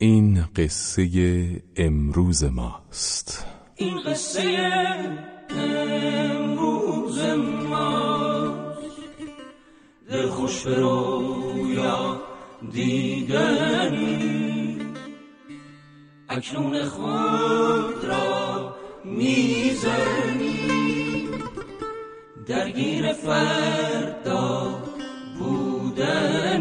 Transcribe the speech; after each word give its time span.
این 0.00 0.44
قصه 0.56 1.08
امروز 1.76 2.44
ماست. 2.44 3.46
این 3.76 4.00
قصه 4.00 4.58
امروز 5.50 7.18
ماست. 7.68 8.80
دل 10.10 10.28
خوش 10.28 10.62
به 10.62 10.74
رویا 10.74 12.22
دیدنی. 12.72 14.78
اکنون 16.28 16.84
خود 16.84 18.04
را 18.04 18.76
می‌زنی. 19.04 20.58
درگیر 22.46 23.12
فردا 23.12 24.82
بودنی. 25.38 26.57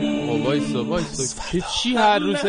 وایسا 0.47 0.83
وایسا. 0.83 1.43
که 1.51 1.61
چی 1.61 1.95
هر 1.95 2.19
روز 2.19 2.45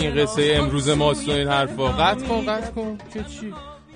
این 0.00 0.14
قصه 0.14 0.52
امروز 0.56 0.88
ماست 0.88 1.28
و 1.28 1.32
این 1.32 1.48
حرفا. 1.48 1.88
قطع 1.88 2.26
کن 2.26 2.46
قطع 2.46 2.70
کن. 2.70 2.98
که 3.14 3.24
چی؟ 3.24 3.54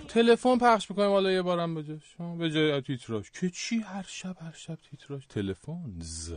تلفن 0.09 0.59
پخش 0.59 0.91
می‌کنیم 0.91 1.11
حالا 1.11 1.33
یه 1.33 1.43
بارم 1.43 1.75
به 1.75 1.83
جاش 1.83 2.17
به 2.39 2.51
جای 2.51 2.81
تیتراژ. 2.81 3.27
که 3.41 3.51
چی 3.51 3.79
هر 3.79 4.05
شب 4.09 4.37
هر 4.41 4.55
شب 4.57 4.79
تیتراژ. 4.91 5.23
تلفن 5.29 5.95
ز. 5.99 6.33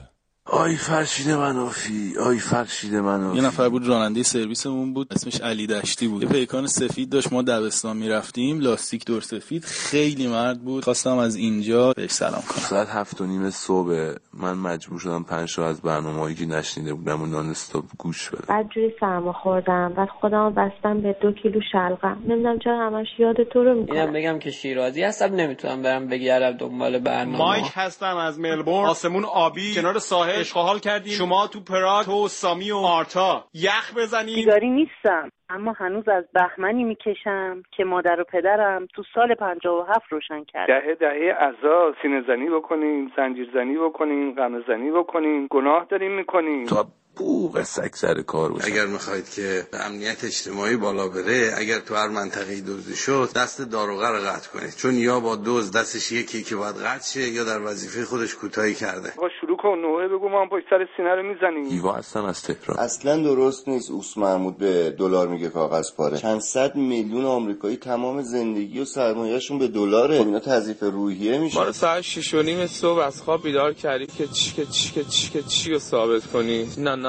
آی 0.52 0.76
فرشید 0.76 1.32
منافی 1.32 2.14
آی 2.18 2.40
فرشید 2.40 2.96
منافی. 2.96 3.38
یه 3.38 3.44
نفر 3.44 3.70
بود 3.70 3.88
راننده 3.88 4.24
سرویسمون 4.24 4.94
بود 4.94 5.08
اسمش 5.14 5.42
علی 5.42 5.68
دشتی 5.68 6.08
بود. 6.08 6.24
یه 6.24 6.30
پیکان 6.30 6.68
سفید 6.68 7.10
داشت 7.10 7.34
ما 7.34 7.42
دبستان 7.42 7.98
می‌رفتیم 7.98 8.60
لاستیک 8.60 9.06
دور 9.06 9.22
سفید 9.22 9.66
خیلی 9.66 10.28
مرد 10.28 10.62
بود. 10.62 10.84
خواستم 10.84 11.18
از 11.18 11.36
اینجا 11.36 11.94
بهش 11.94 12.12
سلام 12.12 12.42
کنم. 12.50 12.60
ساعت 12.60 12.90
هفت 12.90 13.22
و 13.22 13.26
نیم 13.26 13.50
صبح. 13.50 14.14
من 14.34 14.54
مجبور 14.54 15.00
شدم 15.00 15.24
پنج 15.24 15.50
شو 15.50 15.62
از 15.62 15.82
برنامه 15.82 16.34
که 16.36 16.46
نشنیده 16.46 16.94
بودم 16.94 17.22
و 17.22 17.26
نان 17.26 17.50
استاپ 17.50 17.86
گوش 17.98 18.30
بدم. 18.30 18.46
بعد 18.48 18.70
جوری 18.70 18.94
سرما 19.00 19.34
خوردم. 19.34 19.94
بعد 19.98 20.10
خودم 20.22 20.54
بستم 20.54 21.02
به 21.02 21.16
دو 21.22 21.32
کیلو 21.32 21.60
شلغم. 21.72 22.24
نمی‌دونم 22.28 22.60
چرا 22.60 22.88
همش 22.88 23.08
یاد 23.20 23.36
تو 23.54 23.64
رو 23.64 23.70
اینم 23.70 23.82
می‌کنم 23.82 24.14
بگم 24.14 24.40
که 24.40 24.52
شیرازی 24.52 25.04
هستم. 25.04 25.26
نمی‌تونم 25.26 25.82
برم 25.82 26.08
بگردم 26.08 26.58
دنبال 26.58 27.00
برنامه. 27.00 27.38
مایک 27.38 27.66
هستم 27.74 28.18
از 28.18 28.40
ملبورن. 28.40 28.90
آسمون 28.90 29.26
آبی. 29.26 29.76
کنار 29.76 30.00
ساحل. 30.00 30.39
اشغال 30.40 30.80
کردیم. 30.80 31.14
شما 31.14 31.48
تو 31.48 31.60
پراگ 31.60 32.06
تو 32.06 32.28
سامی 32.28 32.72
و 32.72 32.80
مارتا 32.82 33.46
یخ 33.54 33.98
بزنیم. 33.98 34.36
سیگاری 34.36 34.70
نیستم 34.70 35.32
اما 35.50 35.72
هنوز 35.72 36.08
از 36.08 36.24
بهمنی 36.34 36.84
می‌کشم 36.84 37.64
که 37.72 37.84
مادر 37.84 38.22
و 38.22 38.24
پدرم 38.24 38.88
تو 38.96 39.04
سال 39.16 39.36
57 39.36 40.06
روشن 40.10 40.44
کرد. 40.44 40.68
دهه 40.68 40.96
دهه 40.96 41.34
عزا 41.34 41.94
سینه 42.02 42.22
زنی 42.28 42.50
بکنیم 42.50 43.12
زنجیر 43.18 43.50
زنی 43.54 43.78
بکنیم 43.78 44.36
غم 44.36 44.64
زنی 44.68 44.92
بکنیم 44.92 45.48
گناه 45.48 45.86
داریم 45.90 46.12
می‌کنیم. 46.16 46.66
تا 46.66 46.86
بوغ 47.20 47.64
سگ 47.64 47.94
سر 47.94 48.22
کار 48.22 48.52
باشم 48.52 48.68
اگر 48.68 48.86
می‌خواید 48.86 49.30
که 49.30 49.68
امنیت 49.74 50.24
اجتماعی 50.24 50.76
بالا 50.76 51.08
بره 51.08 51.54
اگر 51.58 51.80
تو 51.80 51.96
هر 51.96 52.08
منطقه 52.08 52.62
دزدی 52.62 52.96
شد 52.96 53.30
دست 53.36 53.62
داروغه 53.62 54.08
رو 54.08 54.18
قطع 54.18 54.50
کنید. 54.50 54.76
چون 54.76 54.98
یا 54.98 55.20
با 55.20 55.36
دوز 55.36 55.72
دستش 55.72 56.12
یکی 56.12 56.44
که 56.44 56.56
باید 56.56 56.76
قطع 56.76 57.06
شه 57.14 57.30
یا 57.30 57.44
در 57.44 57.62
وظیفه 57.62 58.06
خودش 58.06 58.36
کوتاهی 58.36 58.74
کرده. 58.74 59.14
با 59.18 59.30
شروع 59.42 59.58
کن. 59.58 59.78
نوعه 59.82 60.08
بگو 60.08 60.30
ما 60.30 60.42
هم 60.42 60.50
پشت 60.50 60.66
سر 60.70 60.88
سینه 60.98 61.16
رو 61.16 61.24
می‌زنیم. 61.24 61.66
ایوا 61.66 61.94
هستم 61.94 62.26
از 62.26 62.42
تهران. 62.42 62.80
اصلا 62.80 63.24
درست 63.24 63.68
نیست. 63.68 63.92
اوس 63.92 64.18
محمود 64.18 64.58
به 64.58 64.96
دلار 65.00 65.28
میگه 65.28 65.50
کاغذ 65.50 65.92
پاره. 65.98 66.18
چند 66.18 66.42
صد 66.42 66.76
میلیون 66.76 67.26
آمریکایی 67.26 67.78
تمام 67.78 68.22
زندگی 68.22 68.80
و 68.80 68.86
سرمایهشون 68.86 69.60
به 69.60 69.68
دلاره. 69.68 70.20
خب 70.20 70.26
اینا 70.26 70.40
تضعیف 70.40 70.84
روحیه 70.84 71.38
میشه. 71.38 71.58
ما 71.58 71.64
رو 71.64 71.72
ساعت 71.72 72.02
شیش 72.02 72.34
و 72.34 72.42
نیم 72.42 72.68
صبح 72.68 73.00
از 73.00 73.22
خواب 73.22 73.44
بیدار 73.44 73.74
کردی 73.74 74.06
که 74.06 74.28
چی 74.28 74.54
که 74.56 74.66
چی 74.66 74.92
که 74.94 75.04
چی 75.04 75.30
که 75.30 75.42
چی 75.44 75.72
رو 75.72 75.80
ثابت 75.80 76.26
کنی؟ 76.34 76.70
نه 76.78 76.96
نه. 76.96 77.09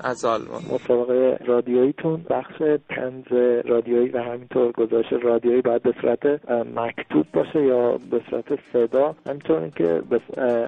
از 0.00 0.24
آلمان. 0.24 0.62
مسابقه 0.74 1.38
رادیوییتون 1.46 2.24
بخش 2.30 2.62
تنز 2.88 3.32
رادیویی 3.64 4.08
و 4.08 4.18
همینطور 4.22 4.72
گزارش 4.72 5.06
رادیویی 5.22 5.62
باید 5.62 5.82
به 5.82 5.94
صورت 6.00 6.50
مکتوب 6.76 7.26
باشه 7.32 7.64
یا 7.64 7.98
به 8.10 8.20
صورت 8.30 8.58
صدا. 8.72 9.14
همینطور 9.26 9.68
که 9.68 10.02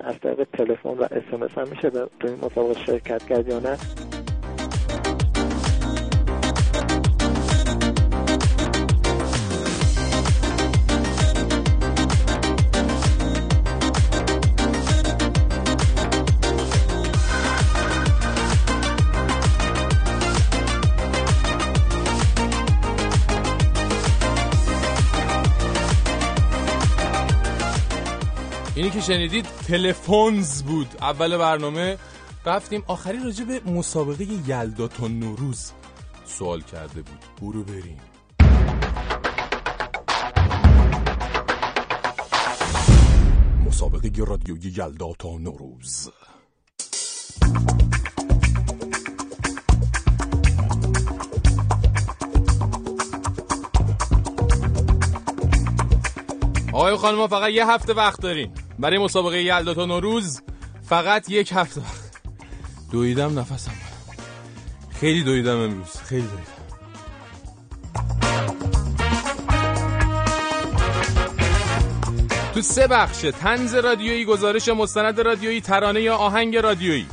از 0.04 0.20
طریق 0.22 0.49
تلفن 0.53 0.88
و 0.88 1.03
اس 1.03 1.59
هم 1.59 1.69
میشه 1.69 1.91
تو 1.91 2.28
این 2.28 2.37
مسابقه 2.43 2.75
شرکت 2.87 3.22
کرد 3.22 3.49
یا 3.49 3.59
نه. 3.59 4.19
که 29.00 29.06
شنیدید 29.06 29.47
تلفنز 29.69 30.62
بود. 30.62 30.97
اول 31.00 31.37
برنامه 31.37 31.99
رفتیم. 32.47 32.83
آخری 32.87 33.19
راجع 33.25 33.44
به 33.44 33.61
مسابقه 33.61 34.25
یلدا 34.47 34.88
تا 34.88 35.09
نوروز 35.09 35.72
سوال 36.25 36.61
کرده 36.61 37.03
بود. 37.03 37.25
برو 37.43 37.65
بریم. 37.65 38.00
مسابقه 43.66 44.25
رادیویی 44.25 44.75
یلدا 44.77 45.12
تا 45.19 45.38
نوروز. 45.38 46.11
آقای 56.72 56.97
خانم 56.97 57.27
فقط 57.27 57.50
یه 57.50 57.71
هفته 57.71 57.94
وقت 57.94 58.21
داریم. 58.21 58.55
برای 58.81 58.99
مسابقه 58.99 59.43
یلدا 59.43 59.75
تا 59.75 59.87
نوروز 59.87 60.43
فقط 60.83 61.31
یک 61.31 61.53
هفته. 61.53 61.83
دویدم 62.93 63.39
نفسم. 63.39 63.73
خیلی 65.01 65.23
دویدم 65.23 65.57
امروز. 65.57 65.97
خیلی 66.05 66.23
دویدم. 66.23 66.61
تو 72.55 72.61
سه 72.61 72.87
بخش 72.87 73.21
تنز 73.21 73.75
رادیویی 73.75 74.25
گزارش 74.25 74.69
مستند 74.69 75.21
رادیویی 75.21 75.61
ترانه 75.61 76.01
یا 76.01 76.17
آهنگ 76.17 76.57
رادیویی. 76.57 77.07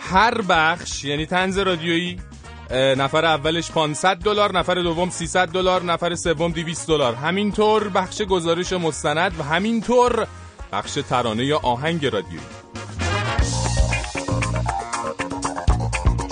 هر 0.00 0.42
بخش 0.42 1.04
یعنی 1.04 1.26
تنز 1.26 1.58
رادیویی 1.58 2.20
نفر 2.70 3.24
اولش 3.24 3.70
500 3.70 4.18
دلار 4.18 4.58
نفر 4.58 4.74
دوم 4.74 5.10
300 5.10 5.48
دلار 5.48 5.82
نفر 5.82 6.14
سوم 6.14 6.52
200 6.52 6.88
دلار. 6.88 7.14
همینطور 7.14 7.88
بخش 7.88 8.22
گزارش 8.22 8.72
مستند 8.72 9.40
و 9.40 9.42
همینطور 9.42 10.26
بخش 10.72 10.98
ترانه 11.10 11.44
یا 11.44 11.58
آهنگ 11.58 12.06
رادیویی 12.06 12.46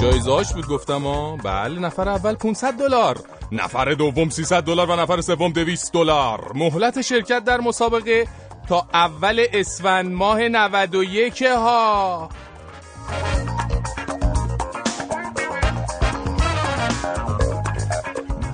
جایزه 0.00 0.30
هاش 0.30 0.52
بود 0.52 0.66
گفتم 0.66 1.02
ها 1.02 1.36
بله 1.36 1.80
نفر 1.80 2.08
اول 2.08 2.34
500 2.34 2.74
دلار 2.74 3.18
نفر 3.52 3.92
دوم 3.92 4.28
300 4.30 4.64
دلار 4.64 4.90
و 4.90 4.96
نفر 4.96 5.20
سوم 5.20 5.52
200 5.52 5.92
دلار. 5.92 6.52
مهلت 6.54 7.00
شرکت 7.00 7.44
در 7.44 7.60
مسابقه 7.60 8.26
تا 8.68 8.86
اول 8.94 9.46
اسفند 9.52 10.12
ماه 10.12 10.48
91 10.48 11.42
ها. 11.42 12.28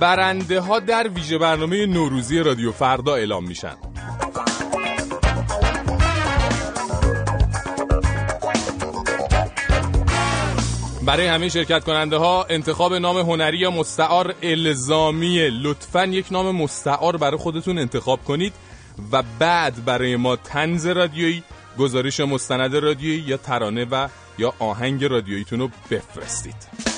برنده 0.03 0.59
ها 0.59 0.79
در 0.79 1.07
ویژه 1.07 1.37
برنامه 1.37 1.85
نوروزی 1.85 2.39
رادیو 2.39 2.71
فردا 2.71 3.15
اعلام 3.15 3.47
میشن. 3.47 3.75
برای 11.05 11.27
همه 11.27 11.49
شرکت 11.49 11.83
کننده 11.83 12.17
ها 12.17 12.45
انتخاب 12.49 12.93
نام 12.93 13.17
هنری 13.17 13.57
یا 13.57 13.71
مستعار 13.71 14.35
الزامیه 14.41 15.49
لطفا 15.49 16.05
یک 16.05 16.25
نام 16.31 16.55
مستعار 16.55 17.17
برای 17.17 17.37
خودتون 17.37 17.77
انتخاب 17.77 18.23
کنید 18.23 18.53
و 19.11 19.23
بعد 19.39 19.85
برای 19.85 20.15
ما 20.15 20.35
تنز 20.35 20.85
رادیویی 20.87 21.43
گزارش 21.77 22.19
مستند 22.19 22.75
رادیویی 22.75 23.23
یا 23.27 23.37
ترانه 23.37 23.85
و 23.85 24.07
یا 24.37 24.53
آهنگ 24.59 25.05
رادیوییتون 25.05 25.59
رو 25.59 25.69
بفرستید. 25.91 26.93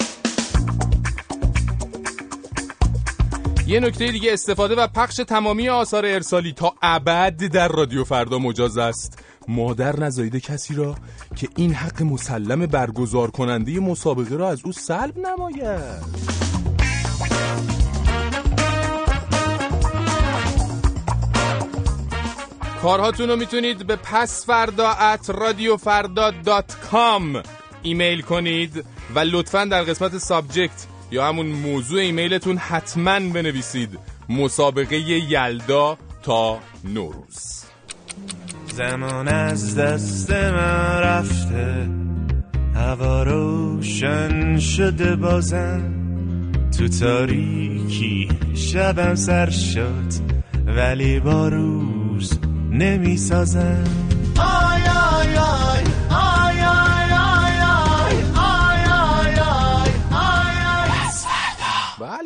یه 3.68 3.80
نکته 3.80 4.12
دیگه 4.12 4.34
استفاده 4.34 4.76
و 4.76 4.88
پخش 4.88 5.16
تمامی 5.16 5.70
آثار 5.70 6.06
ارسالی 6.06 6.54
تا 6.54 6.74
ابد 6.82 7.38
در 7.38 7.68
رادیو 7.68 8.04
فردا 8.04 8.40
مجاز 8.40 8.78
است. 8.78 9.20
مادر 9.48 10.00
نزایده 10.00 10.40
کسی 10.40 10.76
را 10.76 10.96
که 11.36 11.48
این 11.56 11.74
حق 11.74 12.02
مسلم 12.04 12.66
برگزار 12.66 13.32
کننده 13.32 13.80
مسابقه 13.80 14.36
را 14.36 14.50
از 14.50 14.62
او 14.66 14.72
سلب 14.72 15.18
نماید. 15.18 16.26
کارهاتون 22.82 23.30
رو 23.30 23.36
می‌تونید 23.36 23.88
به 23.88 23.96
پسفردا 23.96 24.90
at 24.90 25.30
رادیوفردا 25.30 26.32
dot 26.32 26.78
com 26.92 27.44
ایمیل 27.84 28.22
کنید 28.22 28.86
و 29.16 29.20
لطفا 29.20 29.66
در 29.66 29.84
قسمت 29.84 30.18
سابجکت 30.18 30.95
یا 31.12 31.28
همون 31.28 31.46
موضوع 31.46 32.00
ایمیلتون 32.00 32.58
حتما 32.58 33.20
بنویسید. 33.20 34.00
مسابقه 34.30 34.96
یلدا 34.98 35.98
تا 36.24 36.60
نوروز. 36.84 37.64
زمان 38.74 39.28
از 39.28 39.76
دست 39.76 40.32
من 40.32 41.00
رفته. 41.00 41.90
هوا 42.76 43.24
روشن 43.24 44.60
شده 44.60 45.16
بازم. 45.16 45.92
تو 46.78 46.88
تاریکی 46.88 48.30
شبم 48.56 49.16
سر 49.16 49.50
شد. 49.50 50.36
ولی 50.68 51.20
با 51.20 51.48
روز 51.48 52.40
نمی 52.72 53.18
سازم 53.18 54.15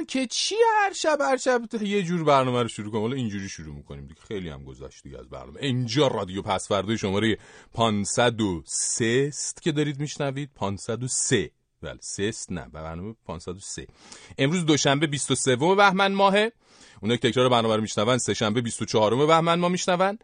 که 0.09 0.27
چی 0.27 0.55
هر 0.77 0.93
شب 0.93 1.17
هر 1.21 1.37
شب 1.37 1.61
یه 1.81 2.03
جور 2.03 2.23
برنامه 2.23 2.61
رو 2.61 2.67
شروع 2.67 2.91
کنیم. 2.91 3.01
حالا 3.01 3.15
اینجوری 3.15 3.49
شروع 3.49 3.75
می‌کنیم 3.75 4.07
دیگه. 4.07 4.21
خیلی 4.21 4.49
هم 4.49 4.63
گذشت 4.63 5.03
دیگه 5.03 5.19
از 5.19 5.29
برنامه. 5.29 5.59
اینجا 5.61 6.07
رادیو 6.07 6.41
پس 6.41 6.67
فردا 6.67 6.97
شماره 6.97 7.37
503 7.73 9.25
است 9.27 9.61
که 9.61 9.71
دارید 9.71 9.99
میشنوید. 9.99 10.49
503 10.55 11.51
بله 11.81 11.97
سه 12.01 12.23
است. 12.23 12.51
نه 12.51 12.67
برنامه 12.73 13.15
503 13.25 13.87
امروز 14.37 14.65
دوشنبه 14.65 15.07
23 15.07 15.55
بهمن 15.55 16.11
ماهه. 16.11 16.51
اونایی 17.01 17.17
که 17.17 17.31
تکرار 17.31 17.49
برنامه 17.49 17.75
رو 17.75 17.81
میشنون 17.81 18.17
سه 18.17 18.33
شنبه 18.33 18.61
24 18.61 19.25
بهمن 19.25 19.59
ما 19.59 19.69
میشنون. 19.69 20.19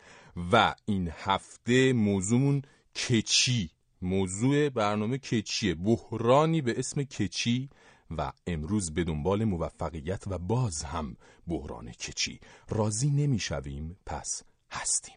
و 0.52 0.76
این 0.86 1.12
هفته 1.24 1.94
موضوعمون 1.94 2.62
کچی. 2.96 3.70
موضوع 4.02 4.70
برنامه 4.70 5.18
کچیه. 5.18 5.76
بحرانی 5.76 6.62
به 6.62 6.80
اسم 6.80 7.04
کچی. 7.04 7.70
و 8.18 8.32
امروز 8.48 8.94
به 8.94 9.04
دنبال 9.04 9.44
موفقیت 9.44 10.24
و 10.28 10.38
باز 10.38 10.84
هم 10.84 11.16
بحران 11.48 11.92
کچی. 11.92 12.40
راضی 12.70 13.10
نمی‌شویم 13.10 13.98
پس 14.06 14.44
هستیم. 14.72 15.16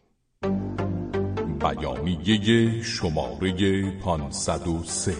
بیانیه 1.59 2.83
شماره 2.83 3.99
503 3.99 5.15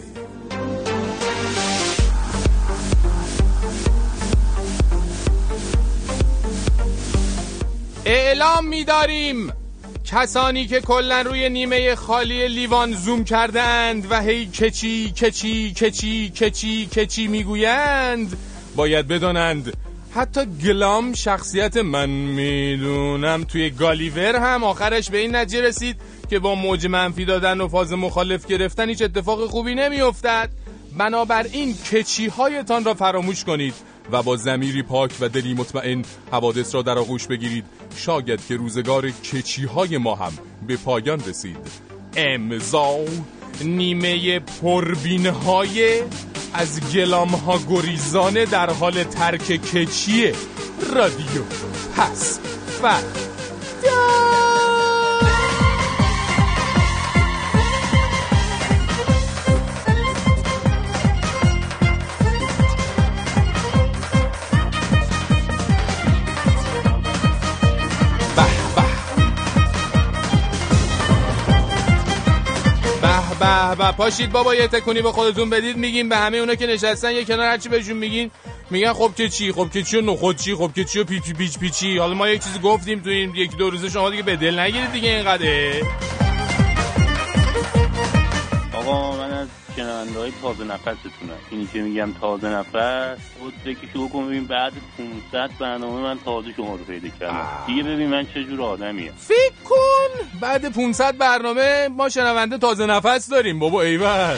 اعلام 8.05 8.67
می‌داریم 8.67 9.58
کسانی 10.11 10.67
که 10.67 10.81
کلا 10.81 11.21
روی 11.21 11.49
نیمه 11.49 11.95
خالی 11.95 12.47
لیوان 12.47 12.93
زوم 12.93 13.23
کردند 13.23 14.11
و 14.11 14.21
هی 14.21 14.45
کچی 14.45 15.11
کچی 15.11 15.73
کچی 15.73 16.29
کچی 16.29 16.85
کچی 16.85 17.27
می‌گویند 17.27 18.37
باید 18.75 19.07
بدانند. 19.07 19.73
حتی 20.15 20.45
گلام 20.45 21.13
شخصیت 21.13 21.77
من 21.77 22.09
می‌دونم. 22.09 23.43
توی 23.43 23.69
گالیور 23.69 24.35
هم 24.35 24.63
آخرش 24.63 25.09
به 25.09 25.17
این 25.17 25.35
نتیجه 25.35 25.61
رسید 25.61 25.95
که 26.29 26.39
با 26.39 26.55
موج 26.55 26.87
منفی 26.87 27.25
دادن 27.25 27.61
و 27.61 27.67
فاز 27.67 27.93
مخالف 27.93 28.47
گرفتن 28.47 28.89
هیچ 28.89 29.01
اتفاق 29.01 29.45
خوبی 29.45 29.75
نمیافتد. 29.75 30.49
بنابراین 30.97 31.73
کچی 31.73 32.27
هایتان 32.27 32.85
را 32.85 32.93
فراموش 32.93 33.43
کنید. 33.43 33.73
و 34.11 34.23
با 34.23 34.35
زمیری 34.35 34.83
پاک 34.83 35.11
و 35.19 35.29
دلی 35.29 35.53
مطمئن 35.53 36.05
حوادث 36.31 36.75
را 36.75 36.81
در 36.81 36.99
آغوش 36.99 37.27
بگیرید. 37.27 37.65
شاید 37.95 38.47
که 38.47 38.55
روزگار 38.55 39.09
کچی 39.09 39.65
های 39.65 39.97
ما 39.97 40.15
هم 40.15 40.31
به 40.67 40.77
پایان 40.77 41.19
رسید. 41.19 41.57
امضا 42.15 42.97
نیمه 43.63 44.39
پربین 44.39 45.25
های 45.25 46.01
از 46.53 46.93
گلام 46.93 47.29
ها 47.29 47.59
گریزانه 47.69 48.45
در 48.45 48.69
حال 48.69 49.03
ترک 49.03 49.47
کچیه 49.47 50.33
رادیو 50.93 51.43
پس 51.95 52.39
فردا 52.81 53.28
به 73.75 73.91
پاشید 73.91 74.31
بابا 74.31 74.55
یه 74.55 74.67
تکونی 74.67 75.01
به 75.01 75.11
خودتون 75.11 75.49
بدید 75.49 75.77
میگیم 75.77 76.09
به 76.09 76.17
همه 76.17 76.37
اونا 76.37 76.55
که 76.55 76.67
نشستن 76.67 77.11
یه 77.11 77.25
کنار 77.25 77.45
هرچی 77.45 77.69
بهشون 77.69 77.97
میگین 77.97 78.31
میگن 78.69 78.93
خب 78.93 79.11
که 79.17 79.29
چی؟ 79.29 79.51
خب 79.51 79.69
که 79.73 79.83
چی 79.83 79.97
و 79.97 80.01
نخود 80.01 80.35
چی؟ 80.35 80.55
خب 80.55 80.71
که 80.75 80.83
چی 80.83 80.99
و 80.99 81.03
پیچ 81.03 81.33
پیچ 81.33 81.59
پیچی؟ 81.59 81.97
حالا 81.97 82.13
ما 82.13 82.29
یک 82.29 82.43
چیزی 82.43 82.59
گفتیم 82.59 82.99
تو 82.99 83.09
این 83.09 83.35
یک 83.35 83.57
دو 83.57 83.69
روزه 83.69 83.89
شما 83.89 84.09
دیگه 84.09 84.23
به 84.23 84.35
دل 84.35 84.59
نگیرید 84.59 84.91
دیگه 84.91 85.09
اینقدر 85.09 85.45
شنونده 89.75 90.19
های 90.19 90.31
تازه 90.41 90.63
نفستونم 90.63 91.39
اینی 91.49 91.67
که 91.73 91.81
میگم 91.81 92.13
تازه 92.21 92.47
نفس 92.49 93.19
خود 93.39 93.53
فکر 93.63 93.91
شروع 93.93 94.09
کن 94.09 94.27
ببین 94.27 94.45
بعد 94.45 94.73
500 95.31 95.51
برنامه 95.59 96.01
من 96.01 96.19
تازه 96.25 96.53
شما 96.57 96.75
رو 96.75 96.83
پیدا 96.83 97.09
کردم. 97.19 97.47
دیگه 97.67 97.83
ببین 97.83 98.09
من 98.09 98.25
چه 98.33 98.43
جور 98.43 98.61
آدمیم 98.61 99.13
فکر 99.17 99.63
کن 99.69 100.39
بعد 100.41 100.71
500 100.71 101.17
برنامه 101.17 101.87
ما 101.87 102.09
شنونده 102.09 102.57
تازه 102.57 102.85
نفس 102.85 103.29
داریم. 103.29 103.59
بابا 103.59 103.81
ایول. 103.81 104.37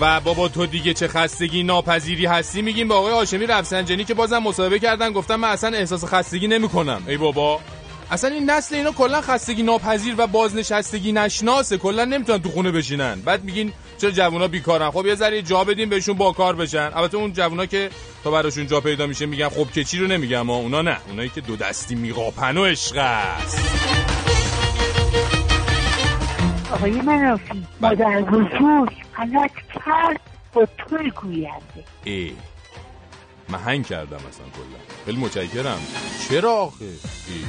و 0.00 0.20
بابا 0.20 0.48
تو 0.48 0.66
دیگه 0.66 0.94
چه 0.94 1.08
خستگی 1.08 1.62
ناپذیری 1.62 2.26
هستی؟ 2.26 2.62
میگیم 2.62 2.88
به 2.88 2.94
آقای 2.94 3.12
هاشمی 3.12 3.46
رفسنجانی 3.46 4.04
که 4.04 4.14
بازم 4.14 4.38
مصاحبه 4.38 4.78
کردن 4.78 5.12
گفتم 5.12 5.36
من 5.36 5.48
اصلا 5.48 5.76
احساس 5.76 6.04
خستگی 6.04 6.48
نمی‌کنم. 6.48 7.02
ای 7.08 7.16
بابا. 7.16 7.60
اصلا 8.10 8.30
این 8.30 8.50
نسل 8.50 8.74
اینا 8.74 8.92
کلا 8.92 9.20
خستگی 9.20 9.62
ناپذیر 9.62 10.14
و 10.18 10.26
بازنشستگی 10.26 11.12
نشناسه. 11.12 11.78
کلا 11.78 12.04
نمی‌تونن 12.04 12.42
تو 12.42 12.48
خونه 12.48 12.70
بشینن. 12.70 13.20
بعد 13.20 13.44
میگین 13.44 13.72
چرا 13.98 14.10
جوونا 14.10 14.48
بیکارن. 14.48 14.90
خب 14.90 15.06
یه 15.06 15.14
ذره 15.14 15.42
جا 15.42 15.64
بدیم 15.64 15.88
بهشون 15.88 16.16
با 16.16 16.32
کار 16.32 16.56
بشن. 16.56 16.90
البته 16.94 17.16
اون 17.16 17.32
جوونا 17.32 17.66
که 17.66 17.90
تا 18.24 18.30
براشون 18.30 18.66
جا 18.66 18.80
پیدا 18.80 19.06
میشه 19.06 19.26
میگن 19.26 19.48
خب 19.48 19.70
که 19.70 19.84
چی 19.84 19.98
رو 19.98 20.06
نمیگم 20.06 20.40
ما 20.40 20.56
اونا 20.56 20.82
نه. 20.82 20.96
اونایی 21.08 21.28
که 21.28 21.40
دو 21.40 21.56
دستی 21.56 21.94
میقاپن 21.94 22.56
و 22.56 22.64
عشق 22.64 22.96
است. 22.96 23.58
آقای 26.72 26.90
منافی 26.90 27.66
مادر 27.80 28.20
بزرگ 28.20 28.92
غلط 29.16 29.52
کرد 29.74 30.20
با 30.52 30.66
توی 30.78 31.10
گوینده. 31.10 31.84
ای 32.04 32.32
من 33.48 33.58
هنگ 33.58 33.86
کردم 33.86 34.16
اصلا 34.16 34.46
کلا. 34.56 34.78
خیلی 35.06 35.18
متشکرم. 35.18 35.80
چرا 36.28 36.52
آخه؟ 36.52 36.84
ای. 36.84 37.44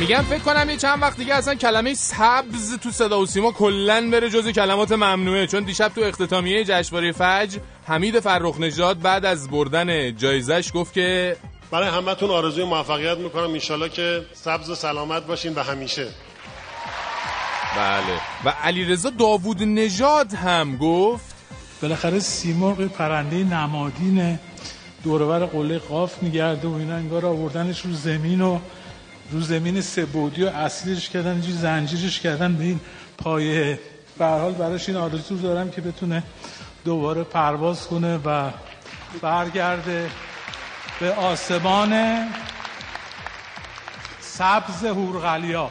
میگم 0.00 0.22
فکر 0.22 0.38
کنم 0.38 0.70
یه 0.70 0.76
چند 0.76 1.02
وقت 1.02 1.16
دیگه 1.16 1.34
اصلا 1.34 1.54
کلمه 1.54 1.94
سبز 1.94 2.78
تو 2.78 2.90
صدا 2.90 3.20
و 3.20 3.26
سیما 3.26 3.52
کلا 3.52 4.10
بره 4.12 4.30
جز 4.30 4.48
کلمات 4.48 4.92
ممنوعه 4.92 5.46
چون 5.46 5.64
دیشب 5.64 5.88
تو 5.88 6.00
اختتامیه 6.00 6.64
جشنواره 6.64 7.12
فجر 7.12 7.58
حمید 7.86 8.20
فرخ 8.20 8.60
نژاد 8.60 9.00
بعد 9.00 9.24
از 9.24 9.50
بردن 9.50 10.16
جایزش 10.16 10.70
گفت 10.74 10.92
که 10.92 11.36
برای 11.70 11.88
همتون 11.88 12.30
آرزوی 12.30 12.64
موفقیت 12.64 13.18
می‌کنم. 13.18 13.50
انشالله 13.50 13.88
که 13.88 14.26
سبز 14.32 14.70
و 14.70 14.74
سلامت 14.74 15.26
باشین 15.26 15.54
و 15.54 15.62
همیشه. 15.62 16.06
بله. 17.76 18.20
و 18.44 18.48
علیرضا 18.48 19.10
داوود 19.10 19.62
نژاد 19.62 20.34
هم 20.34 20.76
گفت 20.76 21.34
بالاخره 21.82 22.18
سیمرغ 22.18 22.86
پرنده 22.86 23.36
نمادین 23.36 24.38
دورور 25.04 25.46
قله 25.46 25.78
قاف 25.78 26.22
میگرده 26.22 26.68
و 26.68 26.74
اینا 26.74 26.94
انگار 26.94 27.26
آوردنش 27.26 27.80
رو 27.80 27.92
زمین 27.92 28.40
و 28.40 28.58
رو 29.32 29.40
زمین 29.40 29.80
سبودی 29.80 30.44
و 30.44 30.48
اصلیش 30.48 31.08
کردن 31.08 31.30
اینجوری 31.32 31.52
زنجیرش 31.52 32.20
کردن 32.20 32.54
به 32.54 32.64
این 32.64 32.80
پایه. 33.18 33.78
به 34.18 34.26
حال 34.26 34.52
براش 34.52 34.88
این 34.88 34.98
آرزو 34.98 35.36
دارم 35.36 35.70
که 35.70 35.80
بتونه 35.80 36.22
دوباره 36.84 37.22
پرواز 37.22 37.86
کنه 37.86 38.16
و 38.24 38.50
برگرده 39.22 40.10
به 41.00 41.12
آسمان 41.12 42.24
سبز 44.20 44.84
هورغلیا. 44.84 45.70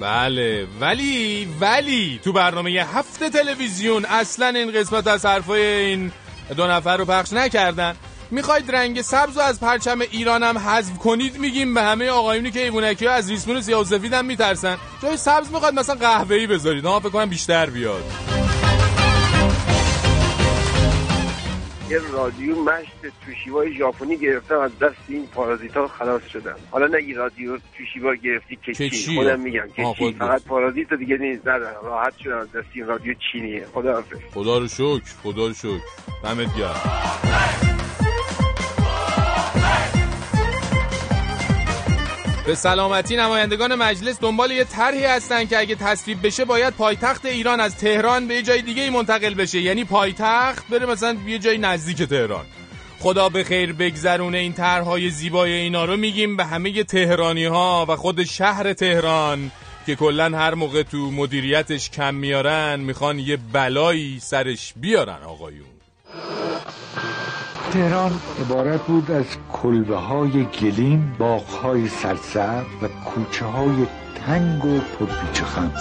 بله 0.00 0.66
ولی 0.80 1.48
ولی 1.60 2.20
تو 2.24 2.32
برنامه 2.32 2.70
هفته 2.70 3.30
تلویزیون 3.30 4.04
اصلا 4.04 4.46
این 4.48 4.72
قسمت 4.72 5.06
از 5.06 5.26
حرفای 5.26 5.62
این 5.62 6.12
دو 6.56 6.66
نفر 6.66 6.96
رو 6.96 7.04
پخش 7.04 7.32
نکردن. 7.32 7.96
می‌خواید 8.30 8.70
رنگ 8.70 9.02
سبز 9.02 9.36
رو 9.36 9.42
از 9.42 9.60
پرچم 9.60 10.00
ایران 10.00 10.42
هم 10.42 10.58
حذف 10.58 10.98
کنید 10.98 11.38
میگیم 11.38 11.74
به 11.74 11.82
همه 11.82 12.08
آقایونی 12.08 12.50
که 12.50 12.62
ایوونکی 12.62 13.06
ها 13.06 13.12
از 13.12 13.30
ریسمون 13.30 13.60
سیاه 13.60 13.80
و 13.80 13.84
سفید 13.84 14.12
هم 14.12 14.24
میترسن. 14.24 14.76
جای 15.02 15.16
سبز 15.16 15.52
می‌خواد 15.52 15.74
مثلا 15.74 15.94
قهوه‌ای 15.94 16.46
بذارید. 16.46 16.84
ها 16.84 17.00
فکر 17.00 17.08
کنم 17.08 17.28
بیشتر 17.28 17.70
بیاد. 17.70 18.04
یه 21.90 21.98
رادیو 22.12 22.62
مشت 22.62 23.14
توشیبای 23.26 23.78
ژاپنی 23.78 24.16
گرفتم 24.16 24.58
از 24.58 24.78
دست 24.78 24.94
این 25.08 25.26
پارازیت 25.26 25.76
ها 25.76 25.88
خلاص 25.88 26.22
شدم. 26.32 26.56
حالا 26.70 26.98
نگی 26.98 27.14
رادیو 27.14 27.58
توشیبا 27.78 28.14
گرفتی 28.14 28.58
که 28.64 28.90
چی؟ 28.90 29.16
خودم 29.16 29.40
میگم 29.40 29.68
که 29.76 30.14
فقط 30.18 30.42
پارازیت 30.42 30.92
دیگه 30.92 31.16
نیست 31.16 31.48
ندارم 31.48 31.84
راحت 31.84 32.12
شدم 32.24 32.38
از 32.38 32.48
دست 32.48 32.68
این 32.74 32.86
رادیو 32.86 33.14
چینیه. 33.32 33.66
خدا 33.74 33.92
حافظ. 33.92 34.18
خدا 34.34 34.58
رو 34.58 34.68
شکر 34.68 35.14
خدا 35.22 35.46
رو 35.46 35.54
شکر. 35.54 35.80
دمت 36.24 36.56
گرم. 36.56 37.69
به 42.50 42.56
سلامتی 42.56 43.16
نمایندگان 43.16 43.74
مجلس 43.74 44.20
دنبال 44.20 44.50
یه 44.50 44.64
طرحی 44.64 45.04
هستن 45.04 45.44
که 45.44 45.58
اگه 45.58 45.74
تصویب 45.74 46.26
بشه 46.26 46.44
باید 46.44 46.74
پایتخت 46.74 47.26
ایران 47.26 47.60
از 47.60 47.76
تهران 47.76 48.28
به 48.28 48.34
یه 48.34 48.42
جای 48.42 48.62
دیگه 48.62 48.90
منتقل 48.90 49.34
بشه. 49.34 49.60
یعنی 49.60 49.84
پایتخت 49.84 50.68
بره 50.68 50.86
مثلا 50.86 51.16
یه 51.26 51.38
جای 51.38 51.58
نزدیک 51.58 52.02
تهران. 52.02 52.44
خدا 53.00 53.28
به 53.28 53.44
خیر 53.44 53.72
بگذرونه 53.72 54.38
این 54.38 54.52
طرحهای 54.52 55.10
زیبای 55.10 55.52
اینا 55.52 55.84
رو 55.84 55.96
میگیم 55.96 56.36
به 56.36 56.44
همه 56.44 56.84
تهرانی 56.84 57.44
ها 57.44 57.86
و 57.88 57.96
خود 57.96 58.24
شهر 58.24 58.72
تهران 58.72 59.50
که 59.86 59.94
کلا 59.94 60.38
هر 60.38 60.54
موقع 60.54 60.82
تو 60.82 61.10
مدیریتش 61.10 61.90
کم 61.90 62.14
میارن 62.14 62.80
می‌خوان 62.80 63.18
یه 63.18 63.38
بلایی 63.52 64.20
سرش 64.20 64.72
بیارن 64.76 65.22
آقایون. 65.22 65.66
تهران. 67.72 68.12
عبارت 68.40 68.82
بود 68.82 69.10
از 69.10 69.24
کلبه 69.52 69.96
های 69.96 70.44
گلیم 70.44 71.16
باغ 71.18 71.46
های 71.46 71.88
سرسبز 71.88 72.64
و 72.82 72.88
کوچه 73.04 73.44
های 73.44 73.86
تنگ 74.26 74.64
و 74.64 74.78
پرپیچ 74.78 75.42
خم 75.42 75.72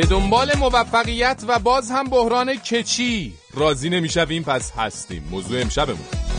به 0.00 0.06
دنبال 0.06 0.56
موفقیت 0.58 1.44
و 1.48 1.58
باز 1.58 1.90
هم 1.90 2.04
بحران 2.04 2.54
کچی. 2.54 3.32
راضی 3.54 3.90
نمی‌شویم 3.90 4.42
پس 4.42 4.72
هستیم. 4.72 5.28
موضوع 5.30 5.60
امشبمون. 5.60 6.29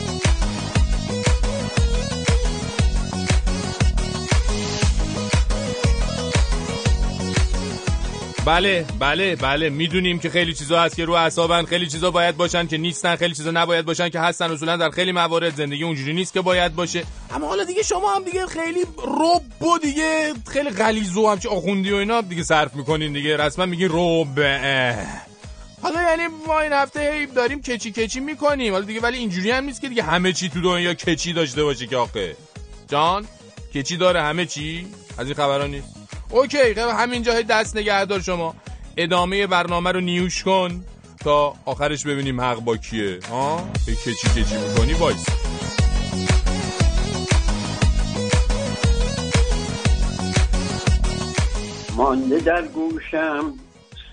بله 8.45 8.86
بله 9.00 9.36
بله 9.36 9.69
می‌دونیم 9.69 10.19
که 10.19 10.29
خیلی 10.29 10.53
چیزا 10.53 10.81
هست 10.81 10.95
که 10.95 11.05
رو 11.05 11.13
اعصابن 11.13 11.65
خیلی 11.65 11.88
چیزا 11.88 12.12
باید 12.12 12.38
باشن 12.38 12.67
که 12.67 12.77
نیستن 12.77 13.15
خیلی 13.15 13.36
چیزا 13.36 13.51
نباید 13.51 13.86
باشن 13.86 14.10
که 14.10 14.19
هستن 14.19 14.51
اصولا 14.51 14.77
در 14.77 14.89
خیلی 14.89 15.12
موارد 15.12 15.55
زندگی 15.55 15.83
اونجوری 15.83 16.13
نیست 16.13 16.33
که 16.33 16.41
باید 16.41 16.75
باشه. 16.75 17.03
اما 17.31 17.48
حالا 17.48 17.63
دیگه 17.63 17.83
شما 17.83 18.15
هم 18.15 18.24
دیگه 18.24 18.45
خیلی 18.45 18.81
رب 19.07 19.63
و 19.63 19.77
دیگه 19.77 20.33
خیلی 20.51 20.69
غلیظ 20.69 21.17
و 21.17 21.27
همچه 21.29 21.50
آخوندی 21.50 21.91
و 21.91 21.95
اینا 21.95 22.21
دیگه 22.21 22.43
صرف 22.43 22.75
می‌کنین 22.75 23.13
دیگه 23.13 23.38
رسما 23.38 23.65
میگین 23.65 23.89
رب. 23.91 24.39
حالا 25.81 26.01
یعنی 26.01 26.24
ما 26.48 26.60
این 26.60 26.74
هفته 26.74 27.12
هی 27.13 27.25
داریم 27.25 27.62
که 27.61 27.76
چی 27.76 27.91
که 27.91 28.05
چی 28.05 28.19
می‌کنیم. 28.19 28.74
حالا 28.74 28.86
دیگه 28.86 29.00
ولی 29.00 29.17
اینجوری 29.17 29.51
هم 29.51 29.63
نیست 29.63 29.81
که 29.81 29.89
دیگه 29.89 30.03
همه 30.03 30.33
چی 30.33 30.50
تو 30.50 30.62
دنیا 30.62 30.93
که 30.93 31.13
چی 31.13 31.33
داشته 31.33 31.63
باشه 31.63 31.88
که 31.88 31.98
آخه. 31.98 32.36
جان 32.88 33.25
که 33.75 33.86
چی 33.86 33.97
داره 33.98 34.21
همه 34.21 34.45
چی؟ 34.45 34.88
از 35.17 35.25
این 35.25 35.36
خبران 35.36 35.71
نیست. 35.71 36.00
OK 36.31 36.73
خب 36.73 36.89
همینجا 36.97 37.41
دست 37.41 37.77
نگهدار 37.77 38.19
شما. 38.19 38.55
ادامه 38.97 39.47
برنامه 39.47 39.91
رو 39.91 40.00
نیوش 40.00 40.43
کن 40.43 40.85
تا 41.23 41.53
آخرش 41.65 42.05
ببینیم 42.05 42.41
حق 42.41 42.59
با 42.59 42.77
کیه. 42.77 43.19
ها؟ 43.29 43.69
که 43.88 44.08
چی 44.08 44.29
که 44.29 44.42
چی 44.42 44.55
می‌کنی 44.57 44.93
وایس. 44.93 45.25
مانده 51.97 52.39
در 52.39 52.67
گوشم 52.67 53.53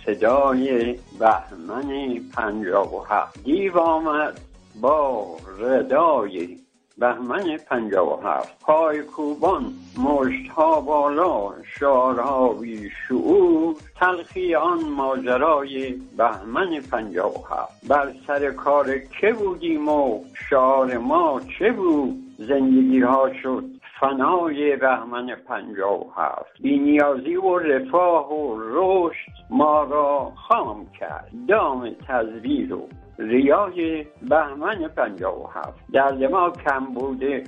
صدای 0.06 0.98
بهمن 1.18 2.20
پنجاب 2.34 2.94
و 2.94 3.04
هفت. 3.10 3.42
دیو 3.44 3.78
آمد 3.78 4.40
با 4.80 5.26
ردای 5.58 6.58
بهمن 6.98 7.56
پنجاب 7.56 8.08
و 8.08 8.26
هفت. 8.26 8.60
پای 8.60 9.02
کوبان 9.02 9.72
مشتها 9.98 10.80
بالا 10.80 11.52
شارها 11.78 12.52
بی 12.52 12.90
شعور. 12.90 13.76
تلخی 14.00 14.54
آن 14.54 14.84
ماجرای 14.84 15.92
بهمن 16.16 16.80
پنجاب 16.90 17.36
و 17.36 17.54
هفت. 17.54 17.88
بر 17.88 18.12
سر 18.26 18.50
کار 18.50 18.98
که 18.98 19.32
بودیم 19.32 19.88
و 19.88 20.24
شعار 20.50 20.98
ما 20.98 21.40
چه 21.58 21.72
بود؟ 21.72 22.16
زندگی 22.38 23.00
ها 23.00 23.30
شد 23.42 23.64
فنای 24.00 24.76
بهمن 24.76 25.34
پنجاه 25.34 26.00
و 26.00 26.10
هفت. 26.16 26.62
بینیازی 26.62 27.36
و 27.36 27.58
رفاه 27.58 28.32
و 28.32 28.56
رشد 28.60 29.32
ما 29.50 29.82
را 29.82 30.32
خام 30.48 30.86
کرد. 31.00 31.30
دام 31.48 31.90
تزویر 32.08 32.74
و 32.74 32.88
ریای 33.18 34.06
بهمن 34.28 34.88
پنجاه 34.88 35.44
و 35.44 35.46
هفت. 35.46 35.78
در 35.92 36.28
ما 36.28 36.50
کم 36.50 36.84
بوده 36.94 37.44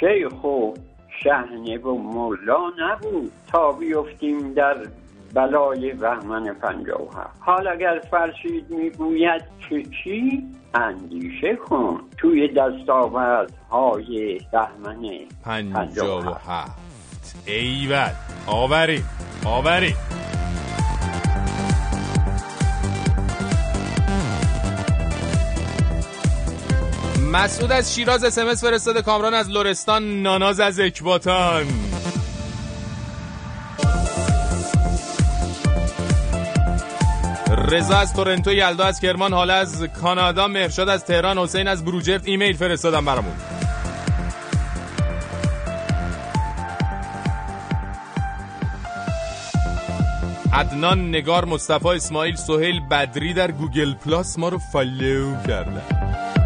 شیخ 0.00 0.44
و 0.44 0.74
شهنه 1.22 1.78
و 1.78 1.94
مولا 1.94 2.72
نبود. 2.78 3.32
تا 3.52 3.72
بیفتیم 3.72 4.54
در 4.54 4.76
بلای 5.34 5.92
بهمن 5.92 6.54
پنجاه 6.54 7.02
و 7.02 7.10
هفت. 7.18 7.40
حال 7.40 7.68
اگر 7.68 8.00
فرشید 8.10 8.70
می‌گوید 8.70 9.42
که 9.68 9.82
چی؟ 9.82 10.46
اندیشه 10.74 11.56
کن. 11.56 12.00
توی 12.18 12.48
دستاوردهای 12.48 14.40
بهمن 14.52 15.10
پنجاه 15.44 16.26
و 16.26 16.34
هفت. 16.48 16.82
ایول 17.46 18.10
آوری 18.46 19.02
آوری 19.46 19.94
مسعود 27.32 27.72
از 27.72 27.94
شیراز 27.94 28.24
اسمس 28.24 28.64
فرستاده 28.64 29.02
کامران 29.02 29.34
از 29.34 29.48
لرستان 29.48 30.22
ناناز 30.22 30.60
از 30.60 30.80
اکباتان. 30.80 31.66
رضا 37.68 37.96
از 37.96 38.14
تورنتو 38.14 38.52
یلدا 38.52 38.84
از 38.84 39.00
کرمان 39.00 39.32
حالا 39.32 39.54
از 39.54 39.82
کانادا 39.82 40.48
مهرشاد 40.48 40.88
از 40.88 41.04
تهران 41.04 41.38
حسین 41.38 41.68
از 41.68 41.84
بروجرد. 41.84 42.22
ایمیل 42.24 42.56
فرستادم 42.56 43.04
برامون. 43.04 43.34
عدنان 50.52 51.08
نگار 51.08 51.44
مصطفی 51.44 51.88
اسماعیل 51.88 52.36
سهیل 52.36 52.80
بدری 52.80 53.34
در 53.34 53.50
Google 53.50 53.94
Plus 53.94 54.38
ما 54.38 54.48
رو 54.48 54.58
follow 54.58 55.42
کردن. 55.46 56.41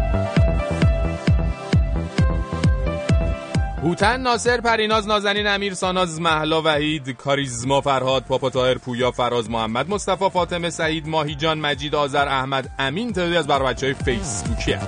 هوتن 3.83 4.21
ناصر 4.21 4.61
پریناز 4.61 5.07
نازنین 5.07 5.47
امیر 5.47 5.73
ساناز 5.73 6.21
محلا 6.21 6.61
وحید 6.61 7.09
کاریزما 7.09 7.81
فرهاد 7.81 8.23
پاپا 8.23 8.49
طاهر 8.49 8.77
پویا 8.77 9.11
فراز 9.11 9.49
محمد 9.49 9.89
مصطفی 9.89 10.29
فاطمه 10.29 10.69
سعید 10.69 11.07
ماهی 11.07 11.35
جان 11.35 11.59
مجید 11.59 11.95
آذر 11.95 12.27
احمد 12.27 12.69
امین 12.79 13.13
تعدادی 13.13 13.37
از 13.37 13.47
بر 13.47 13.63
بچه 13.63 13.85
های 13.85 13.93
فیسبوکی 13.93 14.71
هم. 14.71 14.87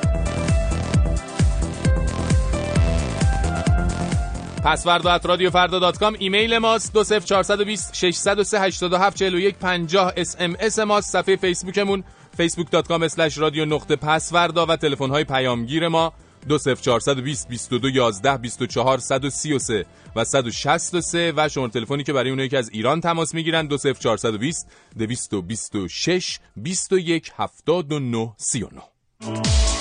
پسفردا 4.65 5.11
at 5.11 5.25
رادیو 5.25 5.49
فردا 5.49 5.79
dot 5.79 5.97
com 5.97 6.15
ایمیل 6.19 6.57
ماست 6.57 6.93
20420 6.93 7.95
603 7.95 8.59
87 8.59 9.17
41 9.17 9.55
50 9.55 10.13
SMS 10.17 10.79
ماست 10.79 11.11
صفحه 11.11 11.35
فیسبوکمون 11.35 12.03
facebook.com 12.39 13.03
slash 13.03 13.37
رادیو 13.37 13.65
نقطه 13.65 13.95
پسفردا 13.95 14.65
و 14.65 14.75
تلفن 14.75 15.09
های 15.09 15.23
پیامگیر 15.23 15.87
ما 15.87 16.13
20420 16.47 17.47
22 17.47 17.89
11 17.89 18.37
24 18.37 18.97
133 18.97 19.85
و 20.15 20.23
163 20.23 21.33
و 21.37 21.49
شماره 21.49 21.71
تلفنی 21.71 22.03
که 22.03 22.13
برای 22.13 22.29
اونایی 22.29 22.49
که 22.49 22.57
از 22.57 22.69
ایران 22.69 23.01
تماس 23.01 23.33
می‌گیرن. 23.33 23.67
20420 23.67 24.67
226 24.97 26.39
21 26.55 27.31
79 27.37 28.33
39 28.37 28.81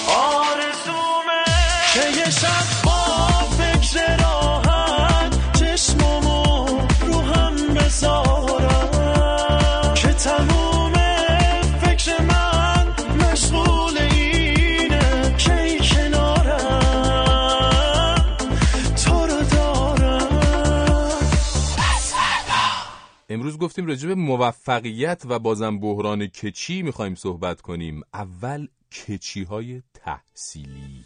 آرزومه 0.08 1.44
که 1.94 2.18
یه 2.18 2.30
شب 2.30 2.87
گفتیم 23.42 23.86
راجع 23.86 24.08
به 24.08 24.14
موفقیت 24.14 25.22
و 25.28 25.38
بازم 25.38 25.78
بحران 25.80 26.26
کچی 26.26 26.82
می‌خوایم 26.82 27.14
صحبت 27.14 27.60
کنیم. 27.60 28.00
اول 28.14 28.68
کچی 28.92 29.42
های 29.42 29.82
تحصیلی. 29.94 31.04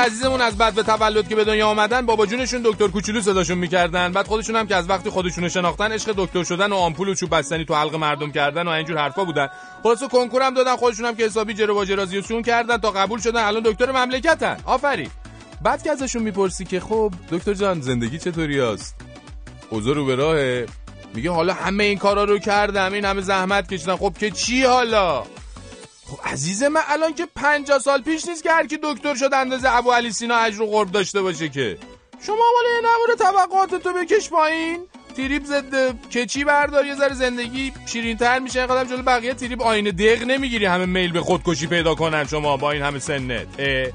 عزیزمون 0.00 0.40
از 0.40 0.58
بعد 0.58 0.74
به 0.74 0.82
تولد 0.82 1.28
که 1.28 1.36
به 1.36 1.44
دنیا 1.44 1.68
آمدن 1.68 2.06
بابا 2.06 2.26
جونشون 2.26 2.62
دکتر 2.64 2.88
کوچولو 2.88 3.20
صداشون 3.20 3.58
می‌کردن. 3.58 4.12
بعد 4.12 4.26
خودشون 4.26 4.56
هم 4.56 4.66
که 4.66 4.76
از 4.76 4.90
وقتی 4.90 5.10
خودشونو 5.10 5.48
شناختن 5.48 5.92
عشق 5.92 6.14
دکتر 6.16 6.44
شدن 6.44 6.72
و 6.72 6.76
آمپول 6.76 7.08
و 7.08 7.14
چوب 7.14 7.36
بستنی 7.36 7.64
تو 7.64 7.74
حلق 7.74 7.94
مردم 7.94 8.32
کردن 8.32 8.68
و 8.68 8.70
اینجور 8.70 8.98
حرفا 8.98 9.24
بودن. 9.24 9.48
خلاص 9.82 10.02
کنکور 10.02 10.42
هم 10.42 10.54
دادن 10.54 10.76
خودشون 10.76 11.06
هم 11.06 11.16
که 11.16 11.24
حسابی 11.24 11.54
جر 11.54 11.70
و 11.70 11.84
جرازیشون 11.84 12.42
کردن 12.42 12.76
تا 12.76 12.90
قبول 12.90 13.20
شدن. 13.20 13.44
الان 13.44 13.62
دکتر 13.62 13.92
مملکتن. 13.92 14.56
آفرین. 14.64 15.10
بعد 15.62 15.82
که 15.82 15.90
ازشون 15.90 16.22
می‌پرسی 16.22 16.64
که 16.64 16.80
خب 16.80 17.12
دکتر 17.30 17.54
جان 17.54 17.80
زندگی 17.80 18.18
چطوری 18.18 18.60
است 18.60 18.94
اوضاع 19.70 19.94
رو 19.94 20.04
به 20.04 20.14
راهه. 20.14 20.66
میگه 21.14 21.30
حالا 21.30 21.52
همه 21.52 21.84
این 21.84 21.98
کارا 21.98 22.24
رو 22.24 22.38
کردم 22.38 22.92
این 22.92 23.04
همه 23.04 23.20
زحمت 23.20 23.74
کشیدم. 23.74 23.96
خب 23.96 24.14
که 24.18 24.30
چی 24.30 24.62
حالا؟ 24.62 25.24
خب 26.06 26.18
عزیز 26.24 26.62
من 26.62 26.80
الان 26.88 27.14
که 27.14 27.26
50 27.36 27.78
سال 27.78 28.02
پیش 28.02 28.28
نیست 28.28 28.42
که 28.42 28.50
هر 28.50 28.66
کی 28.66 28.78
دکتر 28.82 29.14
شد 29.14 29.30
اندازه 29.34 29.76
ابو 29.76 29.92
علی 29.92 30.12
سینا 30.12 30.36
اجر 30.36 30.62
و 30.62 30.66
قرب 30.66 30.90
داشته 30.90 31.22
باشه 31.22 31.48
که. 31.48 31.78
شما 32.26 32.36
ولی 32.36 32.86
نمور 32.88 33.14
طبقات 33.18 33.82
تو 33.82 33.92
بکش 33.92 34.30
پایین. 34.30 34.86
تریب 35.16 35.44
ضد 35.44 36.00
کچی 36.08 36.44
بردار 36.44 36.86
یه 36.86 36.94
ذره 36.94 37.14
زندگی 37.14 37.72
شیرین 37.86 38.16
تر 38.16 38.38
میشه 38.38 38.58
اینقدر 38.60 38.84
جلو 38.84 39.02
بقیه 39.02 39.34
تریب 39.34 39.62
آینه 39.62 39.92
دق 39.92 40.22
نمی‌گیری. 40.22 40.64
همه 40.64 40.86
میل 40.86 41.12
به 41.12 41.20
خودکشی 41.20 41.66
پیدا 41.66 41.94
کنن 41.94 42.26
شما 42.26 42.56
با 42.56 42.70
این 42.70 42.82
همه 42.82 42.98
سنت. 42.98 43.46
اه. 43.58 43.86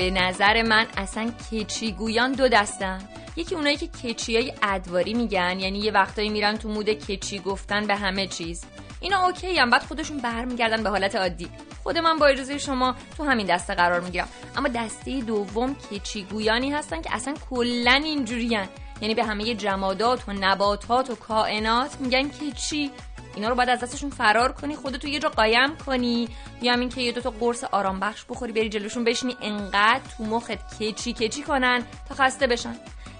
به 0.00 0.10
نظر 0.10 0.62
من 0.62 0.86
اصلا 0.96 1.30
کچی 1.52 1.92
گویان 1.92 2.32
دو 2.32 2.48
دستن. 2.48 3.08
یکی 3.36 3.54
اونایی 3.54 3.76
که 3.76 3.86
کچی 3.86 4.36
های 4.36 4.52
ادواری 4.62 5.14
میگن 5.14 5.60
یعنی 5.60 5.78
یه 5.78 5.92
وقتایی 5.92 6.28
میرن 6.28 6.56
تو 6.56 6.68
مود 6.68 6.90
کچی 6.90 7.38
گفتن 7.38 7.86
به 7.86 7.96
همه 7.96 8.26
چیز. 8.26 8.64
اینا 9.00 9.24
اوکی 9.26 9.58
هم 9.58 9.70
بعد 9.70 9.82
خودشون 9.82 10.18
برمیگردن 10.18 10.82
به 10.82 10.90
حالت 10.90 11.16
عادی. 11.16 11.48
خود 11.82 11.98
من 11.98 12.18
با 12.18 12.26
اجازه 12.26 12.58
شما 12.58 12.94
تو 13.16 13.24
همین 13.24 13.46
دسته 13.46 13.74
قرار 13.74 14.00
می‌گیرم. 14.00 14.28
اما 14.56 14.68
دسته 14.68 15.20
دوم 15.20 15.74
کچی 15.74 16.24
گویانی 16.24 16.70
هستن 16.70 17.02
که 17.02 17.14
اصلا 17.14 17.34
کلا 17.50 18.00
اینجورین. 18.04 18.68
یعنی 19.00 19.14
به 19.14 19.24
همه 19.24 19.54
جمادات 19.54 20.28
و 20.28 20.32
نباتات 20.32 21.10
و 21.10 21.14
کائنات 21.14 22.00
میگن 22.00 22.28
کچی 22.28 22.90
اینا 23.34 23.48
رو 23.48 23.54
باید 23.54 23.68
از 23.68 23.80
دستشون 23.80 24.10
فرار 24.10 24.52
کنی 24.52 24.76
خودتو 24.76 25.08
یه 25.08 25.18
جا 25.18 25.28
قایم 25.28 25.76
کنی. 25.76 26.28
یا 26.62 26.72
همین 26.72 26.88
که 26.88 27.00
یه 27.00 27.12
دوتا 27.12 27.30
قرص 27.30 27.64
آرام 27.64 28.00
بخش 28.00 28.24
بخوری 28.28 28.52
بری 28.52 28.68
جلوشون 28.68 29.04
بشینی. 29.04 29.36
انقدر 29.42 30.00
تو 30.16 30.24
مخت 30.24 30.82
کچی 30.82 31.12
کچی 31.12 31.42
کنن 31.42 31.82
تا 32.08 32.14
خسته 32.14 32.46
بشن. 32.46 32.76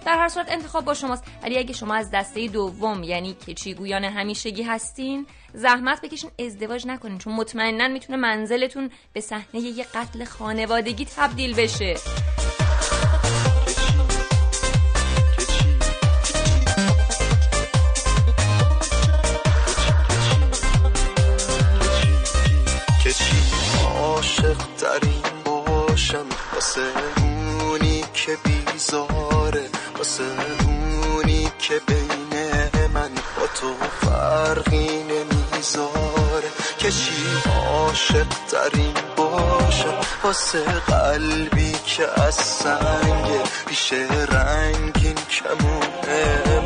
در 0.07 0.19
هر 0.19 0.29
صورت 0.29 0.53
انتخاب 0.53 0.85
با 0.85 0.95
شماست. 0.95 1.25
ولی 1.43 1.59
اگه 1.59 1.73
شما 1.73 1.95
از 1.95 2.11
دسته 2.11 2.49
دوم 2.49 3.03
یعنی 3.03 3.35
کچی 3.35 3.75
گویان 3.75 4.05
همیشگی 4.05 4.63
هستین 4.63 5.27
زحمت 5.55 6.01
بکشین 6.01 6.31
ازدواج 6.39 6.87
نکنین. 6.87 7.19
چون 7.19 7.33
مطمئنا 7.33 7.89
می‌تونه 7.89 8.19
منزلتون 8.19 8.91
به 9.13 9.21
صحنه 9.21 9.61
یه 9.61 9.85
قتل 9.95 10.25
خانوادگی 10.25 11.05
تبدیل 11.05 11.55
بشه. 11.55 11.97
ترین 24.81 25.23
باشم 25.45 26.27
واسه 26.55 26.81
اونی 27.61 28.05
که 28.15 28.39
بیزاره 28.45 29.69
واسه 29.99 30.25
اونی 30.65 31.51
که 31.59 31.81
بین 31.87 32.33
من 32.95 33.11
با 33.37 33.47
تو 33.61 33.75
فرقی 34.01 35.03
نمی‌ذاره. 35.03 36.51
کچی 36.81 37.13
عاشق 37.57 38.27
ترین 38.51 38.95
باشم 39.17 39.95
واسه 40.25 40.65
قلبی 40.65 41.73
که 41.73 42.23
از 42.23 42.35
سنگ 42.35 43.29
پیش 43.67 43.93
رنگین 44.29 45.15
کمونه. 45.15 46.60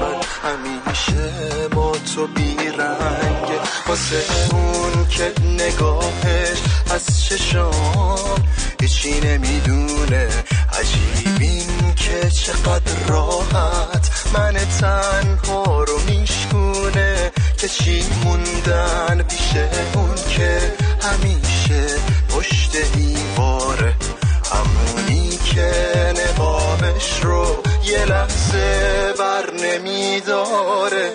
همیشه 0.44 1.68
با 1.68 1.92
تو 2.14 2.26
بیرنگه 2.26 3.58
واسه 3.86 4.24
اون 4.50 5.08
که 5.08 5.32
نگاهش 5.44 6.58
از 6.94 7.24
چشام 7.24 8.48
هیچی 8.80 9.20
نمی‌دونه. 9.20 10.28
عجیبین 10.72 11.94
که 11.96 12.30
چقدر 12.30 13.06
راحت. 13.08 14.10
من 14.34 14.54
تنها 14.80 15.84
رو 15.84 16.00
میشکونه 16.08 17.32
که 17.58 17.68
چی 17.68 18.04
موندن. 18.24 19.22
پیش 19.22 19.56
اون 19.94 20.14
که 20.28 20.72
همیشه 21.02 21.86
پشت 22.28 22.76
دیواره. 22.92 23.94
همونی 24.52 25.38
که 25.44 25.72
نقابش 26.16 27.20
رو 27.22 27.62
یه 27.86 28.04
لحظه 28.04 29.12
بر 29.18 29.50
نمیداره. 29.50 31.12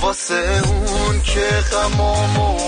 واسه 0.00 0.62
اون 0.66 1.20
که 1.20 1.48
غمامو 1.72 2.58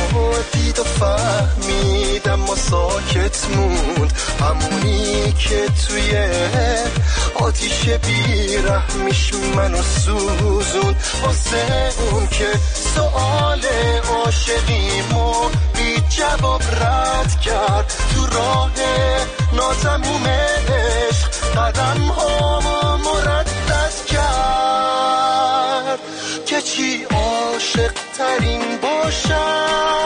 دید 0.74 0.78
و 0.78 0.84
فهمیدم 0.84 2.50
و 2.50 2.56
ساکت 2.56 3.46
موند. 3.56 4.12
همونی 4.40 5.32
که 5.32 5.66
توی 5.88 6.28
آتیش 7.34 7.88
بیرحمیش 7.88 9.34
منو 9.56 9.82
سوزون 9.82 10.96
واسه 11.22 11.92
اون 12.10 12.26
که 12.26 12.48
سؤال 12.94 13.60
عاشقیمو 14.08 15.32
بی 15.74 16.02
جواب 16.08 16.62
رد 16.62 17.40
کرد. 17.40 17.92
تو 18.14 18.26
راه 18.26 18.70
ناتموم 19.52 20.26
عشق 20.26 21.28
قدم 21.56 22.00
هامو 22.00 22.96
مردد 22.96 23.94
کرد. 24.06 25.98
که 26.46 26.62
چی 26.62 27.04
عاشق 27.04 27.92
ترین 28.18 28.78
باشم؟ 28.82 30.03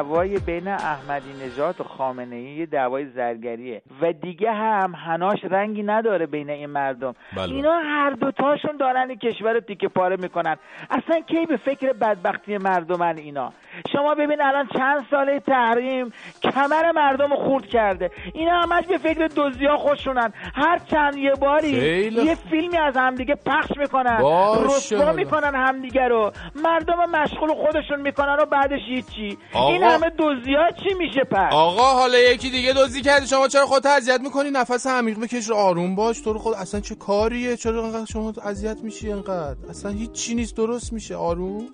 دعوای 0.00 0.38
بین 0.38 0.68
احمدی 0.68 1.32
نژاد 1.44 1.80
و 1.80 1.84
خامنه 1.84 2.36
ای 2.36 2.42
یه 2.42 2.66
دعوای 2.66 3.06
زرگریه. 3.06 3.82
و 4.02 4.12
دیگه 4.12 4.52
هم 4.52 4.94
هناش 4.94 5.38
رنگی 5.50 5.82
نداره 5.82 6.26
بین 6.26 6.50
این 6.50 6.70
مردم. 6.70 7.14
بله. 7.36 7.54
اینا 7.54 7.72
هر 7.72 8.10
دوتاشون 8.10 8.76
دارن 8.80 9.08
این 9.08 9.18
کشور 9.18 9.52
رو 9.52 9.60
تیکه 9.60 9.88
پاره 9.88 10.16
می‌کنن. 10.16 10.56
اصلا 10.90 11.20
کی 11.20 11.46
به 11.46 11.56
فکر 11.56 11.92
بدبختی 11.92 12.58
مردمن 12.58 13.18
اینا؟ 13.18 13.52
شما 13.92 14.14
ببین 14.14 14.42
الان 14.42 14.68
چند 14.78 15.06
ساله 15.10 15.40
تحریم 15.40 16.12
کمر 16.42 16.92
مردم 16.92 17.30
رو 17.30 17.36
خورد 17.36 17.66
کرده. 17.66 18.10
اینا 18.34 18.60
همش 18.60 18.86
به 18.86 18.98
فکر 18.98 19.28
دزدی 19.36 19.66
ها 19.66 19.76
خوشونن 19.76 20.32
هر 20.54 20.78
چند 20.78 21.16
یه 21.16 21.32
باری 21.40 21.80
خیلی 21.80 22.22
یه 22.22 22.34
فیلمی 22.34 22.78
از 22.78 22.96
همدیگه 22.96 23.34
پخش 23.46 23.70
می‌کنن. 23.76 24.18
رسوا. 24.64 25.12
می‌کنن 25.12 25.54
همدیگه 25.54 26.08
رو. 26.08 26.32
مردم 26.64 27.10
مشغول 27.10 27.48
خودشون 27.48 28.00
می‌کنن 28.00 28.36
و 28.40 28.44
بعدش 28.44 28.80
هیچی. 28.88 29.38
این 29.54 29.84
همه 29.94 30.10
دزدی 30.18 30.54
ها 30.54 30.70
چی 30.82 30.94
میشه 30.98 31.24
پس؟ 31.30 31.52
آقا 31.52 31.82
حالا 31.94 32.18
یکی 32.18 32.50
دیگه 32.50 32.72
دزدی 32.72 33.00
کردی 33.02 33.26
شما 33.26 33.48
چرا 33.48 33.66
خودت 33.66 33.86
اذیت 33.86 34.20
می‌کنی؟ 34.20 34.50
نفس 34.50 34.86
عمیق 34.86 35.18
بکش 35.18 35.48
رو 35.48 35.54
آروم 35.56 35.94
باش. 35.94 36.20
تو 36.20 36.32
رو 36.32 36.38
خود 36.38 36.54
اصلا 36.54 36.80
چه 36.80 36.94
کاریه؟ 36.94 37.56
چرا 37.56 37.84
انقدر 37.84 38.04
شما 38.04 38.32
اذیت 38.44 38.78
میشی 38.82 39.12
انقدر؟ 39.12 39.56
اصلا 39.70 39.90
هیچ 39.90 40.12
چی 40.12 40.34
نیست 40.34 40.56
درست 40.56 40.92
میشه. 40.92 41.16
آروم 41.16 41.66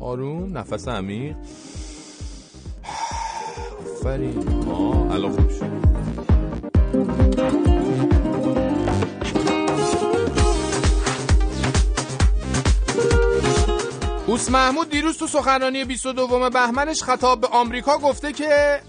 آروم. 0.00 0.58
نفس 0.58 0.88
عمیق. 0.88 1.36
آفرین. 4.00 4.48
آه 4.70 5.12
الان 5.14 5.32
خوب 5.32 5.50
شد. 5.50 5.84
اوس 14.34 14.50
محمود 14.50 14.90
دیروز 14.90 15.18
تو 15.18 15.26
سخنرانی 15.26 15.84
22 15.84 16.50
بهمنش 16.50 17.02
خطاب 17.02 17.40
به 17.40 17.46
آمریکا 17.46 17.98
گفته 17.98 18.32
که 18.32 18.80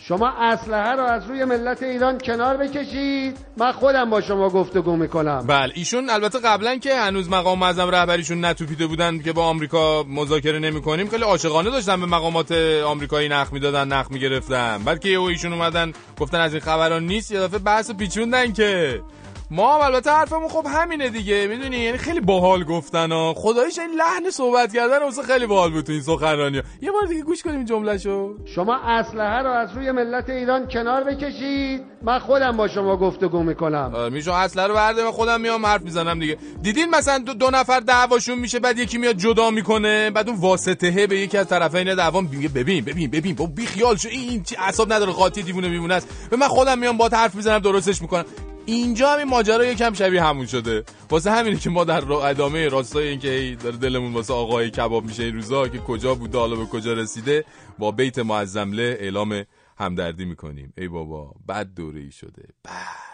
شما 0.00 0.28
اسلحه 0.28 0.92
رو 0.92 1.02
از 1.02 1.26
روی 1.26 1.44
ملت 1.44 1.82
ایران 1.82 2.18
کنار 2.18 2.56
بکشید. 2.56 3.38
من 3.56 3.72
خودم 3.72 4.10
با 4.10 4.20
شما 4.20 4.48
گفتگو 4.48 4.96
می‌کنم. 4.96 5.44
بله 5.46 5.72
ایشون 5.74 6.10
البته 6.10 6.38
قبلا 6.38 6.76
که 6.76 6.94
هنوز 6.94 7.28
مقام 7.28 7.58
معظم 7.58 7.90
رهبریشون 7.90 8.44
نتوپیده 8.44 8.86
بودن 8.86 9.18
که 9.18 9.32
با 9.32 9.44
آمریکا 9.44 10.02
مذاکره 10.02 10.58
نمی 10.58 10.82
کنیم 10.82 11.08
خیلی 11.08 11.24
عاشقانه 11.24 11.70
داشتن 11.70 12.00
به 12.00 12.06
مقامات 12.06 12.52
آمریکایی 12.86 13.28
نخ 13.28 13.52
می‌دادن 13.52 13.88
نخ 13.88 14.06
می‌گرفتن. 14.10 14.82
بعد 14.84 15.00
که 15.00 15.08
یهو 15.08 15.22
ایشون 15.22 15.52
اومدن 15.52 15.92
گفتن 16.20 16.40
از 16.40 16.54
این 16.54 16.62
خبران 16.62 17.06
نیست. 17.06 17.30
یه 17.30 17.40
دفعه 17.40 17.58
بحث 17.58 17.90
پیچوندن 17.90 18.52
که 18.52 19.00
ما 19.50 19.74
هم 19.74 19.80
البته 19.80 20.10
حرفمون 20.10 20.48
خب 20.48 20.66
همینه 20.68 21.08
دیگه 21.08 21.46
می‌دونی؟ 21.46 21.76
یعنی 21.76 21.98
خیلی 21.98 22.20
باحال 22.20 22.64
گفتن 22.64 23.12
ها. 23.12 23.34
خدایش 23.36 23.78
این 23.78 23.90
لحن 23.90 24.30
صحبت 24.30 24.74
کردن 24.74 25.02
واسه 25.02 25.22
خیلی 25.22 25.46
باحال 25.46 25.70
بود 25.70 25.84
تو 25.84 25.92
این 25.92 26.02
سخنرانی 26.02 26.62
یه 26.82 26.92
بار 26.92 27.06
دیگه 27.06 27.22
گوش 27.22 27.42
کنیم 27.42 27.64
جملهشو. 27.64 28.34
شما 28.54 28.76
اسلحه 28.76 29.42
رو 29.42 29.50
از 29.50 29.76
روی 29.76 29.92
ملت 29.92 30.30
ایران 30.30 30.68
کنار 30.68 31.04
بکشید. 31.04 31.82
من 32.02 32.18
خودم 32.18 32.56
با 32.56 32.68
شما 32.68 32.96
گفتگو 32.96 33.42
می‌کنم. 33.42 34.12
میشو 34.12 34.32
اصلا 34.32 34.66
رو 34.66 34.74
برده 34.74 35.04
و 35.04 35.12
خودم 35.12 35.40
میام 35.40 35.66
حرف 35.66 35.82
می‌زنم 35.82 36.18
دیگه. 36.18 36.38
دیدین 36.62 36.90
مثلا 36.90 37.18
دو, 37.18 37.34
دو 37.34 37.50
نفر 37.50 37.80
دعواشون 37.80 38.38
میشه 38.38 38.58
بعد 38.58 38.78
یکی 38.78 38.98
میاد 38.98 39.16
جدا 39.16 39.50
می‌کنه 39.50 40.10
بعد 40.10 40.28
اون 40.28 40.38
واسطه 40.38 41.06
به 41.06 41.18
یکی 41.18 41.38
از 41.38 41.48
طرفین 41.48 41.94
دعوا 41.94 42.20
میگه 42.20 42.48
ببین 42.48 42.84
ببین 42.84 43.10
ببین 43.10 43.34
بابا 43.34 43.52
بی 43.56 43.66
خیال 43.66 43.96
شو 43.96 44.08
این 44.08 44.42
چی 44.42 44.56
اعصاب 44.56 44.92
نداره 44.92 45.12
قاطی 45.12 45.42
دیوونه 45.42 45.68
میمونه 45.68 45.94
است. 45.94 46.28
به 46.30 46.36
من 46.36 46.48
خودم 46.48 46.78
میام 46.78 46.96
با 46.96 47.08
حرف 47.12 47.34
می‌زنم 47.34 47.58
درستش 47.58 48.02
می‌کنم. 48.02 48.24
اینجا 48.66 49.12
همین 49.12 49.24
ماجرا 49.24 49.64
یکم 49.64 49.92
شبیه 49.92 50.22
همون 50.22 50.46
شده. 50.46 50.84
واسه 51.10 51.30
همینه 51.30 51.58
که 51.58 51.70
ما 51.70 51.84
در 51.84 52.12
ادامه 52.12 52.68
راستای 52.68 53.08
این 53.08 53.18
که 53.18 53.56
داره 53.62 53.76
دلمون 53.76 54.12
واسه 54.12 54.34
آقای 54.34 54.70
کباب 54.70 55.04
میشه 55.04 55.22
این 55.22 55.34
روزا 55.34 55.68
که 55.68 55.78
کجا 55.78 56.14
بوده 56.14 56.38
حالا 56.38 56.56
به 56.56 56.64
کجا 56.64 56.92
رسیده 56.92 57.44
با 57.78 57.90
بیت 57.90 58.18
معظمله 58.18 58.96
اعلام 59.00 59.44
همدردی 59.78 60.24
می‌کنیم. 60.24 60.72
ای 60.78 60.88
بابا 60.88 61.34
بد 61.48 61.66
دوره 61.74 62.00
ای 62.00 62.10
شده. 62.10 62.42
بد. 62.64 63.13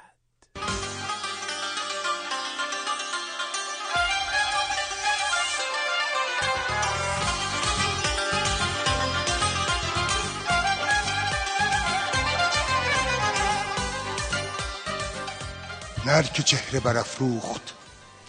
نر 16.11 16.23
که 16.23 16.43
چهره 16.43 16.81
برافروخت 16.81 17.75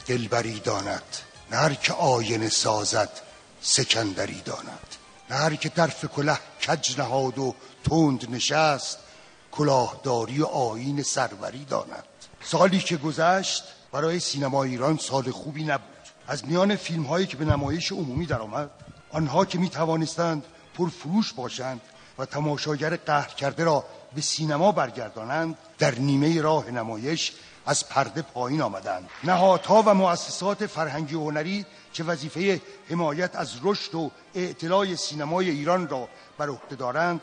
دلبری 0.08 0.60
داند. 0.60 1.04
نر 1.52 1.74
که 1.74 1.94
آینه 1.94 2.50
سازد 2.50 3.10
سکندری 3.62 4.41
داند. 4.41 4.96
نر 5.30 5.56
که 5.56 5.70
طرف 5.70 6.06
کله 6.06 6.38
کج 6.67 7.00
نهاد 7.00 7.39
و 7.39 7.56
تند 7.89 8.36
نشست 8.36 8.98
کلاهداری 9.52 10.41
و 10.41 10.46
آیین 10.46 11.04
سروری 11.04 11.65
داند. 11.65 12.04
سالی 12.44 12.80
که 12.80 12.98
گذشت 12.98 13.63
برای 13.91 14.20
سینما 14.20 14.63
ایران 14.63 14.98
سال 14.98 15.32
خوبی 15.32 15.63
نبود. 15.63 15.98
از 16.28 16.46
میان 16.46 16.76
فیلم 16.76 17.04
هایی 17.04 17.26
که 17.26 17.38
به 17.38 17.46
نمایش 17.46 17.91
عمومی 17.91 18.26
درآمد 18.26 18.70
آنها 19.12 19.46
که 19.46 19.58
می 19.58 19.70
توانستند 19.70 20.44
پرفروش 20.74 21.34
باشند 21.34 21.82
و 22.17 22.26
تماشاگر 22.26 22.96
قهر 22.96 23.30
کرده 23.30 23.63
را 23.63 23.86
به 24.15 24.22
سینما 24.22 24.72
برگردانند 24.72 25.58
در 25.80 25.96
نیمه 25.96 26.41
راه 26.41 26.72
نمایش 26.72 27.32
از 27.65 27.89
پرده 27.89 28.21
پایین 28.21 28.62
آمدند 28.62 29.10
نهادها 29.24 29.84
و 29.86 29.93
مؤسسات 29.93 30.65
فرهنگی 30.65 31.15
و 31.15 31.19
هنری 31.19 31.65
که 31.93 32.04
وظیفه 32.04 32.62
حمایت 32.89 33.36
از 33.36 33.52
رشد 33.63 33.95
و 33.95 34.12
اعتلاع 34.36 34.95
سینمای 34.95 35.50
ایران 35.50 35.88
را 35.88 36.08
بر 36.38 36.50
عهده 36.50 36.76
دارند 36.76 37.21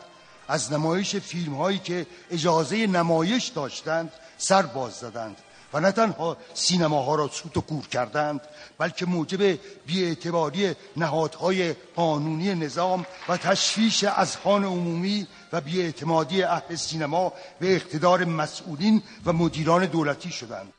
از 0.48 0.72
نمایش 0.72 1.16
فیلم 1.16 1.54
هایی 1.54 1.78
که 1.78 2.06
اجازه 2.30 2.86
نمایش 2.86 3.48
داشتند 3.48 4.12
سر 4.38 4.62
باز 4.62 4.92
زدند 4.92 5.36
و 5.72 5.80
نه 5.80 5.92
تنها 5.92 6.36
سینماها 6.54 7.14
را 7.14 7.28
سوت 7.28 7.56
و 7.56 7.60
کور 7.60 7.86
کردند 7.86 8.40
بلکه 8.78 9.06
موجب 9.06 9.58
بیاعتباری 9.86 10.74
نهادهای 10.96 11.72
قانونی 11.72 12.54
نظام 12.54 13.06
و 13.28 13.36
تشویش 13.36 14.04
اذهان 14.04 14.64
عمومی 14.64 15.26
و 15.52 15.60
بیاعتمادی 15.60 16.42
اهل 16.42 16.74
سینما 16.74 17.32
به 17.60 17.74
اقتدار 17.74 18.24
مسئولین 18.24 19.02
و 19.26 19.32
مدیران 19.32 19.86
دولتی 19.86 20.30
شدند. 20.30 20.72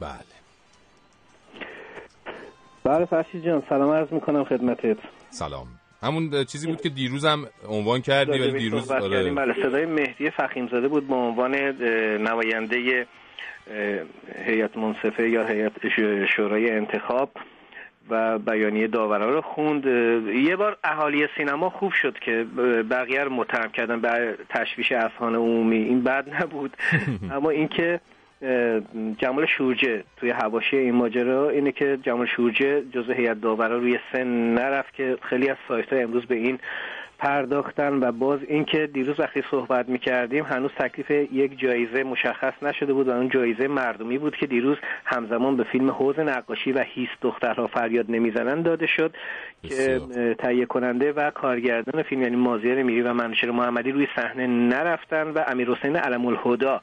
بله. 0.00 0.34
بله 2.84 3.04
فرشید 3.04 3.44
جان 3.44 3.62
سلام 3.68 3.90
عرض 3.90 4.12
می‌کنم 4.12 4.44
خدمتت. 4.44 4.96
سلام. 5.30 5.66
همون 6.02 6.44
چیزی 6.44 6.66
بود 6.66 6.80
که 6.80 6.88
دیروز 6.88 7.24
هم 7.24 7.46
عنوان 7.68 8.00
کردی 8.00 8.30
ولی 8.30 8.58
دیروز 8.58 8.90
آره. 8.90 9.30
بله 9.30 9.54
صدای 9.62 9.86
مهدی 9.86 10.30
فخیمزاده 10.30 10.88
بود 10.88 11.08
به 11.08 11.14
عنوان 11.14 11.54
نماینده 12.22 13.06
هیئت 14.46 14.76
منصفه 14.76 15.30
یا 15.30 15.46
هیئت 15.46 15.72
شورای 16.36 16.70
انتخاب. 16.70 17.30
و 18.10 18.38
بیانیه 18.38 18.86
داورا 18.86 19.30
رو 19.30 19.40
خوند. 19.40 19.86
یه 20.26 20.56
بار 20.56 20.76
اهالی 20.84 21.28
سینما 21.36 21.70
خوب 21.70 21.92
شد 21.92 22.18
که 22.18 22.46
بقیه 22.90 23.24
رو 23.24 23.32
متهم 23.32 23.70
کردن 23.70 24.00
به 24.00 24.38
تشویش 24.48 24.92
اذهان 24.92 25.34
عمومی. 25.34 25.76
این 25.76 26.02
بد 26.02 26.42
نبود. 26.42 26.76
اما 27.36 27.50
اینکه 27.50 28.00
جمال 29.18 29.46
شورجه 29.46 30.04
توی 30.16 30.30
حواشی 30.30 30.76
این 30.76 30.94
ماجرا 30.94 31.50
اینه 31.50 31.72
که 31.72 31.98
جمال 32.02 32.26
شورجه 32.26 32.82
جزء 32.92 33.12
هیئت 33.12 33.40
داورا 33.40 33.78
روی 33.78 33.98
سن 34.12 34.54
نرفت 34.54 34.94
که 34.94 35.18
خیلی 35.22 35.48
از 35.48 35.56
سایت 35.68 35.92
ها 35.92 35.98
امروز 35.98 36.26
به 36.26 36.34
این 36.34 36.58
پرداختن 37.18 38.02
و 38.02 38.12
باز 38.12 38.40
اینکه 38.48 38.86
دیروز 38.86 39.20
وقتی 39.20 39.42
صحبت 39.50 39.88
می‌کردیم 39.88 40.44
هنوز 40.44 40.70
تکلیف 40.78 41.10
یک 41.10 41.58
جایزه 41.58 42.02
مشخص 42.02 42.52
نشده 42.62 42.92
بود 42.92 43.08
و 43.08 43.10
اون 43.10 43.28
جایزه 43.28 43.68
مردمی 43.68 44.18
بود 44.18 44.36
که 44.36 44.46
دیروز 44.46 44.76
همزمان 45.04 45.56
به 45.56 45.64
فیلم 45.64 45.90
حوز 45.90 46.18
نقاشی 46.18 46.72
و 46.72 46.84
هیست 46.86 47.20
دخترها 47.22 47.66
فریاد 47.66 48.06
نمی‌زنن 48.08 48.62
داده 48.62 48.86
شد 48.86 49.14
که 49.62 50.00
تهیه 50.38 50.66
کننده 50.66 51.12
و 51.12 51.30
کارگردان 51.30 52.02
فیلم 52.02 52.22
یعنی 52.22 52.36
مازیار 52.36 52.82
میری 52.82 53.02
و 53.02 53.12
منوشر 53.12 53.50
محمدی 53.50 53.92
روی 53.92 54.06
صحنه 54.16 54.46
نرفتن 54.46 55.30
و 55.30 55.44
امیر 55.46 55.70
حسین 55.70 55.96
علم 55.96 56.26
الهدا 56.26 56.80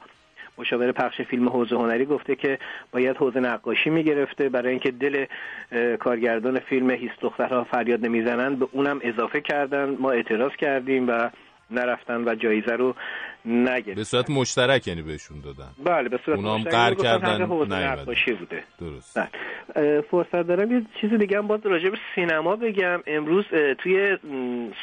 مشاور 0.58 0.92
پخش 0.92 1.20
فیلم 1.20 1.48
حوزه 1.48 1.76
هنری 1.76 2.04
گفته 2.04 2.36
که 2.36 2.58
باید 2.92 3.16
حوزه 3.16 3.40
نقاشی 3.40 3.90
می‌گرفته. 3.90 4.48
برای 4.48 4.70
اینکه 4.70 4.90
دل 4.90 5.24
کارگردان 6.00 6.58
فیلم 6.58 6.90
هیست 6.90 7.20
دخترها 7.20 7.64
فریاد 7.64 8.04
نمی‌زنن 8.04 8.56
به 8.56 8.68
اونم 8.72 9.00
اضافه 9.02 9.40
کردن. 9.40 9.96
ما 10.00 10.10
اعتراض 10.10 10.52
کردیم 10.52 11.08
و 11.08 11.30
نرفتن 11.70 12.28
و 12.28 12.34
جایزه 12.34 12.72
رو 12.72 12.94
نگرفتن. 13.44 13.94
به 13.94 14.04
صورت 14.04 14.30
مشترک 14.30 14.88
یعنی 14.88 15.02
بهشون 15.02 15.40
دادن. 15.40 15.70
بله 15.84 16.08
به 16.08 16.18
صورت 16.24 16.38
اونا 16.38 16.54
هم 16.54 16.60
مشترک. 16.60 16.74
قهر 16.74 16.94
گفتن 16.94 17.20
کردن. 17.38 18.00
نقاشی 18.00 18.32
بوده. 18.32 18.62
درست. 18.80 19.18
بله. 19.18 20.00
فرصت 20.00 20.42
دارم 20.42 20.72
یه 20.72 20.82
چیز 21.00 21.10
دیگه 21.14 21.38
هم 21.38 21.46
باز 21.46 21.60
راجع 21.66 21.88
به 21.88 21.98
سینما 22.14 22.56
بگم. 22.56 23.02
امروز 23.06 23.44
توی 23.78 24.18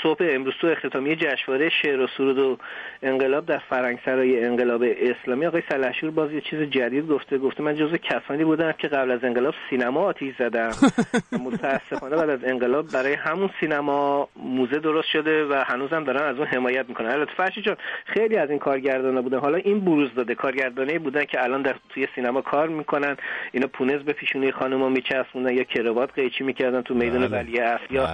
صبح 0.04 0.28
امروز 0.30 0.54
تو 0.62 0.68
اختتامیه 0.68 1.16
جشنواره 1.16 1.70
شعر 1.82 2.00
و 2.00 2.08
سرود 2.18 2.38
و 2.40 2.58
انقلاب 3.04 3.46
در 3.46 3.58
فرنگسرای 3.70 4.46
انقلاب 4.46 4.84
اسلامی 4.84 5.46
آقای 5.46 5.62
سلحشور 5.70 6.12
باز 6.12 6.32
یه 6.32 6.42
چیز 6.42 6.60
جدید 6.60 7.08
گفته. 7.08 7.38
گفته 7.38 7.64
من 7.64 7.76
جزو 7.76 7.98
کسانی 7.98 8.44
بودم 8.44 8.72
که 8.72 8.88
قبل 8.88 9.12
از 9.12 9.24
انقلاب 9.24 9.54
سینما 9.70 10.02
آتیش 10.02 10.36
زدم. 10.40 10.72
متاسفانه 11.46 12.16
بعد 12.16 12.30
از 12.30 12.40
انقلاب 12.44 12.92
برای 12.94 13.14
همون 13.14 13.50
سینما 13.60 14.30
موزه 14.36 14.80
درست 14.80 15.08
شده 15.08 15.46
و 15.46 15.64
هنوزم 15.68 16.04
دارن 16.04 16.24
از 16.24 16.38
اون 16.38 16.48
حمایت 16.48 16.86
می‌کنن. 16.90 17.08
البته 17.10 17.32
فرشی 17.38 17.62
جان 17.62 17.78
خیلی 18.06 18.38
از 18.38 18.49
این 18.50 18.60
کارگردانا 18.60 19.22
بودن. 19.22 19.40
حالا 19.40 19.58
این 19.58 19.80
بروز 19.80 20.10
داده. 20.16 20.36
کارگردانه 20.36 21.00
بودن 21.00 21.26
که 21.26 21.44
الان 21.44 21.62
در 21.62 21.76
توی 21.90 22.08
سینما 22.16 22.42
کار 22.42 22.70
می‌کنن. 22.70 23.18
اینا 23.52 23.68
پونز 23.68 24.02
به 24.02 24.14
پیشونی 24.14 24.52
خانوما 24.52 24.90
میچسبوندن 24.90 25.54
یا 25.54 25.64
کراوات 25.64 26.14
قیچی 26.14 26.44
می‌کردن 26.44 26.82
تو 26.82 26.94
میدان 26.94 27.28
بله. 27.28 27.38
ولی 27.38 27.58
عصر 27.58 27.92
یا 27.92 28.08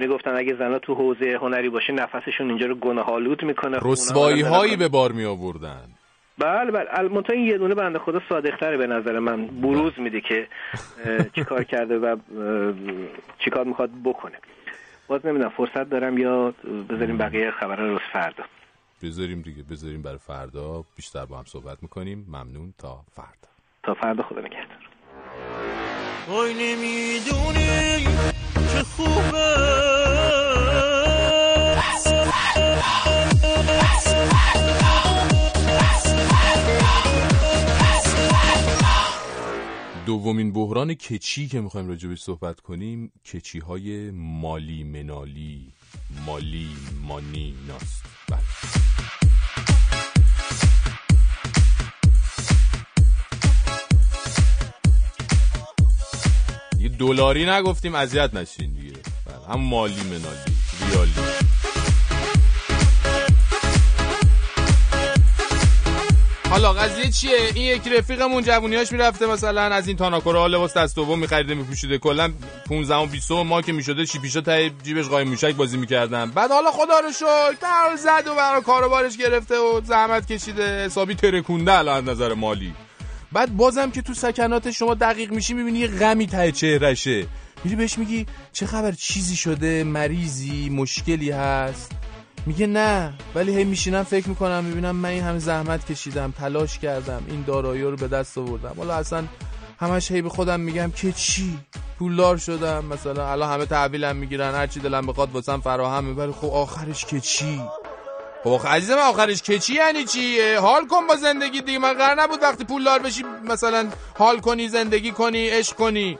می‌گفتن 0.00 0.36
اگه 0.36 0.54
زنا 0.54 0.78
تو 0.78 0.94
حوزه 0.94 1.38
هنری 1.40 1.68
باشه 1.68 1.92
نفسشون 1.92 2.48
اینجا 2.48 2.66
رو 2.66 2.74
گناه 2.74 3.06
آلود 3.06 3.44
می‌کنه 3.44 3.78
رسوایی 3.82 4.42
هایی 4.42 4.76
به 4.76 4.88
بار 4.88 5.12
می 5.12 5.24
آوردن 5.24 5.84
بله. 6.38 6.70
بله 6.70 6.86
البته 6.90 7.32
این 7.32 7.46
یه 7.46 7.58
دونه 7.58 7.74
بنده 7.74 7.98
خدا 7.98 8.20
صادقتره 8.28 8.76
به 8.76 8.86
نظر 8.86 9.18
من. 9.18 9.46
بروز 9.46 9.92
میده 9.98 10.20
که 10.20 10.46
چیکار 11.34 11.64
کرده 11.64 11.98
و 11.98 12.16
چیکار 13.38 13.64
می‌خواد 13.64 13.90
بکنه. 14.04 14.36
باز 15.08 15.26
نمی‌دونم 15.26 15.50
فرصت 15.50 15.90
دارم 15.90 16.18
یا 16.18 16.54
بذاریم 16.90 17.18
بقیه 17.18 17.50
خبرها 17.50 17.86
رو 17.86 17.98
فردا. 18.12 18.44
بذاریم 19.02 19.42
دیگه 19.42 19.62
بذاریم 19.62 20.02
برای 20.02 20.18
فردا 20.18 20.84
بیشتر 20.96 21.24
با 21.24 21.38
هم 21.38 21.44
صحبت 21.44 21.82
می‌کنیم. 21.82 22.24
ممنون. 22.28 22.74
تا 22.78 23.04
فردا. 23.12 23.48
تا 23.82 23.94
فردا 23.94 24.22
خدا 24.22 24.40
نگهدار. 24.40 24.88
وای 26.28 26.54
نمی‌دونی 26.54 28.04
که 28.54 28.82
خوبه. 28.82 29.80
دومین 40.06 40.52
بحران 40.52 40.94
کچی 40.94 41.48
که 41.48 41.60
می‌خوایم 41.60 41.88
راجبش 41.88 42.20
صحبت 42.22 42.60
کنیم 42.60 43.12
کچی 43.32 43.58
های 43.58 44.10
مالی 44.10 44.84
منالی. 44.84 45.72
مالی 46.26 46.76
مانی 47.02 47.54
ناست 47.68 48.02
بله. 48.28 48.40
دلاری 56.98 57.46
نگفتیم 57.46 57.94
اذیت 57.94 58.34
نشین 58.34 58.72
دیگه 58.72 58.92
بله. 59.26 59.46
هم 59.48 59.60
مالی 59.60 60.02
منالی 60.02 60.56
ریالی 60.90 61.29
حالا 66.50 66.72
قضیه 66.72 67.10
چیه؟ 67.10 67.38
این 67.54 67.64
یکی 67.76 67.90
رفیقمون 67.90 68.42
جوونیاش 68.42 68.92
می‌رفته 68.92 69.26
مثلا 69.26 69.62
از 69.62 69.88
این 69.88 69.96
تاناکورا. 69.96 70.46
لباس 70.46 70.76
دست 70.76 70.96
دوم 70.96 71.18
میخریده 71.18 71.54
میپوشیده. 71.54 71.98
کلا 71.98 72.32
15 72.68 72.94
و 72.94 73.06
20 73.06 73.30
ما 73.30 73.62
که 73.62 73.72
می‌شده 73.72 74.06
چی 74.06 74.18
پیشا 74.18 74.40
تای 74.40 74.70
جیبش 74.84 75.08
قایم 75.08 75.28
موشک 75.28 75.54
بازی 75.54 75.76
می‌کردن. 75.76 76.30
بعد 76.30 76.50
حالا 76.50 76.70
خدا 76.70 77.00
رو 77.00 77.12
شکر 77.12 77.56
برا 77.62 77.96
زد 77.96 78.28
و 78.28 78.34
برا 78.34 78.60
کاروبارش 78.60 79.16
گرفته 79.16 79.58
و 79.58 79.80
زحمت 79.84 80.32
کشیده. 80.32 80.84
حسابی 80.84 81.14
ترکونده 81.14 81.72
الان 81.72 82.08
نظر 82.08 82.34
مالی. 82.34 82.74
بعد 83.32 83.56
بازم 83.56 83.90
که 83.90 84.02
تو 84.02 84.14
سکنات 84.14 84.70
شما 84.70 84.94
دقیق 84.94 85.30
میشی 85.30 85.54
می‌بینی 85.54 85.78
یه 85.78 85.88
غمی 85.88 86.26
ته 86.26 86.52
چهرشه. 86.52 87.26
میری 87.64 87.76
بهش 87.76 87.98
میگی 87.98 88.26
چه 88.52 88.66
خبر؟ 88.66 88.92
چیزی 88.92 89.36
شده 89.36 89.84
مریضی 89.84 90.68
مشکلی 90.68 91.30
هست. 91.30 91.92
میگه 92.46 92.66
نه 92.66 93.14
ولی 93.34 93.56
هی 93.56 93.64
میشینم 93.64 94.02
فکر 94.02 94.28
می‌کنم 94.28 94.64
می‌بینم 94.64 94.96
من 94.96 95.08
این 95.08 95.22
همه 95.22 95.38
زحمت 95.38 95.92
کشیدم 95.92 96.34
تلاش 96.38 96.78
کردم 96.78 97.22
این 97.28 97.44
دارایی 97.46 97.82
رو 97.82 97.96
به 97.96 98.08
دست 98.08 98.38
آوردم. 98.38 98.74
حالا 98.76 98.94
اصلا 98.94 99.24
همش 99.80 100.10
هی 100.10 100.22
به 100.22 100.28
خودم 100.28 100.60
میگم 100.60 100.90
که 100.90 101.12
چی؟ 101.12 101.58
پولدار 101.98 102.36
شدم 102.36 102.84
مثلا 102.84 103.32
الان 103.32 103.52
همه 103.52 103.66
تحویلم 103.66 104.16
می‌گیرن 104.16 104.54
هر 104.54 104.66
چی 104.66 104.80
دلم 104.80 105.06
بخواد 105.06 105.32
واسم 105.32 105.60
فراهم 105.60 106.18
ولی 106.18 106.32
خب 106.32 106.48
آخرش 106.48 107.04
که 107.04 107.20
چی؟ 107.20 107.62
خب 108.44 108.60
عزیزم 108.66 108.98
آخرش 108.98 109.42
که 109.42 109.58
چی 109.58 109.74
یعنی 109.74 110.04
چی؟ 110.04 110.54
حال 110.54 110.86
کن 110.86 111.06
با 111.06 111.16
زندگی 111.16 111.62
دیگه. 111.62 111.78
من 111.78 111.92
قرار 111.92 112.22
نبود 112.22 112.42
وقتی 112.42 112.64
پولدار 112.64 112.98
بشی 112.98 113.24
مثلا 113.44 113.88
حال 114.18 114.40
کنی 114.40 114.68
زندگی 114.68 115.10
کنی 115.10 115.48
عشق 115.48 115.76
کنی. 115.76 116.18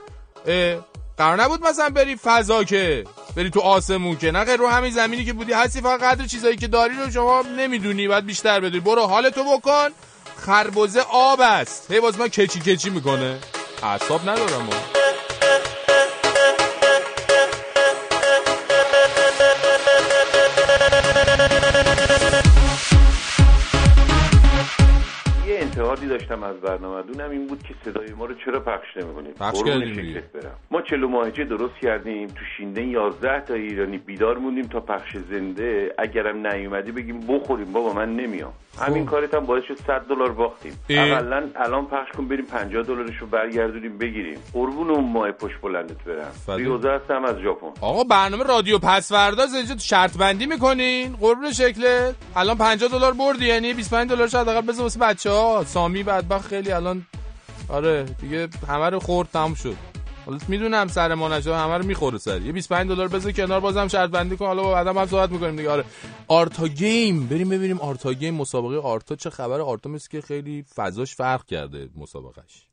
قرار 1.17 1.41
نبود 1.41 1.67
مثلا 1.67 1.89
بری 1.89 2.15
فضا 2.15 2.63
که 2.63 3.03
بری 3.35 3.49
تو 3.49 3.59
آسمون 3.59 4.17
که. 4.17 4.31
نه 4.31 4.55
رو 4.55 4.67
همین 4.67 4.91
زمینی 4.91 5.25
که 5.25 5.33
بودی 5.33 5.53
هستی 5.53 5.81
فقط 5.81 6.03
قدر 6.03 6.25
چیزایی 6.25 6.55
که 6.55 6.67
داری 6.67 6.95
رو 6.95 7.11
شما 7.11 7.41
نمی‌دونی 7.41 8.07
باید 8.07 8.25
بیشتر 8.25 8.59
بدونی. 8.59 8.79
برو 8.79 9.01
حالتو 9.01 9.57
بکن. 9.57 9.89
خربزه 10.37 11.01
آب 11.11 11.41
است. 11.41 11.91
هی 11.91 11.99
باز 11.99 12.19
من 12.19 12.27
کچی 12.27 12.59
کچی 12.59 12.89
می‌کنه. 12.89 13.39
اعصاب 13.83 14.29
ندارم 14.29 14.61
ما. 14.61 15.00
داشتم 26.11 26.43
از 26.43 26.55
برنامه. 26.55 27.01
دونم 27.01 27.29
این 27.29 27.47
بود 27.47 27.63
که 27.63 27.73
صدای 27.85 28.13
ما 28.13 28.25
رو 28.25 28.33
چرا 28.45 28.59
پخش 28.59 28.97
نمی‌کنید 28.97 29.35
پخش 29.35 29.63
کردیم. 29.63 29.95
برم. 30.33 30.55
ما 30.71 30.81
چلو 30.81 31.07
ماهجه 31.07 31.43
درست 31.43 31.75
کردیم. 31.81 32.27
تو 32.27 32.45
شینده 32.57 32.83
11 32.83 33.41
تا 33.45 33.53
ایرانی 33.53 33.97
بیدار 33.97 34.37
موندیم 34.37 34.65
تا 34.65 34.79
پخش 34.79 35.17
زنده. 35.17 35.95
اگرم 35.97 36.47
نیومدی 36.47 36.91
بگیم 36.91 37.19
بخوریم. 37.19 37.73
بابا 37.73 37.93
من 37.93 38.15
نمیام. 38.15 38.53
همین 38.79 39.05
کارت 39.05 39.33
هم 39.33 39.45
باعث 39.45 39.63
شد 39.67 39.77
100 39.87 40.01
دلار 40.09 40.31
باختیم. 40.31 40.79
اقلا 40.89 41.49
الان 41.55 41.85
پخش 41.85 42.11
کن 42.17 42.27
بریم 42.27 42.45
50 42.45 42.83
دلارش 42.83 43.17
رو 43.17 43.27
برگردونیم 43.27 43.97
بگیریم. 43.97 44.39
قربون 44.53 44.89
اون 44.89 45.11
ماه 45.11 45.31
پشت 45.31 45.61
بلندت 45.61 46.03
برم. 46.03 46.31
فدا. 46.45 46.55
ریوزه 46.55 46.89
هستم 46.89 47.25
از 47.25 47.35
ژاپن. 47.37 47.67
آقا 47.81 48.03
برنامه 48.03 48.43
رادیو 48.43 48.79
پسورداز 48.79 49.53
اینجا 49.55 49.77
شرط 49.77 50.17
بندی 50.17 50.45
می‌کنین؟ 50.45 51.15
قربون 51.15 51.51
شکلت. 51.51 52.15
الان 52.35 52.57
50 52.57 52.89
دلار 52.89 53.13
بردی 53.13 53.47
یعنی 53.47 53.73
25 53.73 54.09
دلار 54.09 54.27
شاید 54.27 54.47
حداقل 54.47 54.67
بذار 54.67 54.83
واسه 54.83 54.99
بچه 54.99 55.29
ها 55.29 55.63
سامی 55.67 56.03
بدبخت 56.03 56.47
خیلی 56.47 56.71
الان. 56.71 57.05
آره 57.69 58.03
دیگه 58.21 58.47
همه 58.67 58.89
رو 58.89 58.99
خورد 58.99 59.29
تموم 59.33 59.53
شد. 59.53 59.75
حالا 60.25 60.37
می‌دونم 60.47 60.87
سر 60.87 61.13
ما 61.13 61.27
نشه 61.37 61.55
همه 61.55 61.77
رو 61.77 61.85
می‌خوره 61.85 62.17
سر. 62.17 62.41
یه 62.41 62.51
25 62.51 62.89
دلار 62.89 63.07
بذار 63.07 63.31
کنار 63.31 63.59
بازم 63.59 63.87
شرط 63.87 64.09
بندی 64.09 64.37
کن. 64.37 64.45
حالا 64.45 64.71
بعدا 64.71 64.93
هم 64.93 65.07
صحبت 65.07 65.31
می‌کنیم 65.31 65.55
دیگه. 65.55 65.69
آره. 65.69 65.85
آرتا 66.27 66.67
game. 66.67 67.27
بریم 67.27 67.49
ببینیم 67.49 67.79
آرتا 67.79 68.13
game 68.13 68.33
مسابقه 68.33 68.77
آرتا 68.77 69.15
چه 69.15 69.29
خبر. 69.29 69.61
آرتا 69.61 69.89
مثل 69.89 70.09
که 70.09 70.21
خیلی 70.21 70.65
فضاش 70.75 71.15
فرق 71.15 71.45
کرده 71.45 71.89
مسابقهش. 71.95 72.67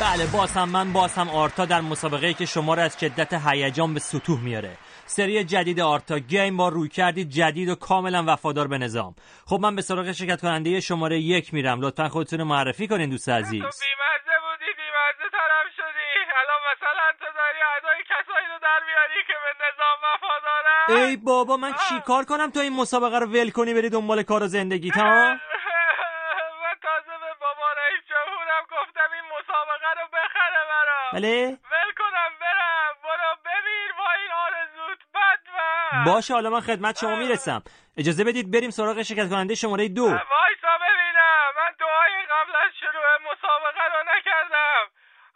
بله 0.00 0.26
باز 0.26 0.56
من 0.56 0.92
باز 0.92 1.12
هم 1.12 1.28
آرتا 1.28 1.64
در 1.64 1.80
مسابقه 1.80 2.34
که 2.34 2.46
شما 2.46 2.74
را 2.74 2.82
از 2.82 2.96
شدت 3.00 3.34
هیجان 3.46 3.94
به 3.94 4.00
ستوه 4.00 4.40
میاره. 4.40 4.76
سری 5.08 5.44
جدید 5.44 5.80
آرتا 5.80 6.18
گیم 6.18 6.56
با 6.56 6.68
روی 6.68 6.88
کردی 6.88 7.24
جدید 7.24 7.68
و 7.68 7.74
کاملا 7.74 8.24
وفادار 8.26 8.68
به 8.68 8.78
نظام. 8.78 9.14
خب 9.46 9.58
من 9.62 9.76
به 9.76 9.82
سراغ 9.82 10.12
شرکت 10.12 10.40
کننده 10.40 10.80
شماره 10.80 11.18
یک 11.18 11.54
میرم. 11.54 11.80
لطفا 11.80 12.08
خودتون 12.08 12.38
رو 12.38 12.44
معرفی 12.44 12.88
کنین 12.88 13.10
دوست 13.10 13.28
عزیز. 13.28 13.62
بیمزه 13.62 14.36
بودی 14.44 14.70
بیمزه 14.80 15.26
ترم 15.32 15.66
شدی. 15.76 16.10
الان 16.40 16.60
مثلا 16.72 17.06
تو 17.20 17.26
داری 17.38 17.60
ادای 17.78 18.02
کسایی 18.10 18.46
رو 18.52 18.58
در 18.62 18.80
میاری 18.86 19.20
که 19.26 19.32
به 19.44 19.50
نظام 19.64 19.98
وفادارن؟ 20.06 21.08
ای 21.08 21.16
بابا 21.16 21.56
من 21.56 21.72
چیکار 21.88 22.24
کنم 22.24 22.50
تو 22.50 22.60
این 22.60 22.72
مسابقه 22.72 23.18
رو 23.18 23.26
ول 23.26 23.50
کنی 23.50 23.74
بری 23.74 23.88
دنبال 23.90 24.22
کار 24.22 24.42
و 24.42 24.46
زندگیت 24.46 24.96
ها 24.96 25.04
من 26.62 26.76
تازه 26.82 27.14
به 27.22 27.32
بابا 27.40 27.68
رئیس 27.80 28.02
جمهورم 28.12 28.62
گفتم 28.76 29.08
این 29.16 29.24
مسابقه 29.34 29.90
رو 30.00 30.06
بخره 30.16 30.60
برام. 30.70 31.10
بله 31.12 31.46
ول 31.72 31.90
کنم 32.00 32.30
برم 32.40 32.92
برو 33.04 33.30
ببین 33.48 33.88
با 33.98 34.08
این 34.20 34.32
آرزوت 34.46 35.00
بدبخت 35.14 35.87
باشه 36.06 36.34
حالا 36.34 36.50
من 36.50 36.60
خدمت 36.60 36.98
شما 36.98 37.16
می‌رسم. 37.16 37.62
اجازه 37.96 38.24
بدید 38.24 38.50
بریم 38.50 38.70
سراغ 38.70 39.02
شرکت 39.02 39.30
کننده 39.30 39.54
شماره 39.54 39.88
دو. 39.88 40.02
وایسا 40.02 40.74
ببینم. 40.84 41.48
من 41.56 41.72
دعای 41.80 42.26
قبل 42.30 42.56
از 42.64 42.70
شروع 42.80 43.32
مسابقه 43.32 43.84
رو 43.94 44.16
نکردم. 44.16 44.84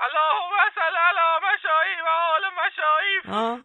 اللهم 0.00 0.70
صل 0.74 0.96
علی 0.96 1.46
مشایی 1.46 2.00
و 2.00 2.08
آل 2.08 2.44
مشایی 2.60 3.18
ها 3.28 3.60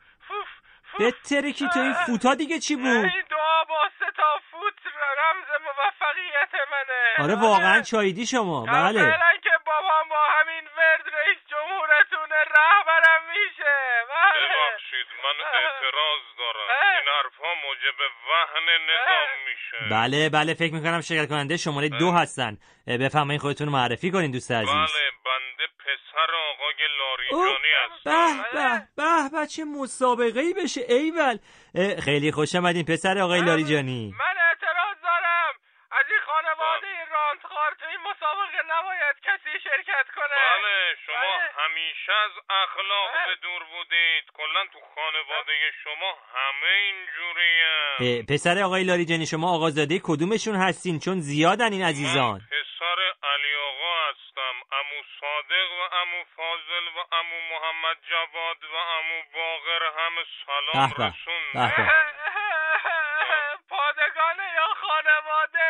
بترکی 0.99 1.69
تو 1.73 1.79
این 1.79 1.93
فوتا 1.93 2.35
دیگه 2.35 2.59
چی 2.59 2.75
بود؟ 2.75 2.85
این 2.85 3.23
دعا 3.29 3.63
با 3.63 3.89
سه 3.99 4.05
تا 4.17 4.39
فوت 4.51 4.73
رمز 5.21 5.49
موفقیت 5.65 6.53
منه. 6.71 7.23
آره 7.25 7.35
واقعا 7.41 7.81
چاییدی 7.81 8.25
شما. 8.25 8.65
بله 8.65 8.99
فعلا 8.99 9.37
که 9.43 9.49
بابام 9.65 10.09
با 10.09 10.23
همین 10.39 10.65
ورد 10.77 11.05
رئیس 11.13 11.37
جمهورتونه 11.47 12.35
رهبرم 12.57 13.21
میشه 13.29 13.75
بله 14.09 14.47
ببخشید 14.47 15.07
من 15.23 15.37
اعتراض 15.45 16.21
دارم 16.37 16.69
این 16.97 17.09
حرفها 17.17 17.53
موجب 17.65 17.99
وهن 18.29 18.67
نظام 18.89 19.29
میشه 19.47 19.86
بله 19.97 20.29
بله 20.29 20.53
فکر 20.53 20.73
می‌کنم 20.73 21.01
شرکت 21.01 21.29
کننده 21.29 21.57
شماره 21.57 21.89
دو 21.89 22.11
هستن. 22.11 22.57
اه، 22.87 22.97
بفرمایید 22.97 23.41
خودتون 23.41 23.69
معرفی 23.69 24.11
کنین 24.11 24.31
دوست 24.31 24.51
عزیز. 24.51 24.69
بله 24.69 25.07
بنده 25.25 25.65
پسر 25.83 26.29
آقای 26.51 26.79
لاریجانی 26.99 27.73
هستم. 27.83 28.43
به 28.53 28.59
به 28.59 28.69
به 28.97 29.39
به 29.39 29.47
چه 29.47 29.63
مسابقه 29.81 30.39
ای 30.39 30.53
بشه 30.53 30.81
ایول. 30.89 31.37
خیلی 32.05 32.31
خوش 32.31 32.55
آمدین 32.55 32.85
پسر 32.91 33.15
آقای 33.25 33.41
لاریجانی 33.41 34.03
من 34.23 34.35
اعتراض 34.49 34.97
دارم 35.09 35.53
از 35.99 36.05
این 36.13 36.23
خانواده 36.29 36.87
این 36.97 37.09
راندخار 37.17 37.71
تو 37.79 37.85
این 37.93 38.01
مسابقه 38.11 38.59
نباید 38.73 39.15
کسی 39.27 39.53
شرکت 39.67 40.07
کنه 40.17 40.37
بله 40.51 40.77
شما 41.05 41.33
همیشه 41.63 42.13
از 42.25 42.33
اخلاق 42.63 43.09
به 43.29 43.35
دور 43.45 43.61
بودید 43.73 44.25
کلا 44.39 44.63
تو 44.73 44.79
خانواده 44.95 45.53
شما 45.83 46.11
همه 46.35 46.71
اینجورین 46.85 47.65
اه، 47.65 47.86
پسر 48.29 48.63
آقای 48.63 48.83
لاریجانی 48.83 49.25
شما 49.25 49.55
آقازاده 49.55 49.99
کدومشون 50.03 50.55
هستین؟ 50.55 50.99
چون 50.99 51.19
زیادن 51.19 51.71
این 51.73 51.83
عزیزان. 51.83 52.39
پسر 52.39 52.99
علی 53.33 53.53
آقا 53.69 53.93
هستم. 54.09 54.55
امو 54.79 54.99
صادق 55.19 55.69
و 55.79 55.95
امو 56.01 56.23
فاضل 56.35 56.85
و 56.97 56.99
امو 57.19 57.37
محمد 57.51 57.97
جواد 58.09 58.61
و 58.73 58.75
امو 58.97 59.17
باقر 59.33 59.83
همه 59.97 60.23
سلام 60.45 60.89
به 60.89 60.95
به. 60.97 61.03
رسوندن. 61.03 61.73
به 61.77 61.83
به. 61.83 61.91
پادگانه 63.71 64.47
یا 64.59 64.69
خانواده. 64.83 65.69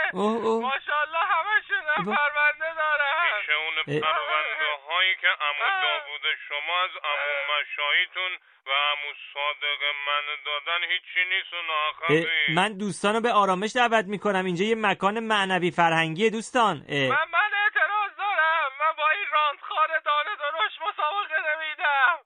ماشاءالله 0.68 1.24
همشون 1.36 2.16
پرونده 2.16 2.70
دارن 2.82 3.08
میشه 3.40 3.54
اون 3.54 3.78
اه. 3.78 4.00
پرونده 4.02 4.70
هایی 4.88 5.16
که 5.22 5.28
امو 5.48 5.68
داوود 5.84 6.26
شما 6.48 6.76
از 6.84 6.94
امو 7.12 7.34
مشاییتون 7.54 8.32
و 8.68 8.72
امو 8.92 9.10
صادق 9.34 9.82
من 10.08 10.26
دادن 10.66 10.84
هیچی 10.84 11.30
نیست 11.30 11.54
ناخبی 11.54 12.28
من 12.54 12.78
دوستان 12.78 13.16
رو 13.16 13.22
به 13.22 13.32
آرامش 13.32 13.76
دعوت 13.76 14.06
می‌کنم. 14.06 14.46
اینجا 14.46 14.66
یه 14.66 14.76
مکان 14.76 15.20
معنوی 15.20 15.72
فرهنگی 15.72 16.30
دوستان. 16.30 16.76
اه، 16.90 17.10
من 17.16 17.28
من 17.38 17.50
اعتراض 17.64 18.12
دارم. 18.18 18.70
من 18.80 18.94
با 18.98 19.10
این 19.10 19.26
راندخار 19.32 19.88
دانه 20.06 20.36
درشت 20.44 20.78
مسابقه 20.82 21.36
نمیدم. 21.50 22.18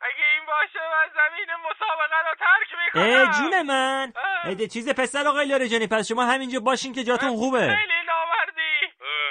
اگه 0.00 0.24
این 0.34 0.46
باشه 0.46 0.78
من 0.94 1.08
زمین 1.14 1.46
مسابقه 1.70 2.18
رو 2.28 2.34
ترک 2.34 2.70
می‌کنم. 2.84 3.02
اه 3.02 3.40
جون 3.40 3.62
من. 3.62 4.12
اه، 4.44 4.54
ده- 4.54 4.68
چیز 4.68 4.94
پسر 4.94 5.28
آقای 5.28 5.46
لاریجانی 5.46 5.86
پس 5.86 6.08
شما 6.08 6.24
همینجا 6.24 6.60
باشین 6.60 6.92
که 6.94 7.04
جاتون 7.04 7.36
خوبه. 7.36 7.58
خیلی 7.60 8.02
نامردی. 8.06 8.76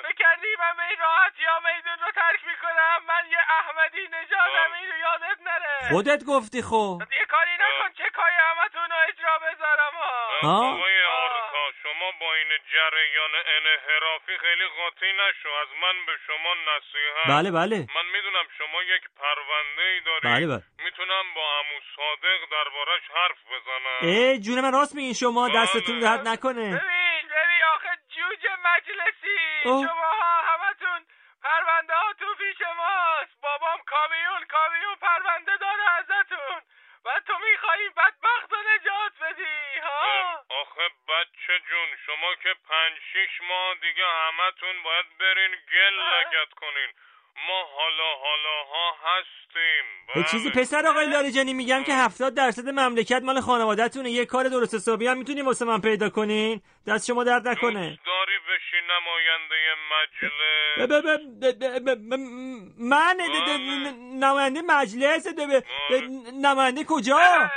بکردی 0.09 0.47
من 0.59 0.73
به 0.77 0.83
این 0.89 0.99
راحتی 0.99 1.43
ها 1.43 1.59
میدون 1.59 2.05
رو 2.05 2.11
ترک 2.11 2.41
می‌کنم؟ 2.51 2.97
من 3.07 3.23
یه 3.31 3.41
احمدی 3.59 4.03
نژادم 4.07 4.71
این 4.79 4.87
رو 4.91 4.97
یادت 4.97 5.39
نره. 5.41 5.89
خودت 5.91 6.23
گفتی 6.23 6.61
خب 6.61 7.01
یه 7.19 7.25
کاری 7.33 7.51
نکن 7.63 7.89
چه 7.97 8.09
کاری 8.15 8.35
همتون 8.49 8.89
رو 8.91 8.97
اجرا 9.09 9.37
بذارم 9.37 9.93
ها 10.43 10.49
ها؟ 10.49 10.73
آقای 10.73 11.03
آرتا 11.03 11.71
شما 11.83 12.11
با 12.19 12.33
این 12.33 12.47
جریان 12.73 13.35
انحرافی 13.57 14.37
خیلی 14.37 14.67
قاطی 14.67 15.11
نشو. 15.13 15.49
از 15.49 15.67
من 15.81 16.05
به 16.05 16.13
شما 16.27 16.53
نصیحت. 16.53 17.27
بله 17.27 17.51
بله. 17.51 17.77
من 17.95 18.05
می‌دونم 18.05 18.45
شما 18.57 18.83
یک 18.83 19.01
پرونده 19.19 19.81
ای 19.81 19.99
داری 19.99 20.19
بله 20.23 20.47
بله. 20.47 20.63
می‌تونم 20.85 21.33
با 21.35 21.45
عمو 21.59 21.79
صادق 21.95 22.39
دربارش 22.51 23.01
حرف 23.15 23.39
بزنم. 23.51 23.99
ای 24.01 24.39
جون 24.39 24.61
من 24.61 24.73
راست 24.73 24.95
میگین 24.95 25.13
شما 25.13 25.49
دستتون 25.55 25.99
درد 25.99 26.27
نکنه. 26.27 26.67
ببین 26.67 27.23
ببین 27.35 27.63
آخه 27.75 27.89
جوجه 28.15 28.55
مجلسی. 28.69 29.39
اوه. 29.65 29.87
شما 29.87 30.09
ها 30.21 30.41
همتون 30.51 31.05
پرونده 31.43 31.93
ها 31.93 32.13
تو 32.19 32.35
پیش 32.35 32.61
ماست 32.77 33.41
بابام 33.41 33.79
کامیون 33.85 34.45
کامیون 34.45 34.95
پرونده 34.95 35.57
داره 35.57 35.85
ازتون 35.99 36.61
و 37.05 37.19
تو 37.27 37.33
میخوایی 37.51 37.89
بدبخت 37.89 38.51
رو 38.53 38.57
نجات 38.73 39.13
بدی 39.21 39.79
ها 39.83 40.43
آخه 40.49 40.89
بچه 41.09 41.59
جون 41.69 41.89
شما 42.05 42.35
که 42.35 42.55
پنج 42.69 42.93
شیش 43.13 43.41
ماه 43.41 43.75
دیگه 43.75 44.05
همتون 44.07 44.83
باید 44.83 45.17
برین 45.19 45.51
گل 45.51 45.95
لگت 46.13 46.53
کنین 46.53 46.91
ما 47.47 47.63
حالا 47.63 48.15
هستیم. 49.03 49.85
یه 50.15 50.23
چیزی 50.31 50.49
پسر 50.49 50.87
آقای 50.87 51.05
لاریجانی 51.05 51.53
میگم 51.53 51.83
که 51.83 51.93
70 51.93 52.33
درصد 52.33 52.69
مملکت 52.69 53.21
مال 53.23 53.41
خانوادهتونه. 53.41 54.11
یه 54.11 54.25
کار 54.25 54.47
درست 54.49 54.75
حسابی 54.75 55.07
هم 55.07 55.17
می‌تونی 55.17 55.41
واسه 55.41 55.65
من 55.65 55.81
پیدا 55.81 56.09
کنین 56.09 56.61
دست 56.87 57.07
شما 57.07 57.23
درد 57.23 57.47
نکنه. 57.47 57.99
داری 58.05 58.37
بشی 58.49 58.77
نماینده 58.89 59.55
مجلس؟ 59.91 60.91
من 62.79 63.17
نماینده 64.19 64.61
مجلس 64.61 65.27
د- 65.27 65.39
ب- 65.39 65.59
د- 65.59 66.33
نماینده 66.45 66.83
کجا؟ 66.83 67.49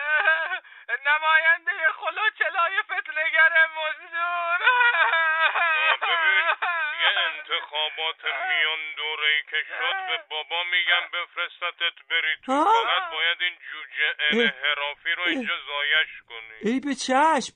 ها؟ 12.50 12.64
فقط 12.64 13.12
باید 13.12 13.38
این 13.40 13.54
جوجه 13.72 14.08
انحرافی 14.30 15.10
رو 15.16 15.22
اینجا 15.22 15.54
زایش 15.66 16.08
کنی. 16.28 16.72
ای 16.72 16.80
به 16.80 16.94
چشم. 16.94 17.54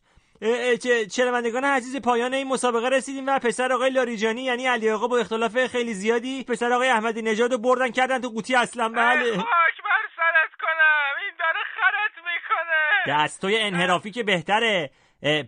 شنوندگان 1.17 1.65
عزیز 1.65 2.03
پایان 2.03 2.35
این 2.35 2.49
مسابقه 2.49 2.89
رسیدیم 2.89 3.27
و 3.27 3.39
پسر 3.39 3.73
آقای 3.73 3.91
لاریجانی 3.91 4.43
یعنی 4.43 4.67
علی 4.67 4.91
آقا 4.91 5.07
با 5.07 5.19
اختلاف 5.19 5.67
خیلی 5.67 5.95
زیادی 5.95 6.45
پسر 6.45 6.73
آقای 6.73 6.89
احمدی 6.89 7.23
نژاد 7.23 7.53
رو 7.53 7.59
بردن 7.59 7.91
کردن 7.91 8.21
تو 8.21 8.29
قوطی 8.29 8.55
اصلا 8.55 8.89
بله. 8.89 9.37
خاک 9.37 9.79
بر 9.85 10.05
سرت 10.17 10.55
کنم. 10.61 11.15
این 11.23 11.33
داره 11.39 11.61
خرت 11.75 12.17
می‌کنه. 12.25 13.25
دستای 13.25 13.63
انحرافی 13.63 14.11
که 14.11 14.23
بهتره. 14.23 14.91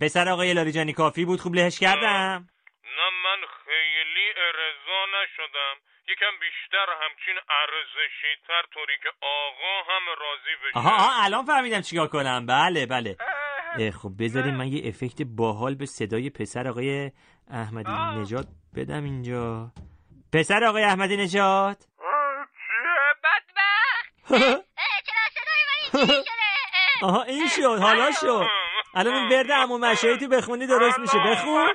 پسر 0.00 0.28
آقای 0.28 0.54
لاریجانی 0.54 0.92
کافی 0.92 1.24
بود. 1.24 1.40
خوب 1.40 1.54
لهش 1.54 1.80
کردم 1.80 2.48
نه 2.98 3.10
من 3.24 3.40
خیلی 3.64 4.26
ارضا 4.36 5.00
نشدم 5.16 5.76
یکم 6.08 6.34
بیشتر 6.40 6.86
همچین 7.26 7.42
ارزشی 7.50 8.42
تر 8.46 8.62
طوری 8.74 8.92
که 9.02 9.08
آقا 9.20 9.92
هم 9.92 10.02
راضی 10.08 10.56
بشه. 10.64 10.78
آها 10.78 10.96
آها 10.96 11.24
الان 11.24 11.44
فهمیدم 11.44 11.80
چیکار 11.80 12.08
کنم. 12.08 12.46
بله 12.46 12.86
بله. 12.86 13.16
خب 13.90 14.10
بذاریم 14.20 14.54
من 14.54 14.68
یه 14.68 14.88
افکت 14.88 15.22
باحال 15.22 15.74
به 15.74 15.86
صدای 15.86 16.30
پسر 16.30 16.68
آقای 16.68 17.10
احمدی 17.50 18.20
نژاد 18.20 18.46
بدم 18.76 19.04
اینجا. 19.04 19.70
پسر 20.32 20.64
آقای 20.64 20.82
احمدی 20.82 21.16
نژاد 21.16 21.76
آها 27.02 27.22
این 27.22 27.48
شد 27.48 27.78
حالا 27.80 28.10
شد. 28.20 28.46
الان 28.96 29.14
اون 29.14 29.28
ورد 29.32 29.52
عمو 29.52 29.78
مشایی 29.78 30.18
تو 30.18 30.28
بخونی 30.28 30.66
درست 30.66 30.98
میشه. 30.98 31.18
بخون. 31.18 31.66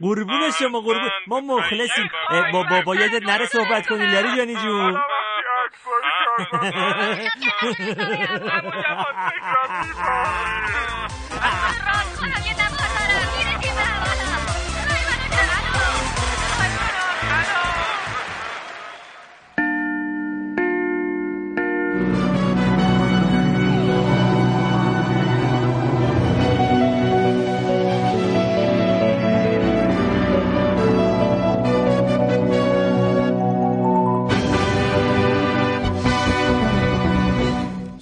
قربون 0.00 0.50
شما 0.58 0.80
قربون 0.80 1.10
ما 1.26 1.40
مخلصیم. 1.40 2.10
با 2.52 2.62
بابا 2.62 2.94
یادت 2.96 3.22
نره 3.22 3.46
صحبت 3.46 3.86
کنی 3.86 4.06
لری 4.06 4.36
جانی 4.36 4.56
جون 4.56 4.94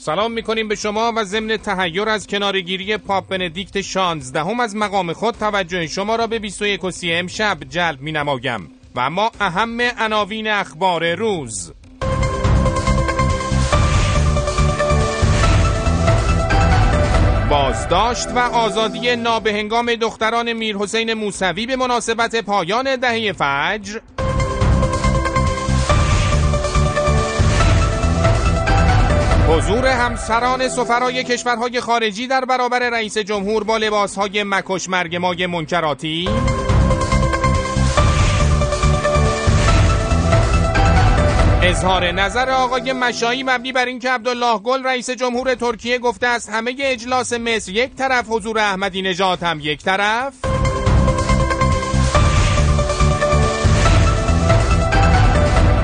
سلام 0.06 0.32
می‌کنیم 0.32 0.68
به 0.68 0.74
شما 0.74 1.12
و 1.16 1.24
ضمن 1.24 1.56
تهیر 1.56 2.08
از 2.08 2.26
کنارگیری 2.26 2.96
پاپ 2.96 3.28
بندیکت 3.28 3.80
16 3.80 4.40
هم 4.40 4.60
از 4.60 4.76
مقام 4.76 5.12
خود 5.12 5.34
توجه 5.34 5.86
شما 5.86 6.16
را 6.16 6.26
به 6.26 6.38
21 6.38 6.84
و 6.84 6.90
30 6.90 7.12
امشب 7.12 7.58
جلب 7.68 8.00
می 8.00 8.12
نمایم 8.12 8.70
و 8.94 9.00
اما 9.00 9.30
اهم 9.40 9.80
عناوین 9.80 10.48
اخبار 10.48 11.14
روز. 11.14 11.72
بازداشت 17.50 18.28
و 18.28 18.38
آزادی 18.38 19.16
نابهنگام 19.16 19.94
دختران 19.94 20.52
میر 20.52 20.76
حسین 20.76 21.14
موسوی 21.14 21.66
به 21.66 21.76
مناسبت 21.76 22.36
پایان 22.36 22.96
دهه 22.96 23.32
فجر. 23.32 24.00
حضور 29.48 29.86
همسران 29.86 30.68
سفرای 30.68 31.24
کشورهای 31.24 31.80
خارجی 31.80 32.26
در 32.26 32.44
برابر 32.44 32.90
رئیس 32.90 33.18
جمهور 33.18 33.64
با 33.64 33.76
لباسهای 33.76 34.44
مکش 34.44 34.88
مرگ 34.88 35.16
مای 35.16 35.46
منکراتی؟ 35.46 36.28
اظهار 41.62 42.12
نظر 42.12 42.50
آقای 42.50 42.92
مشایی 42.92 43.42
مبنی 43.42 43.72
بر 43.72 43.86
اینکه 43.86 44.10
عبدالله 44.10 44.58
گل 44.58 44.84
رئیس 44.84 45.10
جمهور 45.10 45.54
ترکیه 45.54 45.98
گفته 45.98 46.26
است 46.26 46.50
همه 46.50 46.74
اجلاس 46.80 47.32
مصر 47.32 47.72
یک 47.72 47.94
طرف 47.94 48.24
حضور 48.28 48.58
احمدی 48.58 49.02
نژاد 49.02 49.42
هم 49.42 49.60
یک 49.62 49.82
طرف. 49.82 50.55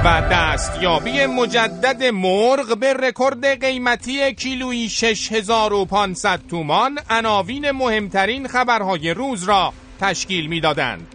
و 0.05 0.23
دستیابی 0.31 1.27
مجدد 1.27 2.05
مرغ 2.05 2.79
به 2.79 2.93
رکورد 2.93 3.61
قیمتی 3.61 4.35
کیلویی 4.35 4.88
6500 4.88 6.41
تومان 6.51 6.99
عناوین 7.11 7.71
مهمترین 7.71 8.49
خبرهای 8.49 9.15
روز 9.15 9.45
را 9.45 9.73
تشکیل 10.01 10.47
می‌دادند. 10.47 11.07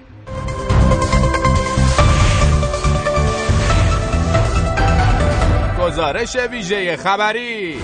گزارش 5.80 6.36
ویژه 6.36 6.98
خبری 6.98 7.76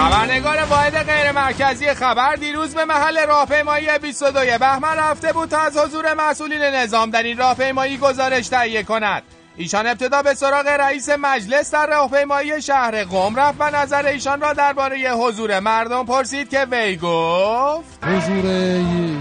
خبرنگار 0.00 0.64
واحد 0.70 0.96
غیر 0.96 1.32
مرکزی 1.32 1.94
خبر 1.94 2.34
دیروز 2.34 2.74
به 2.74 2.84
محل 2.84 3.26
راهپیمایی 3.26 3.86
22 4.02 4.58
بهمن 4.58 4.96
رفته 4.96 5.32
بود 5.32 5.48
تا 5.48 5.58
از 5.58 5.76
حضور 5.76 6.14
مسئولین 6.14 6.62
نظام 6.62 7.10
در 7.10 7.22
این 7.22 7.38
راهپیمایی 7.38 7.96
گزارش 7.96 8.48
تهیه 8.48 8.82
کند. 8.82 9.22
ایشان 9.56 9.86
ابتدا 9.86 10.22
به 10.22 10.34
سراغ 10.34 10.66
رئیس 10.66 11.08
مجلس 11.08 11.70
در 11.70 11.86
راهپیمایی 11.86 12.62
شهر 12.62 13.04
قم 13.04 13.36
رفت 13.36 13.56
و 13.60 13.70
نظر 13.70 14.06
ایشان 14.06 14.40
را 14.40 14.52
درباره 14.52 15.10
حضور 15.10 15.60
مردم 15.60 16.04
پرسید 16.04 16.48
که 16.50 16.66
وی 16.70 16.96
گفت 16.96 18.04
حضور 18.04 18.44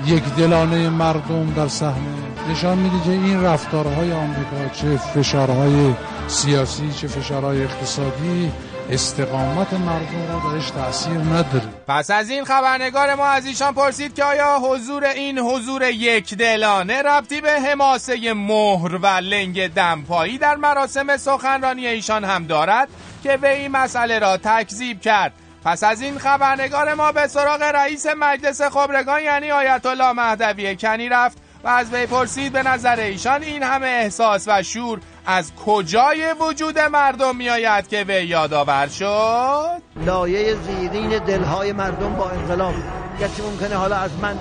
یک 0.06 0.24
دلانه 0.38 0.90
مردم 0.90 1.54
در 1.54 1.68
صحنه. 1.68 2.30
نشان 2.52 2.78
میده 2.78 3.04
که 3.06 3.12
این 3.12 3.44
رفتارهای 3.44 4.12
آمریکا 4.12 4.70
چه 4.74 4.98
فشارهای 4.98 5.94
سیاسی 6.28 6.94
چه 6.94 7.08
فشارهای 7.08 7.64
اقتصادی 7.64 8.52
استقامت 8.92 9.74
مردم 9.74 10.28
را 10.30 10.52
درش 10.52 10.70
تاثیر 10.70 11.18
نداره. 11.18 11.68
پس 11.88 12.12
از 12.12 12.30
این 12.30 12.46
خبرنگار 12.46 13.16
ما 13.16 13.26
از 13.26 13.46
ایشان 13.46 13.74
پرسید 13.74 14.16
که 14.16 14.24
آیا 14.24 14.60
حضور 14.60 15.04
این 15.04 15.40
حضور 15.40 15.84
یک 15.84 16.34
دلانه 16.34 17.02
ربطی 17.02 17.42
به 17.42 17.52
حماسه 17.52 18.34
مهر 18.34 18.96
و 18.96 19.08
لنگ 19.08 19.74
دمپایی 19.74 20.38
در 20.38 20.56
مراسم 20.56 21.18
سخنرانی 21.18 21.88
ایشان 21.88 22.24
هم 22.24 22.48
دارد 22.48 22.88
که 23.24 23.38
به 23.38 23.56
این 23.56 23.72
مسئله 23.72 24.20
را 24.20 24.38
تکذیب 24.38 25.02
کرد؟ 25.02 25.34
پس 25.66 25.84
از 25.84 26.02
این 26.02 26.18
خبرنگار 26.18 26.94
ما 26.94 27.12
به 27.12 27.28
سراغ 27.28 27.62
رئیس 27.62 28.06
مجلس 28.18 28.62
خبرگان 28.62 29.24
یعنی 29.24 29.52
آیت 29.52 29.86
الله 29.86 30.12
مهدوی 30.12 30.76
کنی 30.76 31.10
رفت 31.10 31.38
و 31.64 31.68
از 31.68 31.94
وی 31.94 32.06
پرسید 32.06 32.54
به 32.54 32.64
نظر 32.64 33.00
ایشان 33.00 33.44
این 33.44 33.64
همه 33.64 33.88
احساس 33.88 34.48
و 34.48 34.64
شور 34.64 35.00
از 35.32 35.52
کجای 35.66 36.34
وجود 36.40 36.80
مردم 36.80 37.36
میآید 37.36 37.88
که 37.88 38.04
وی 38.04 38.26
یادآور 38.26 38.88
شد؟ 38.88 39.82
لایه 40.06 40.56
زیرین 40.56 41.10
دلهای 41.10 41.74
مردم 41.74 42.14
با 42.16 42.30
انقلاب. 42.30 42.74
گرچه 43.20 43.44
ممکنه 43.44 43.76
حالا 43.76 43.96
از 43.96 44.12
من 44.22 44.40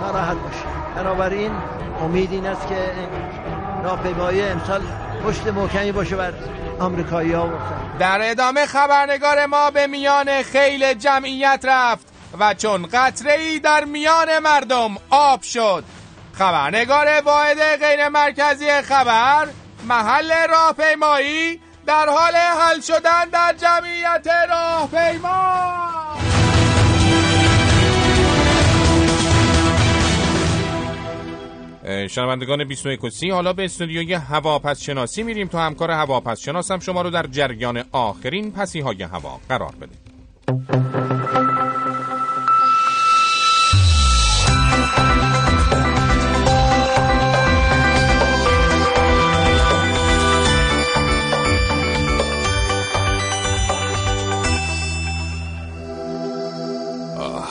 ناراحت 0.00 0.36
باشه. 0.36 0.64
بنابراین 0.96 1.52
امید 2.00 2.32
این 2.32 2.46
است 2.46 2.68
که 2.68 2.92
ناپیمایی 3.82 4.42
امسال 4.42 4.82
پشت 5.24 5.46
محکمی 5.46 5.92
باشه 5.92 6.16
بر 6.16 6.32
آمریکایی 6.78 7.32
ها 7.32 7.48
در 7.98 8.30
ادامه 8.30 8.66
خبرنگار 8.66 9.46
ما 9.46 9.70
به 9.70 9.86
میان 9.86 10.42
خیل 10.42 10.94
جمعیت 10.94 11.60
رفت 11.64 12.06
و 12.38 12.54
چون 12.54 12.86
قطره 12.92 13.32
ای 13.32 13.58
در 13.58 13.84
میان 13.84 14.38
مردم 14.38 14.96
آب 15.10 15.42
شد. 15.42 15.84
خبرنگار 16.32 17.06
واحد 17.24 17.76
غیر 17.76 18.08
مرکزی 18.08 18.82
خبر 18.82 19.48
محل 19.88 20.32
راهپیمایی 20.48 21.60
در 21.86 22.06
حال 22.06 22.34
حل 22.36 22.80
شدن 22.80 23.24
در 23.24 23.52
جمعیت 23.52 24.26
راهپیما. 24.48 25.80
شنوندگان 32.08 32.64
21 32.64 33.08
سی 33.08 33.30
حالا 33.30 33.52
به 33.52 33.64
استودیوی 33.64 34.14
هواپس 34.14 34.82
شناسی 34.82 35.22
میریم 35.22 35.48
تا 35.48 35.58
همکار 35.60 35.90
هواپس 35.90 36.40
شناسم 36.40 36.78
شما 36.78 37.02
رو 37.02 37.10
در 37.10 37.26
جریان 37.26 37.84
آخرین 37.92 38.52
پسی 38.52 38.80
های 38.80 39.02
هوا 39.02 39.40
قرار 39.48 39.74
بده 39.80 41.39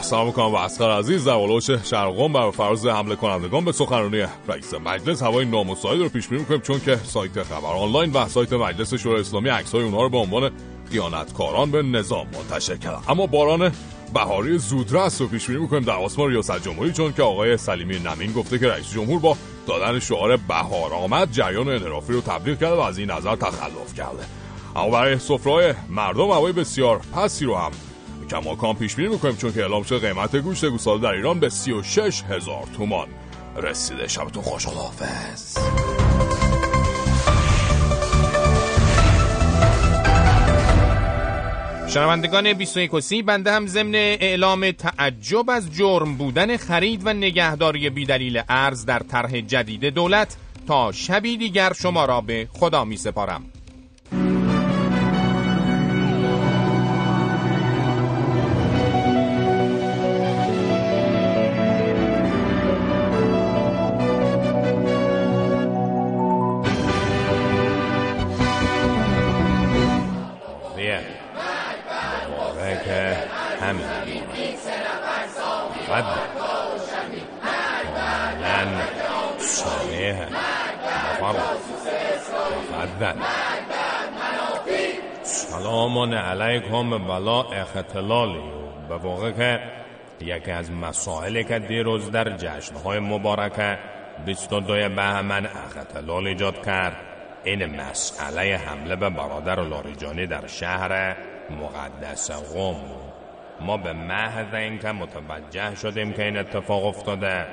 سلام 0.10 0.28
می‌کنم 0.28 0.46
و 0.46 0.56
اسخر 0.56 0.90
عزیز 0.90 1.26
در 1.26 1.36
ولوش 1.36 1.72
شرقم 1.72 2.34
بر 2.34 2.52
فرض 2.52 2.86
حمله 2.86 3.16
کنندگان 3.16 3.66
به 3.66 3.72
سخنرانی 3.72 4.26
رئیس 4.48 4.74
مجلس. 4.74 5.24
هوای 5.24 5.46
نامساعد 5.46 6.00
رو 6.00 6.10
پیش 6.10 6.28
بینی 6.28 6.42
می‌کنیم 6.42 6.62
چون 6.62 6.80
که 6.80 6.96
سایت 6.96 7.44
خبر 7.44 7.68
آنلاین 7.68 8.12
و 8.12 8.28
سایت 8.28 8.54
مجلس 8.54 8.94
شورای 8.94 9.22
اسلامی 9.22 9.50
عکسای 9.50 9.84
اونها 9.84 10.04
رو 10.04 10.10
به 10.10 10.18
عنوان 10.18 10.52
خیانتکاران 10.92 11.72
به 11.72 11.82
نظام 11.82 12.28
منتشر 12.34 12.78
کردن. 12.78 13.00
اما 13.10 13.26
باران 13.26 13.72
بهاری 14.14 14.58
زودرس 14.58 15.22
رو 15.22 15.28
پیش 15.28 15.48
بینی 15.48 15.60
می‌کنیم 15.60 15.84
در 15.84 15.96
آسمان 15.96 16.30
ریاست 16.30 16.64
جمهوری 16.64 16.94
چون 16.94 17.14
که 17.14 17.24
آقای 17.24 17.58
سلیمی 17.58 18.00
نمین 18.00 18.34
گفته 18.34 18.60
که 18.60 18.68
رئیس 18.68 18.92
جمهور 18.94 19.20
با 19.20 19.38
دادن 19.68 20.00
شعار 20.00 20.38
بهار 20.38 20.94
آمد 20.94 21.32
جریان 21.32 21.70
انحرافی 21.70 22.14
رو 22.14 22.22
تبلیغ 22.22 22.60
کرده 22.60 22.76
و 22.76 22.80
از 22.80 22.98
این 22.98 23.12
نظر 23.12 23.36
تخلف 23.36 23.94
کرده. 23.98 24.24
اما 24.76 24.90
برای 24.90 25.74
مردم 25.90 26.32
هوای 26.32 26.54
بسیار 26.54 27.02
پسی 27.16 27.46
رو 27.46 27.56
هم 27.56 27.72
کماکان 28.30 28.76
پیش 28.76 28.96
بینی 28.96 29.10
می‌کنیم 29.10 29.36
چون 29.36 29.54
که 29.54 29.62
اعلام 29.62 29.84
شده 29.84 30.14
قیمت 30.14 30.36
گوشت 30.36 30.66
گوساله 30.66 31.02
در 31.02 31.12
ایران 31.12 31.40
به 31.40 31.50
36 31.50 32.24
هزار 32.24 32.68
تومان 32.78 33.08
رسیده. 33.56 34.08
شبتون 34.08 34.44
خوش 34.44 34.66
حافظ 34.66 35.58
شنوندگان 41.90 42.54
21 42.54 43.00
سی 43.00 43.22
بنده 43.22 43.52
هم 43.52 43.68
ضمن 43.68 43.96
اعلام 43.96 44.72
تعجب 44.72 45.50
از 45.50 45.72
جرم 45.72 46.16
بودن 46.16 46.58
خرید 46.58 47.02
و 47.06 47.14
نگهداری 47.14 47.90
بیدلیل 47.90 48.42
ارز 48.50 48.86
در 48.86 49.00
طرح 49.00 49.42
جدید 49.42 49.86
دولت 49.86 50.36
تا 50.68 50.92
شبی 50.92 51.38
دیگر 51.38 51.74
شما 51.74 52.06
را 52.06 52.22
به 52.22 52.48
خدا 52.54 52.86
می 52.86 52.98
سپارم 52.98 53.46
علیکم 86.60 86.98
بلا 87.08 87.44
اختلالی 87.44 88.42
به 88.90 88.96
واقع 88.96 89.32
که 89.32 89.60
یکی 90.22 90.52
از 90.52 90.72
مسائلی 90.72 91.44
که 91.44 91.60
دیروز 91.60 92.12
در 92.12 92.38
جشنهای 92.38 93.00
مبارکه 93.00 93.78
22 94.26 94.74
بهمن 94.74 95.46
اختلال 95.46 96.28
ایجاد 96.28 96.66
کرد 96.66 96.96
این 97.44 97.66
مسئله 97.66 98.58
حمله 98.58 98.96
به 98.96 99.10
برادر 99.10 99.64
لاریجانی 99.64 100.28
در 100.28 100.48
شهر 100.48 101.16
مقدس 101.50 102.32
قوم. 102.32 102.76
ما 103.62 103.78
به 103.78 103.94
محض 103.94 104.54
اینکه 104.54 104.92
متوجه 104.92 105.76
شدیم 105.76 106.14
که 106.14 106.24
این 106.24 106.38
اتفاق 106.38 106.86
افتاده 106.86 107.46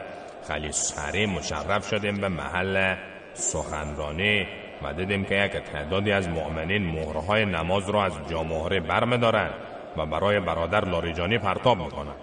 خیلی 0.49 0.73
سریع 0.73 1.27
مشرف 1.27 1.89
شدیم 1.89 2.17
به 2.21 2.29
محل 2.29 2.97
سخنرانی 3.35 4.47
و 4.83 4.93
دیدیم 4.93 5.25
که 5.25 5.35
یک 5.35 5.53
تعدادی 5.53 6.13
از 6.13 6.29
مؤمنین 6.29 6.87
مهرهای 6.87 7.45
نماز 7.45 7.91
را 7.91 8.05
از 8.05 8.13
جامهره 8.31 8.81
برمه 8.81 9.17
دارند 9.17 9.55
و 9.97 10.07
برای 10.07 10.41
برادر 10.41 10.85
لاریجانی 10.85 11.39
پرتاب 11.39 11.79
می‌کنند. 11.79 12.17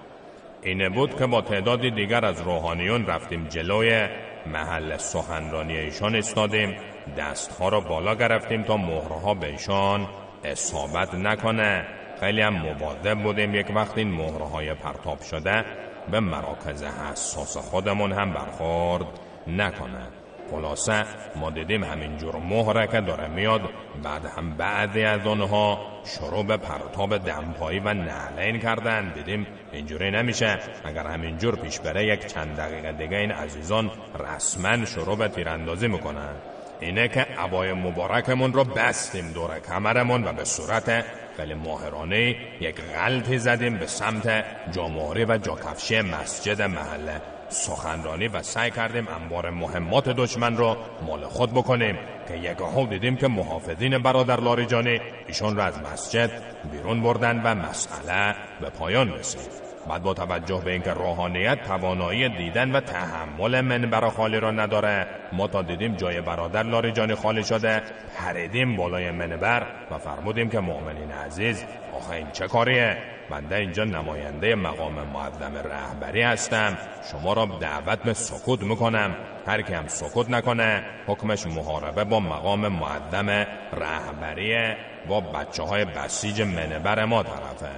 اینه 0.62 0.90
بود 0.90 1.20
که 1.20 1.26
با 1.26 1.42
تعدادی 1.42 1.92
دیگر 1.92 2.26
از 2.26 2.42
روحانیون 2.42 3.06
رفتیم 3.06 3.48
جلوی 3.48 4.08
محل 4.46 4.98
سخنرانی 4.98 5.78
ایشان 5.78 6.16
استادیم 6.16 6.76
دستها 7.18 7.70
را 7.70 7.80
بالا 7.80 8.16
گرفتیم 8.16 8.64
تا 8.64 8.78
مهرها 8.78 9.34
به 9.34 9.48
ایشان 9.48 10.08
اصابت 10.44 11.16
نکنه. 11.16 11.86
خیلی 12.20 12.42
هم 12.42 12.54
مبادب 12.54 13.24
بودیم. 13.24 13.56
یک 13.56 13.72
وقت 13.76 13.98
این 13.98 14.12
مهرهای 14.12 14.74
پرتاب 14.74 15.22
شده 15.22 15.66
به 16.12 16.20
مراکز 16.20 16.84
حساس 16.84 17.58
خودمون 17.58 18.12
هم 18.12 18.34
برخورد 18.34 19.06
نکنه. 19.48 20.23
خلاصه 20.52 21.06
ما 21.36 21.50
دیدیم 21.50 21.84
همینجور 21.84 22.36
مهره 22.36 22.88
که 22.88 23.02
داره 23.02 23.28
میاد 23.28 23.62
بعد 24.04 24.26
هم 24.26 24.58
بعضی 24.58 25.04
از 25.04 25.28
آنها 25.28 25.80
شروع 26.06 26.44
به 26.44 26.58
پرتاب 26.58 27.18
دمپایی 27.18 27.80
و 27.80 27.94
نعلین 27.94 28.60
کردن. 28.60 29.14
دیدیم 29.14 29.48
اینجوری 29.72 30.12
نمیشه. 30.12 30.60
اگر 30.84 31.08
همینجور 31.08 31.56
پیش 31.56 31.80
بره 31.80 32.06
یک 32.06 32.26
چند 32.26 32.58
دقیقه 32.58 32.92
دیگه 32.92 33.18
این 33.18 33.32
عزیزان 33.32 33.92
رسما 34.20 34.86
شروع 34.86 35.18
به 35.18 35.28
تیراندازی 35.28 35.88
می‌کنن. 35.88 36.36
اینه 36.80 37.08
که 37.08 37.20
عبای 37.20 37.74
مبارکمون 37.74 38.54
رو 38.54 38.64
بستیم 38.64 39.32
دور 39.32 39.60
کمرمون 39.60 40.24
و 40.24 40.34
به 40.34 40.44
صورت 40.44 41.06
خیلی 41.38 41.54
ماهرانه 41.54 42.36
یک 42.62 42.76
غلطی 42.82 43.38
زدیم 43.38 43.78
به 43.78 43.88
سمت 43.88 44.46
جامعه 44.72 45.26
و 45.26 45.38
جاکفشه 45.38 46.02
مسجد 46.02 46.62
محله. 46.62 47.22
سخنرانی 47.54 48.28
و 48.28 48.42
سعی 48.44 48.72
کردیم 48.72 49.08
انبار 49.08 49.50
مهمات 49.50 50.10
دشمن 50.10 50.58
را 50.58 50.78
مال 51.08 51.26
خود 51.26 51.52
بکنیم 51.52 51.98
که 52.28 52.38
یگاه 52.38 52.86
دیدیم 52.86 53.16
که 53.16 53.28
محافظین 53.28 53.98
برادر 53.98 54.40
لاریجانی 54.40 55.00
ایشان 55.28 55.56
را 55.56 55.64
از 55.64 55.80
مسجد 55.94 56.32
بیرون 56.72 57.02
بردن 57.02 57.42
و 57.44 57.56
مسئله 57.56 58.36
به 58.62 58.70
پایان 58.70 59.14
رسید. 59.14 59.64
بعد 59.90 60.04
با 60.04 60.14
توجه 60.14 60.62
به 60.66 60.72
اینکه 60.72 60.92
روحانیت 60.92 61.64
توانایی 61.64 62.30
دیدن 62.30 62.72
و 62.72 62.80
تحمل 62.80 63.62
منبر 63.62 64.10
خالی 64.10 64.40
را 64.40 64.52
نداره 64.52 65.08
ما 65.34 65.48
تا 65.48 65.62
دیدیم 65.62 65.96
جای 65.96 66.22
برادر 66.22 66.64
لاریجانی 66.64 67.16
خالی 67.16 67.44
شده 67.44 67.82
پریدیم 68.18 68.76
بالای 68.76 69.12
منبر 69.12 69.68
و 69.92 69.98
فرمودیم 69.98 70.50
که 70.50 70.60
مؤمنین 70.60 71.12
عزیز 71.12 71.66
آخه 71.94 72.16
این 72.16 72.28
چه 72.32 72.48
کاریه؟ 72.48 72.98
بنده 73.30 73.56
اینجا 73.56 73.84
نماینده 73.84 74.56
مقام 74.56 74.94
معظم 74.94 75.56
رهبری 75.56 76.22
هستم. 76.22 76.78
شما 77.12 77.34
را 77.34 77.46
دعوت 77.60 78.00
به 78.04 78.14
سکوت 78.14 78.62
می‌کنم. 78.62 79.16
هر 79.48 79.62
کی 79.62 79.74
هم 79.74 79.88
سکوت 79.88 80.30
نکنه 80.30 80.84
حکمش 81.08 81.48
محاربه 81.48 82.04
با 82.04 82.20
مقام 82.20 82.68
معظم 82.68 83.30
رهبری 83.74 84.76
با 85.08 85.22
بچه 85.22 85.64
های 85.64 85.86
بسیج 85.86 86.42
منبر 86.42 87.06
ما 87.06 87.24
طرفه. 87.24 87.72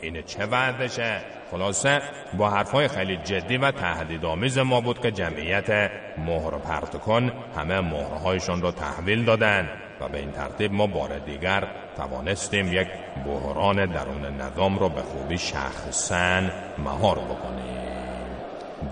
این 0.00 0.22
چه 0.22 0.46
وعدشه؟ 0.46 1.20
خلاصه 1.50 2.02
با 2.38 2.50
حرفای 2.50 2.88
خیلی 2.88 3.16
جدی 3.16 3.56
و 3.56 3.70
تهدیدآمیز 3.70 4.58
ما 4.58 4.80
بود 4.80 5.02
که 5.02 5.10
جمعیت 5.10 5.90
مهر 6.18 6.50
پرت 6.50 6.96
کن 6.96 7.32
همه 7.56 7.80
مهرهایشون 7.80 8.62
رو 8.62 8.72
تحویل 8.72 9.24
دادن. 9.24 9.68
و 10.00 10.08
به 10.08 10.18
این 10.18 10.32
ترتیب 10.32 10.72
ما 10.72 10.86
بار 10.86 11.18
دیگر 11.18 11.68
توانستیم 11.96 12.72
یک 12.72 12.88
بحران 13.26 13.86
درون 13.86 14.40
نظام 14.40 14.78
رو 14.78 14.88
به 14.88 15.02
خوبی 15.02 15.38
شخصا 15.38 16.40
مهار 16.78 17.18
بکنیم. 17.18 17.88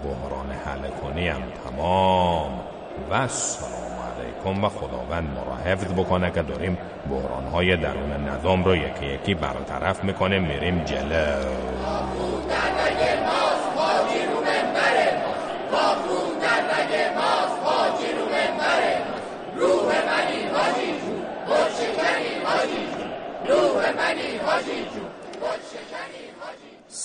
بحران 0.05 0.53
حل 0.53 0.91
کنی 0.91 1.29
هم 1.29 1.43
تمام. 1.65 2.61
و 3.11 3.29
سلام 3.29 3.97
علیکم 4.47 4.65
و 4.65 4.69
خداوند 4.69 5.29
ما 5.35 5.43
را 5.43 5.57
حفظ 5.57 5.93
بکنه 5.93 6.31
که 6.31 6.43
داریم 6.43 6.79
بحرانهای 7.11 7.77
درون 7.77 8.29
نظام 8.29 8.65
رو 8.65 8.77
یکی 8.77 9.07
یکی 9.07 9.35
برطرف 9.35 10.05
می‌کنیم 10.05 10.43
میریم 10.43 10.85
جلو. 10.85 12.46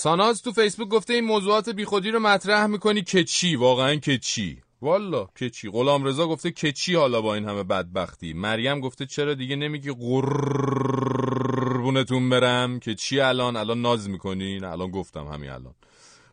ساناز 0.02 0.42
تو 0.42 0.52
فیسبوک 0.52 0.88
گفته 0.88 1.14
این 1.14 1.24
موضوعات 1.24 1.68
بیخودی 1.68 2.10
رو 2.10 2.18
مطرح 2.18 2.66
می‌کنی 2.66 3.02
که 3.02 3.24
چی؟ 3.24 3.56
واقعا 3.56 3.96
که 3.96 4.18
چی؟ 4.18 4.62
والا 4.80 5.28
که 5.38 5.50
چی؟ 5.50 5.70
غلام 5.70 6.04
رضا 6.04 6.28
گفته 6.28 6.50
که 6.50 6.72
چی 6.72 6.94
حالا 6.94 7.20
با 7.20 7.34
این 7.34 7.44
همه 7.44 7.62
بدبختی؟ 7.62 8.32
مریم 8.32 8.80
گفته 8.80 9.06
چرا 9.06 9.34
دیگه 9.34 9.56
نمیگی 9.56 9.90
قربونتون 9.90 11.10
برم؟ 12.30 12.80
که 12.80 12.94
چی 12.94 13.20
الان؟ 13.20 13.56
الان 13.56 13.82
ناز 13.82 14.08
می‌کنی 14.08 14.60
نه 14.60 14.68
الان 14.68 14.90
گفتم 14.90 15.26
همین 15.26 15.50
الان. 15.50 15.74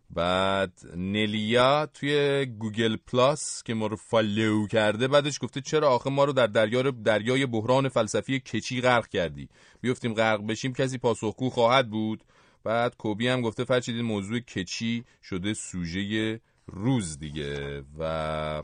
بعد 0.10 0.74
نلیا 0.96 1.86
توی 1.86 2.46
Google 2.46 2.96
Plus 2.96 3.64
که 3.64 3.74
ما 3.74 3.88
رو 3.88 3.96
follow 3.96 4.68
کرده 4.68 5.08
بعدش 5.08 5.40
گفته 5.42 5.62
چرا 5.62 5.90
آخه 5.90 6.10
ما 6.10 6.24
رو 6.24 6.34
در 6.34 6.48
دریا 6.48 6.82
دریای 6.82 7.46
بحران 7.46 7.90
فلسفی 7.90 8.40
که 8.40 8.61
چی 8.61 8.82
غرق 8.82 9.08
کردی؟ 9.08 9.50
بیفتیم 9.82 10.14
غرق 10.14 10.48
بشیم 10.48 10.74
کسی 10.74 10.98
پاسخگو 10.98 11.50
خواهد 11.50 11.90
بود؟ 11.90 12.24
بعد 12.64 12.98
کوبی 12.98 13.28
هم 13.28 13.42
گفته 13.42 13.64
فرچیدین 13.64 14.02
موضوع 14.02 14.40
کچی 14.40 15.04
شده 15.24 15.54
سوژه 15.54 16.40
روز 16.68 17.20
دیگه 17.20 17.84
و 18.00 18.64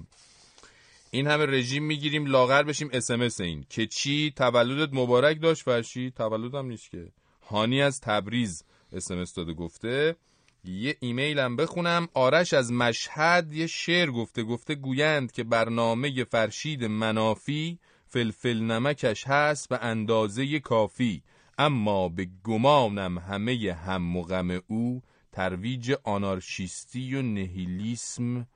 این 1.12 1.28
همه 1.28 1.46
رژیم 1.46 1.84
می‌گیریم 1.84 2.26
لاغر 2.26 2.64
بشیم 2.64 2.90
اسمس 2.94 3.42
این. 3.42 3.64
کچی 3.64 4.34
تولدت 4.36 4.94
مبارک 4.94 5.42
داشت 5.42 5.64
فرشی 5.64 6.12
تولدم 6.12 6.66
نیست 6.66 6.92
که. 6.92 7.12
هانی 7.42 7.82
از 7.82 8.02
تبریز 8.02 8.64
اسمس 8.94 9.34
داده 9.34 9.54
گفته. 9.54 10.16
یه 10.64 10.98
ایمیل 11.00 11.40
هم 11.40 11.56
بخونم. 11.56 12.08
آرش 12.14 12.54
از 12.54 12.72
مشهد 12.72 13.54
یه 13.54 13.68
شعر 13.68 14.12
گفته. 14.12 14.44
گفته 14.44 14.76
گویند 14.76 15.32
که 15.32 15.44
برنامه 15.44 16.24
فرشید 16.24 16.84
منافی 16.84 17.80
فلفل 18.08 18.60
نمکش 18.60 19.28
هست 19.28 19.70
به 19.70 19.80
اندازه 19.84 20.60
کافی. 20.60 21.24
اما 21.58 22.10
به 22.10 22.28
گمانم 22.44 23.18
همه 23.18 23.74
هم 23.86 24.22
غم 24.22 24.60
او 24.68 25.02
ترویج 25.32 25.94
آنارشیستی 26.04 27.16
و 27.16 27.22
نهیلیسم 27.22 28.48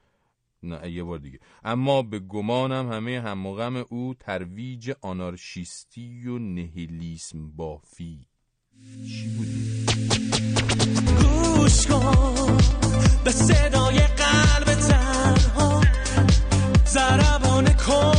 نه 0.64 0.92
یه 0.92 1.04
بار 1.04 1.20
دیگه. 1.20 1.40
اما 1.64 2.02
به 2.02 2.20
گمانم 2.20 2.92
همه 2.92 3.22
هم 3.22 3.54
غم 3.54 3.76
او 3.90 4.14
ترویج 4.20 4.92
آنارشیستی 5.02 6.28
و 6.28 6.40
نهیلیسم 6.40 7.52
بافی؟ 7.52 8.28
گوش 11.22 11.88
کن 11.88 12.58
به 13.24 13.32
صدای 13.32 14.00
قلب 14.00 14.76
تنها 14.76 15.82
زربان 16.86 17.74
کن. 17.74 18.19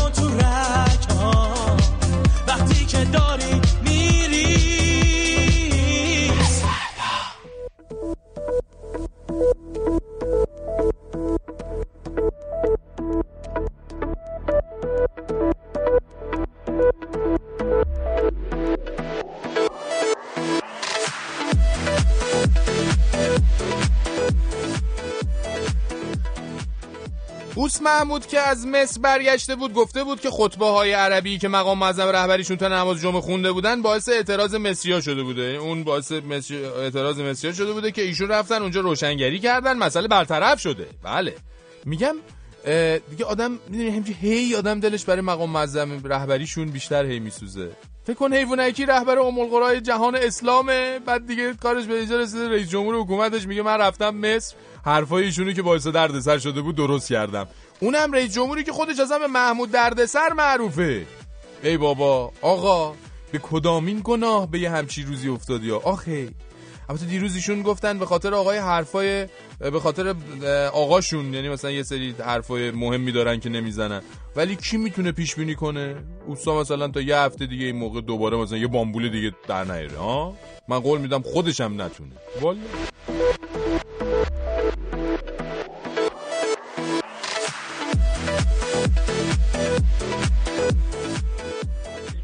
محمود 27.83 28.27
که 28.27 28.41
از 28.41 28.67
مصر 28.67 29.01
برگشته 29.01 29.57
بود 29.57 29.75
گفته 29.75 30.05
بود 30.05 30.21
که 30.21 30.31
خطبه 30.31 30.67
های 30.67 30.93
عربی 30.93 31.39
که 31.39 31.49
مقام 31.49 31.79
معظم 31.79 32.07
رهبریشون 32.07 32.57
تا 32.57 32.69
نماز 32.69 33.01
جمعه 33.01 33.21
خونده 33.21 33.53
بودن 33.53 33.83
باعث 33.83 34.09
اعتراض 34.09 34.55
مصریا 34.55 35.01
شده 35.01 35.23
بوده. 35.23 35.43
اون 35.43 35.85
باعث 35.85 36.13
مصری... 36.13 36.65
اعتراض 36.65 37.21
مصریا 37.21 37.53
شده 37.53 37.73
بوده 37.73 37.93
که 37.93 38.03
ایشون 38.03 38.29
رفتن 38.29 38.63
اونجا 38.63 38.81
روشنگری 38.81 39.39
کردن 39.39 39.79
مسئله 39.79 40.09
برطرف 40.09 40.61
شده. 40.61 40.87
بله. 41.03 41.35
میگم 41.85 42.17
دیگه 43.11 43.25
آدم 43.25 43.59
می‌دونی 43.69 43.91
همچی 43.91 44.17
هی 44.21 44.55
آدم 44.55 44.81
دلش 44.81 45.05
برای 45.05 45.21
مقام 45.21 45.51
معظم 45.51 46.01
رهبریشون 46.05 46.71
بیشتر 46.71 47.07
هی 47.07 47.19
میسوزه. 47.21 47.71
فکر 48.05 48.17
کن 48.17 48.35
حیوانکی 48.35 48.87
رهبر 48.87 49.19
ام 49.19 49.39
القرای 49.39 49.81
جهان 49.81 50.17
اسلامه 50.17 50.99
بعد 50.99 51.27
دیگه 51.27 51.55
کارش 51.55 51.85
به 51.85 51.95
اینجا 51.95 52.17
رسیده 52.17 52.49
رئیس 52.49 52.69
جمهور 52.69 52.95
حکومتش 52.95 53.47
میگه 53.47 53.63
من 53.63 53.79
رفتم 53.79 54.11
مصر. 54.11 54.55
حرفای 54.85 55.25
ایشونو 55.25 55.53
که 55.53 55.63
باعث 55.63 55.87
دردسر 55.87 56.39
شده 56.39 56.61
بود 56.61 56.77
درست 56.77 57.09
کردم. 57.09 57.49
اونم 57.81 58.13
رئیس 58.13 58.35
جمهوری 58.35 58.65
که 58.65 58.73
خودش 58.73 58.97
به 58.97 59.27
محمود 59.27 59.71
دردسر 59.71 60.33
معروفه. 60.33 61.07
ای 61.63 61.77
بابا 61.77 62.33
آقا 62.43 62.95
به 63.33 63.41
کدامین 63.43 64.01
گناه 64.05 64.51
به 64.51 64.59
یه 64.59 64.71
همچی 64.71 65.03
روزی 65.03 65.29
افتادی؟ 65.29 65.71
آخه 65.71 66.29
البته 66.89 67.07
دیروز 67.07 67.35
ایشون 67.35 67.63
گفتن 67.63 67.99
به 67.99 68.07
خاطر 68.07 68.35
آقای 68.35 68.59
حرفای 68.59 69.27
به 69.61 69.81
خاطر 69.81 70.15
آقاشون 70.73 71.35
یعنی 71.35 71.49
مثلا 71.49 71.71
یه 71.71 71.83
سری 71.83 72.15
حرفای 72.25 72.71
مهمی 72.71 73.13
دارن 73.13 73.41
که 73.41 73.49
نمی‌زنن. 73.49 74.03
ولی 74.37 74.57
کی 74.57 74.77
می‌تونه 74.77 75.13
پیش 75.13 75.35
بینی 75.35 75.55
کنه؟ 75.55 75.97
اوستا 76.27 76.61
مثلا 76.61 76.89
تا 76.89 77.01
یه 77.01 77.17
هفته 77.17 77.47
دیگه 77.47 77.67
این 77.67 77.77
موقع 77.77 78.01
دوباره 78.01 78.37
مثلا 78.37 78.59
یه 78.59 78.67
بامبول 78.67 79.09
دیگه 79.09 79.33
در 79.49 79.65
نیاره 79.65 79.99
ها؟ 79.99 80.37
من 80.69 80.79
قول 80.81 81.01
میدم 81.01 81.23
خودشم 81.23 81.75
نتونه. 81.79 82.13
والا. 82.41 82.59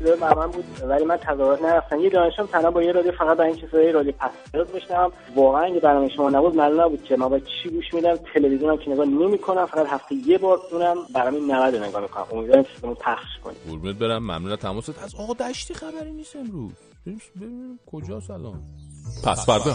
چیزای 0.06 0.34
من 0.34 0.46
بود. 0.46 0.64
ولی 0.88 1.04
من 1.04 1.16
تظاهرات 1.16 1.62
نرفتم. 1.62 2.00
یه 2.00 2.10
دانشم 2.10 2.46
تنها 2.46 2.70
با 2.70 2.82
یه 2.82 2.92
رادیو 2.92 3.12
فقط 3.12 3.36
برای 3.36 3.50
این 3.52 3.60
چیزای 3.60 3.92
رادیو 3.92 4.12
پس 4.12 4.30
بشنم 4.54 5.12
واقعا 5.36 5.62
اگه 5.62 5.80
برنامه 5.80 6.08
شما 6.08 6.30
نبود 6.30 6.56
معلوم 6.56 6.80
نبود 6.80 7.04
که 7.04 7.16
من 7.16 7.28
باید 7.28 7.44
چی 7.44 7.68
گوش 7.70 7.94
میدم. 7.94 8.16
تلویزیونم 8.34 8.76
که 8.76 8.90
نگاه 8.90 9.06
نمی‌کنم 9.06 9.66
فقط 9.66 9.86
هفته 9.86 10.14
یه 10.14 10.38
بار 10.38 10.58
اونم 10.72 10.96
برنامه 11.14 11.54
90 11.54 11.74
رو 11.74 11.84
نگاه 11.84 12.02
می‌کنم. 12.02 12.26
امیدوارم 12.32 12.64
چیزمون 12.64 12.94
پخش 12.94 13.38
کنید. 13.44 13.56
قربونت 13.68 13.96
برم. 13.96 14.18
ممنون 14.18 14.52
از 14.52 14.58
تماست 14.58 15.02
از 15.02 15.14
آقا 15.14 15.32
دشتی 15.32 15.74
خبری 15.74 16.12
نیست 16.12 16.36
امروز. 16.36 16.72
ببینیم 17.36 17.80
کجاست 17.92 18.30
الان. 18.30 18.62
پس 19.24 19.46
فردا 19.46 19.72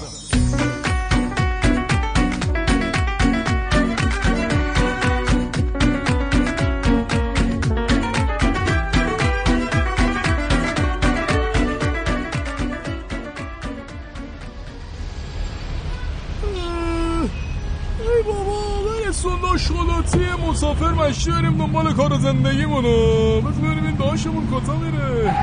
مشتی 21.02 21.32
بریم 21.32 21.58
دنبال 21.58 21.94
کار 21.94 22.18
زندگیمونو 22.18 23.42
بس 23.42 23.56
بریم 23.56 23.86
این 23.86 23.96
داشمون 23.96 24.48
کجا 24.48 24.74
میره؟ 24.76 25.36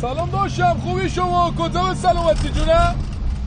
سلام 0.00 0.30
داشتم 0.30 0.76
خوبی 0.84 1.08
شما؟ 1.08 1.54
کجا 1.58 1.84
به 1.84 1.94
سلامتی 1.94 2.48
جونه 2.48 2.94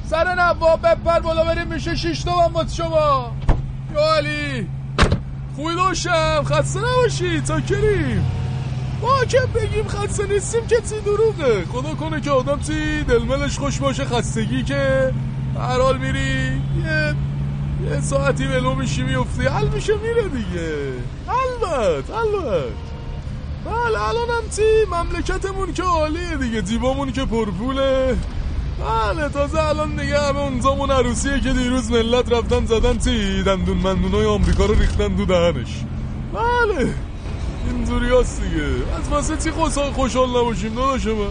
سر 0.06 0.36
نواب 0.36 0.80
بپر 0.82 1.20
بالا 1.20 1.44
بریم 1.44 1.68
میشه 1.68 1.96
شیش 1.96 2.24
تومن 2.24 2.48
باز 2.48 2.76
شما. 2.76 3.32
یا 3.96 4.16
علی. 4.18 4.68
خوبی 5.56 5.76
داشتم 5.76 6.44
خسته 6.46 6.80
نباشی. 6.80 7.42
تا 7.42 7.62
کریم 7.62 8.26
ما 9.02 9.26
که 9.26 9.40
بگیم 9.56 9.88
خسته 9.88 10.28
نیستیم 10.28 10.68
که 10.68 10.76
تی 10.76 11.00
دروغه. 11.06 11.66
خدا 11.66 11.96
کنه 11.96 12.22
که 12.22 12.32
آدم 12.32 12.60
تی 12.60 13.04
دلملش 13.04 13.60
خوش 13.60 13.80
باشه 13.80 14.06
خستگی 14.06 14.64
که. 14.64 15.14
هر 15.60 15.82
حال 15.82 15.98
میری. 15.98 16.62
یه 16.86 17.16
یه 17.92 18.02
ساعتی 18.02 18.46
ولو 18.46 18.76
میشی 18.76 19.04
میفتی 19.04 19.48
حل 19.48 19.68
میشه 19.68 19.94
میره 19.98 20.28
دیگه. 20.28 20.94
البت 21.28 22.10
البت 22.10 22.74
بله 23.66 24.08
الان 24.08 24.30
هم 24.30 24.50
تی. 24.56 24.86
مملکتمون 24.92 25.74
که 25.74 25.84
عالیه 25.84 26.38
دیگه. 26.38 26.62
دیبامون 26.62 27.12
که 27.12 27.26
پرپوله. 27.26 28.18
بله 28.80 29.30
تازه 29.30 29.64
الان 29.64 29.96
دیگه 29.96 30.20
همه 30.20 30.40
اونزامون 30.40 30.92
عروسیه 30.92 31.40
که 31.40 31.54
دیروز 31.54 31.92
ملت 31.92 32.34
رفتن 32.34 32.66
زدن 32.66 32.98
تی. 32.98 33.44
دندون 33.44 33.78
مندونای 33.78 34.26
آمریکا 34.26 34.66
رو 34.66 34.74
ریختن 34.74 35.08
دو 35.08 35.26
دهنش. 35.26 35.84
بله 36.34 36.94
اینجوری 37.68 38.20
هست 38.20 38.42
دیگه. 38.42 38.66
از 39.00 39.10
واسه 39.10 39.36
تی 39.36 39.52
خوشحال 39.94 40.30
نباشیم 40.30 40.76
داداش 40.76 41.06
من. 41.06 41.28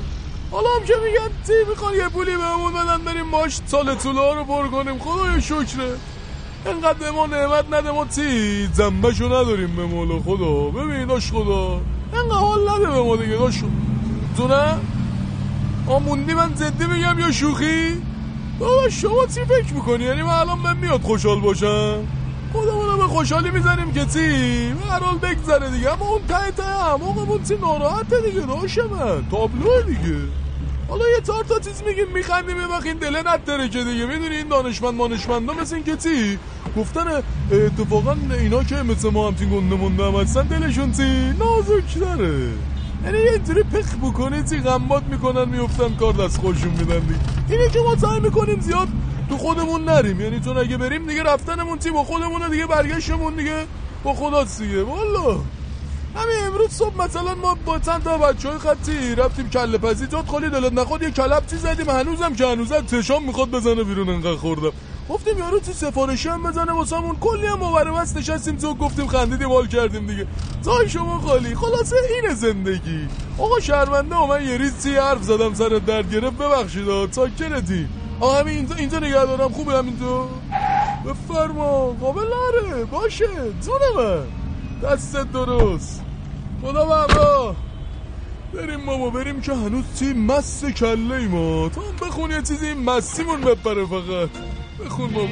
حالا 0.51 0.69
هم 0.81 0.87
که 0.87 0.95
میگن 1.05 1.35
تی 1.47 1.53
می‌خوان 1.69 1.95
یه 1.95 2.09
پولی 2.09 2.37
بهمون 2.37 2.73
بدن 2.73 3.05
بریم 3.05 3.27
ماش 3.27 3.61
سال 3.67 3.95
طوله 3.95 4.35
رو 4.35 4.45
پر 4.45 4.69
کنیم. 4.69 4.99
خدای 4.99 5.43
شکره. 5.43 5.97
انقدر 6.67 6.99
به 6.99 7.11
ما 7.11 7.27
نعمت 7.27 7.65
نده 7.73 7.91
ما 7.91 8.05
تی 8.05 8.67
زنبشو 8.73 9.27
نداریم 9.27 9.77
به 9.77 9.85
مولا 9.85 10.19
خدا؟ 10.19 10.55
ببین 10.55 11.07
داشت 11.07 11.33
خدا 11.33 11.81
انقدر 12.13 12.35
حال 12.35 12.69
نده 12.69 12.91
به 12.91 13.03
ما 13.03 13.17
دیگه 13.17 13.37
داشو 13.37 13.67
تو 14.37 14.49
نه؟ 14.49 14.79
آموندی 15.87 16.35
من 16.35 16.55
زدی 16.55 16.87
میگم 16.87 17.19
یا 17.19 17.33
شوخی؟ 17.33 18.03
بابا 18.59 18.89
شما 18.89 19.27
چی 19.35 19.45
فکر 19.45 19.75
می‌کنی؟ 19.75 20.05
یعنی 20.05 20.23
من 20.23 20.29
الان 20.29 20.59
من 20.59 20.77
میاد 20.77 21.03
خوشحال 21.03 21.41
باشم؟ 21.41 21.99
خودمونو 22.53 22.97
به 22.97 23.03
خوشحالی 23.03 23.51
می‌زنیم 23.51 23.93
که 23.93 24.07
چی؟ 24.07 24.73
به 24.73 24.87
هر 24.91 25.01
حال 25.01 25.19
بگذره 25.19 25.71
دیگه. 25.71 25.93
اما 25.93 26.09
اون 26.09 26.21
ته 26.29 26.51
ته 26.51 26.63
هماقمون 26.63 27.43
چی 27.43 27.57
ناراحته 27.57 28.21
دیگه 28.21 28.41
داشه 28.41 28.83
من. 28.83 29.25
تابلوه 29.31 29.83
دیگه. 29.87 30.19
حالا 30.89 31.05
یه 31.09 31.21
چهار 31.27 31.45
تا 31.45 31.59
چیز 31.59 31.83
میگیم 31.87 32.13
میخندیم 32.15 32.61
یه 32.61 32.67
وقت 32.67 32.87
این 32.87 32.97
دله 32.97 33.19
نداره 33.19 33.69
که 33.69 33.85
دیگه. 33.85 34.07
می‌دونی 34.07 34.37
این 34.37 34.49
دانشمند 34.49 34.95
مانشمندا 34.95 35.53
مثل 35.53 35.75
این 35.75 35.85
که 35.85 35.97
چی؟ 35.97 36.39
گفتن 36.77 37.23
اتفاقا 37.53 38.17
اینا 38.41 38.65
که 38.65 38.75
مثل 38.75 39.11
ما 39.11 39.29
هم 39.29 39.35
تین 39.35 39.51
گنده 39.51 39.77
مونده 39.77 40.05
هم 40.05 40.15
هستن 40.15 40.43
دلشون 40.43 40.93
چی؟ 40.93 41.33
نازک 41.39 41.99
داره 42.01 42.49
یعنی 43.05 43.19
یه 43.19 43.31
اینطوری 43.33 43.63
پخ 43.63 43.95
بکنه 44.03 44.45
چی 44.51 44.59
غمات 44.61 45.03
می‌کنن 45.03 45.45
میفتن 45.49 45.97
کار 45.97 46.13
دست 46.13 46.41
خوشون 46.41 46.71
میدن 46.71 46.99
دیگه. 46.99 47.21
اینه 47.51 47.69
که 47.69 47.81
ما 47.81 47.97
سعی 47.97 48.21
می‌کنیم 48.21 48.61
زیاد 48.61 48.89
تو 49.29 49.39
خودمون 49.39 49.85
نریم. 49.85 50.21
یعنی 50.21 50.41
چون 50.41 50.59
اگه 50.59 50.77
بریم 50.77 51.07
دیگه 51.07 51.23
رفتنمون 51.23 51.79
چی؟ 51.79 51.91
با 51.91 52.05
خودمونه 52.05 52.49
دیگه 52.49 52.67
برگشتمون 52.67 53.35
دیگه. 53.35 53.67
با 54.05 54.15
خدا 54.15 54.45
دیگه 54.45 54.83
والا. 54.83 55.41
همین 56.17 56.47
امروز 56.47 56.71
صبح 56.71 57.05
مثلا 57.05 57.35
ما 57.35 57.55
با 57.55 57.79
چند 57.79 58.03
تا 58.03 58.19
بچه 58.19 58.49
های 58.49 58.59
خطی 58.59 59.15
رفتیم 59.15 59.51
کله 59.51 59.79
پزی. 59.79 60.07
جات 60.07 60.29
خالی 60.29 60.51
دلت 60.51 60.73
نخواد 60.73 61.03
یه 61.03 61.11
کلبچی 61.11 61.57
زدیم. 61.57 61.91
هنوزم 61.91 62.35
که 62.35 62.47
هنوزم 62.47 62.81
تشام 62.81 63.25
می‌خواد 63.25 63.51
بزنه 63.51 63.85
بیرون 63.85 64.09
انقدر 64.09 64.37
خوردم. 64.37 64.73
گفتیم 65.09 65.39
یارو 65.39 65.61
چی 65.61 65.73
سفارشی 65.73 66.29
هم 66.29 66.43
بزنه 66.43 66.73
واسمون؟ 66.73 67.17
کلی 67.17 67.47
هم 67.47 67.59
مبره 67.59 67.93
بس 67.93 68.17
نشستیم 68.17 68.57
تو 68.57 68.75
گفتیم 68.75 69.07
خندیدیم 69.07 69.49
حال 69.49 69.67
کردیم 69.67 70.07
دیگه. 70.07 70.27
زای 70.63 70.89
شما 70.89 71.19
خالی. 71.19 71.55
خلاصه 71.55 71.97
اینه 72.23 72.35
زندگی. 72.35 73.09
آقا 73.39 73.61
شرمنده 73.61 74.27
من 74.27 74.45
یه 74.45 74.59
ریزی 74.59 74.97
حرف 74.97 75.23
زدم 75.23 75.55
سر 75.55 75.69
درد 75.69 76.13
گرفت. 76.13 76.39
ببخشید 76.39 77.13
ساکرتی 77.13 77.89
آقا 78.21 78.35
همین 78.35 78.57
اینجا 78.57 78.75
اینجا 78.75 78.99
نگه 78.99 79.25
دارم. 79.25 79.53
خوبه 79.53 79.73
همینجا؟ 79.79 80.29
بفرما. 81.07 81.87
قابل 82.01 82.23
نره. 82.23 82.85
باشه. 82.85 83.27
جون 83.67 84.05
من. 84.05 84.44
دستت 84.85 85.33
درست. 85.33 86.03
خدا 86.63 86.85
بابا 86.85 87.57
بریم 88.53 88.87
بابا 88.87 89.11
بریم 89.11 89.41
که 89.41 89.53
هنوز 89.53 89.85
چی 89.99 90.13
مست 90.13 90.71
کله 90.71 91.29
ما 91.29 91.69
تا 91.69 91.81
هم 91.81 91.97
بخون 91.97 92.31
یه 92.31 92.43
چیزی 92.43 92.75
مستیمون 92.75 93.41
بپره 93.41 93.87
فقط. 93.87 94.29
بخون 94.81 95.11
بابا. 95.11 95.29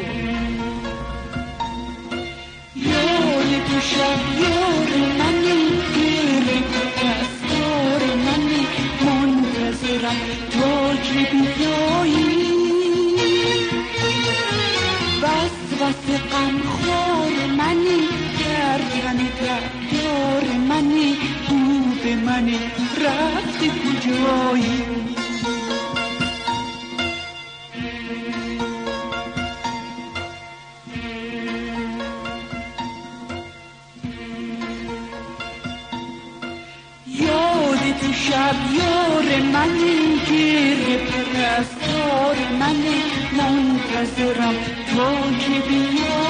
یار 2.77 3.51
تو 3.69 3.81
شب 3.81 4.21
یار 4.41 4.91
منی. 5.19 5.71
گیر 5.95 6.47
دستار 6.97 8.03
منی. 8.17 8.67
منتظرم 9.05 10.17
تا 10.51 10.97
که 10.97 11.31
بیایی 11.33 12.43
بس 15.23 15.83
بس 15.83 16.23
منی. 17.59 18.22
گردن 18.79 19.17
دار 19.93 20.45
منی 20.69 21.17
بود 21.49 22.07
منی 22.25 22.59
رفتی 23.05 23.69
کجایی 23.69 24.83
یاد 37.07 37.99
تو 38.01 38.13
شب 38.13 38.57
یار 38.75 39.43
منی 39.53 40.21
گیر 40.29 40.99
پرستار 40.99 42.37
منی 42.61 43.03
منتظرم 43.33 44.55
تا 44.95 45.13
که 45.39 45.69
بیایی 45.69 46.22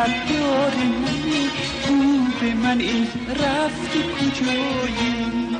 تن 0.00 0.26
دار 0.26 0.74
منی 0.74 1.48
خوب 1.82 2.56
منی 2.64 3.08
رفتی 3.28 4.02
کجایی 4.02 5.56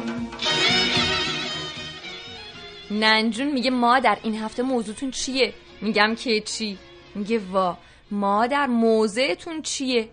ننجون 2.91 3.53
میگه 3.53 3.71
مادر 3.71 4.19
این 4.23 4.37
هفته 4.37 4.63
موضوعتون 4.63 5.11
چیه؟ 5.11 5.55
میگم 5.81 6.15
که 6.15 6.41
چی؟ 6.41 6.79
میگه 7.15 7.39
وا 7.39 7.79
مادر 8.11 8.67
موضعتون 8.67 9.63
چیه؟ 9.63 10.09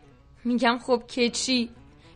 میگم 0.45 0.80
خب 0.86 1.03
که 1.07 1.30
چی؟ 1.30 1.69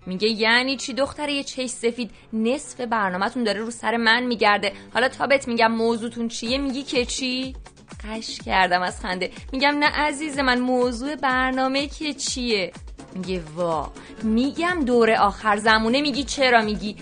میگه 0.05 0.27
یعنی 0.27 0.77
چی 0.77 0.93
دختره 0.93 1.33
یه 1.33 1.43
چش 1.43 1.69
سفید 1.69 2.11
نصف 2.33 2.81
برنامهتون 2.81 3.43
داره 3.43 3.59
رو 3.59 3.71
سر 3.71 3.97
من 3.97 4.23
میگرده. 4.23 4.73
حالا 4.93 5.09
تا 5.09 5.27
بهت 5.27 5.47
میگم 5.47 5.71
موضوعتون 5.71 6.27
چیه؟ 6.27 6.57
میگی 6.57 6.83
که 6.83 7.05
چی؟ 7.05 7.55
قش 8.03 8.37
کردم 8.37 8.81
از 8.81 8.99
خنده. 8.99 9.31
میگم 9.51 9.75
نه 9.79 9.85
عزیز 9.85 10.39
من 10.39 10.59
موضوع 10.59 11.15
برنامه 11.15 11.87
که 11.87 12.13
چیه؟ 12.13 12.71
میگه 13.15 13.43
وا. 13.55 13.91
میگم 14.23 14.79
دور 14.85 15.11
آخر 15.11 15.57
زمونه 15.57 16.01
میگی 16.01 16.23
چرا 16.23 16.61
میگی؟ 16.61 16.95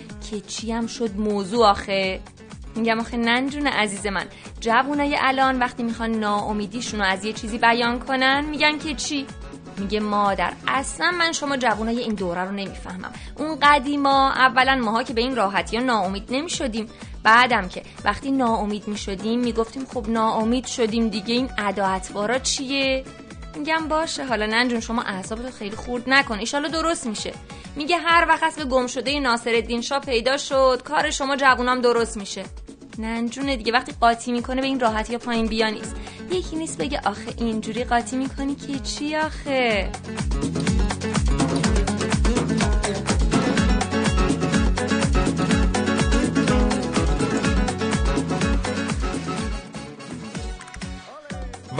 که 0.48 0.74
هم 0.74 0.86
شد 0.86 1.16
موضوع 1.16 1.66
آخه؟ 1.66 2.20
میگم 2.76 3.00
آخه 3.00 3.16
ننجون 3.16 3.66
عزیز 3.66 4.06
من. 4.06 4.26
جوونای 4.60 5.16
الان 5.20 5.58
وقتی 5.58 5.82
می‌خوان 5.82 6.10
ناامیدیشون 6.10 7.00
رو 7.00 7.06
از 7.06 7.24
یه 7.24 7.32
چیزی 7.32 7.58
بیان 7.58 7.98
کنن 7.98 8.44
میگن 8.44 8.78
که 8.78 8.94
چی؟ 8.94 9.26
میگه 9.78 10.00
مادر 10.00 10.52
اصلا 10.68 11.10
من 11.10 11.32
شما 11.32 11.56
جوانای 11.56 11.98
این 11.98 12.14
دوره 12.14 12.44
رو 12.44 12.50
نمی‌فهمم. 12.50 13.12
اون 13.38 13.58
قدیما 13.62 14.30
اولا 14.30 14.76
ماها 14.76 15.02
که 15.02 15.12
به 15.12 15.20
این 15.20 15.36
راحتی 15.36 15.76
ها 15.76 15.82
ناامید 15.82 16.24
نمی‌شدیم. 16.30 16.86
بعدم 17.22 17.68
که 17.68 17.82
وقتی 18.04 18.30
ناامید 18.30 18.88
می‌شدیم 18.88 19.40
می‌گفتیم 19.40 19.84
خب 19.84 20.08
ناامید 20.08 20.66
شدیم 20.66 21.08
دیگه 21.08 21.34
این 21.34 21.50
ادا 21.58 22.38
چیه؟ 22.38 23.04
میگم 23.56 23.88
باشه 23.88 24.24
حالا 24.24 24.46
ننجون 24.46 24.80
شما 24.80 25.02
اعصابتو 25.02 25.50
خیلی 25.50 25.76
خورد 25.76 26.02
نکن 26.06 26.38
ایشالا 26.38 26.68
درست 26.68 27.06
میشه. 27.06 27.32
میگه 27.76 27.96
هر 27.96 28.26
وقت 28.28 28.42
اسم 28.42 28.64
گم 28.64 28.86
شده 28.86 29.20
ناصر 29.20 29.50
الدین 29.50 29.80
شاه 29.80 30.00
پیدا 30.00 30.36
شد 30.36 30.82
کار 30.84 31.10
شما 31.10 31.36
جوونام 31.36 31.80
درست 31.80 32.16
میشه. 32.16 32.44
ننجونه 32.98 33.56
دیگه 33.56 33.72
وقتی 33.72 33.92
قاطی 34.00 34.32
می‌کنه 34.32 34.60
به 34.60 34.66
این 34.66 34.80
راحتی 34.80 35.18
پایین 35.18 35.46
بیا 35.46 35.68
نیست. 35.68 35.96
یکی 36.32 36.56
نیست 36.56 36.78
بگه 36.78 37.00
آخه 37.04 37.34
اینجوری 37.38 37.84
قاطی 37.84 38.16
می‌کنی 38.16 38.54
که 38.54 38.78
چی 38.78 39.16
آخه؟ 39.16 39.90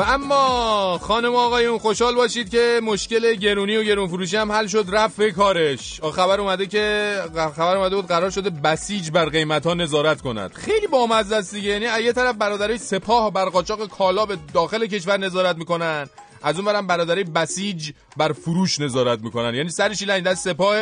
و 0.01 0.03
اما 0.03 0.99
خانم 1.03 1.35
آقایون 1.35 1.79
خوشحال 1.79 2.15
باشید 2.15 2.51
که 2.51 2.81
مشکل 2.83 3.35
گرونی 3.35 3.77
و 3.77 3.83
گرون 3.83 4.09
فروشی 4.09 4.37
هم 4.37 4.53
حل 4.53 4.67
شد 4.67 4.85
رفت 4.89 5.17
به 5.17 5.31
کارش. 5.31 6.01
خبر 6.01 6.41
اومده 6.41 6.67
که 6.67 7.17
خبر 7.35 7.77
اومده 7.77 7.97
بود 7.97 8.07
قرار 8.07 8.31
شده 8.31 8.51
بسیج 8.51 9.11
بر 9.11 9.29
قیمت 9.29 9.67
ها 9.67 9.75
نظارت 9.75 10.21
کند. 10.21 10.53
خیلی 10.53 10.87
بامزه 10.87 11.37
است 11.37 11.55
دیگه. 11.55 11.69
یعنی 11.69 12.05
یه 12.05 12.13
طرف 12.13 12.37
برادرای 12.37 12.79
سپاه 12.79 13.33
بر 13.33 13.45
قاچاق 13.45 13.89
کالا 13.89 14.27
به 14.27 14.37
داخل 14.55 14.87
کشور 14.87 15.17
نظارت 15.17 15.57
می‌کنن 15.57 16.09
از 16.43 16.57
اون 16.57 16.65
برم 16.65 16.87
برادرای 16.87 17.25
بسیج 17.25 17.91
بر 18.17 18.33
فروش 18.33 18.81
نظارت 18.81 19.21
می‌کنن. 19.21 19.55
یعنی 19.55 19.69
سرش 19.71 20.03
این 20.03 20.21
دست 20.21 20.45
سپاه 20.45 20.77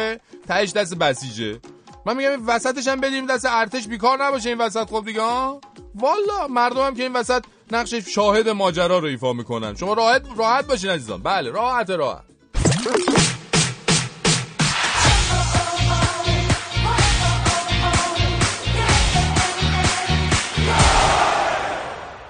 تهش 0.49 0.73
دست 0.73 0.95
بسیجه. 0.95 1.61
من 2.09 2.17
میگم 2.17 2.31
این 2.31 2.47
وسطش 2.47 2.89
هم 2.89 3.01
بدیم 3.01 3.27
دست 3.27 3.47
ارتش 3.51 3.89
بیکار 3.89 4.25
نباشه 4.25 4.49
این 4.49 4.59
وسط 4.59 4.87
خب 4.87 5.05
دیگه 5.05 5.21
ها؟ 5.21 5.61
والا 5.95 6.49
مردم 6.51 6.81
هم 6.81 6.95
که 6.95 7.03
این 7.03 7.13
وسط 7.13 7.45
نقش 7.73 7.95
شاهد 7.95 8.49
ماجرا 8.49 8.99
رو 8.99 9.05
ایفا 9.05 9.33
می‌کنن. 9.33 9.75
شما 9.75 9.95
راحت 9.95 10.23
راحت 10.37 10.67
باشین 10.67 10.91
عزیزان. 10.91 11.23
بله 11.23 11.51
راحت 11.51 11.91
راحت. 11.91 12.25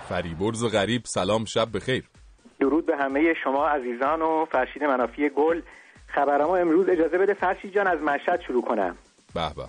فریبرز 0.08 0.64
غریب 0.64 1.02
سلام 1.04 1.44
شب 1.44 1.76
بخیر. 1.76 2.04
درود 2.60 2.86
به 2.86 2.96
همه 2.96 3.34
شما 3.44 3.68
عزیزان 3.68 4.22
و 4.22 4.44
فرشید 4.52 4.84
منافی 4.84 5.28
گل. 5.28 5.60
خبرما 6.06 6.56
امروز 6.56 6.88
اجازه 6.88 7.18
بده 7.18 7.34
فرشید 7.34 7.74
جان 7.74 7.86
از 7.86 7.98
مشهد 7.98 8.40
شروع 8.46 8.62
کنم. 8.64 8.96
به 9.34 9.54
به. 9.56 9.64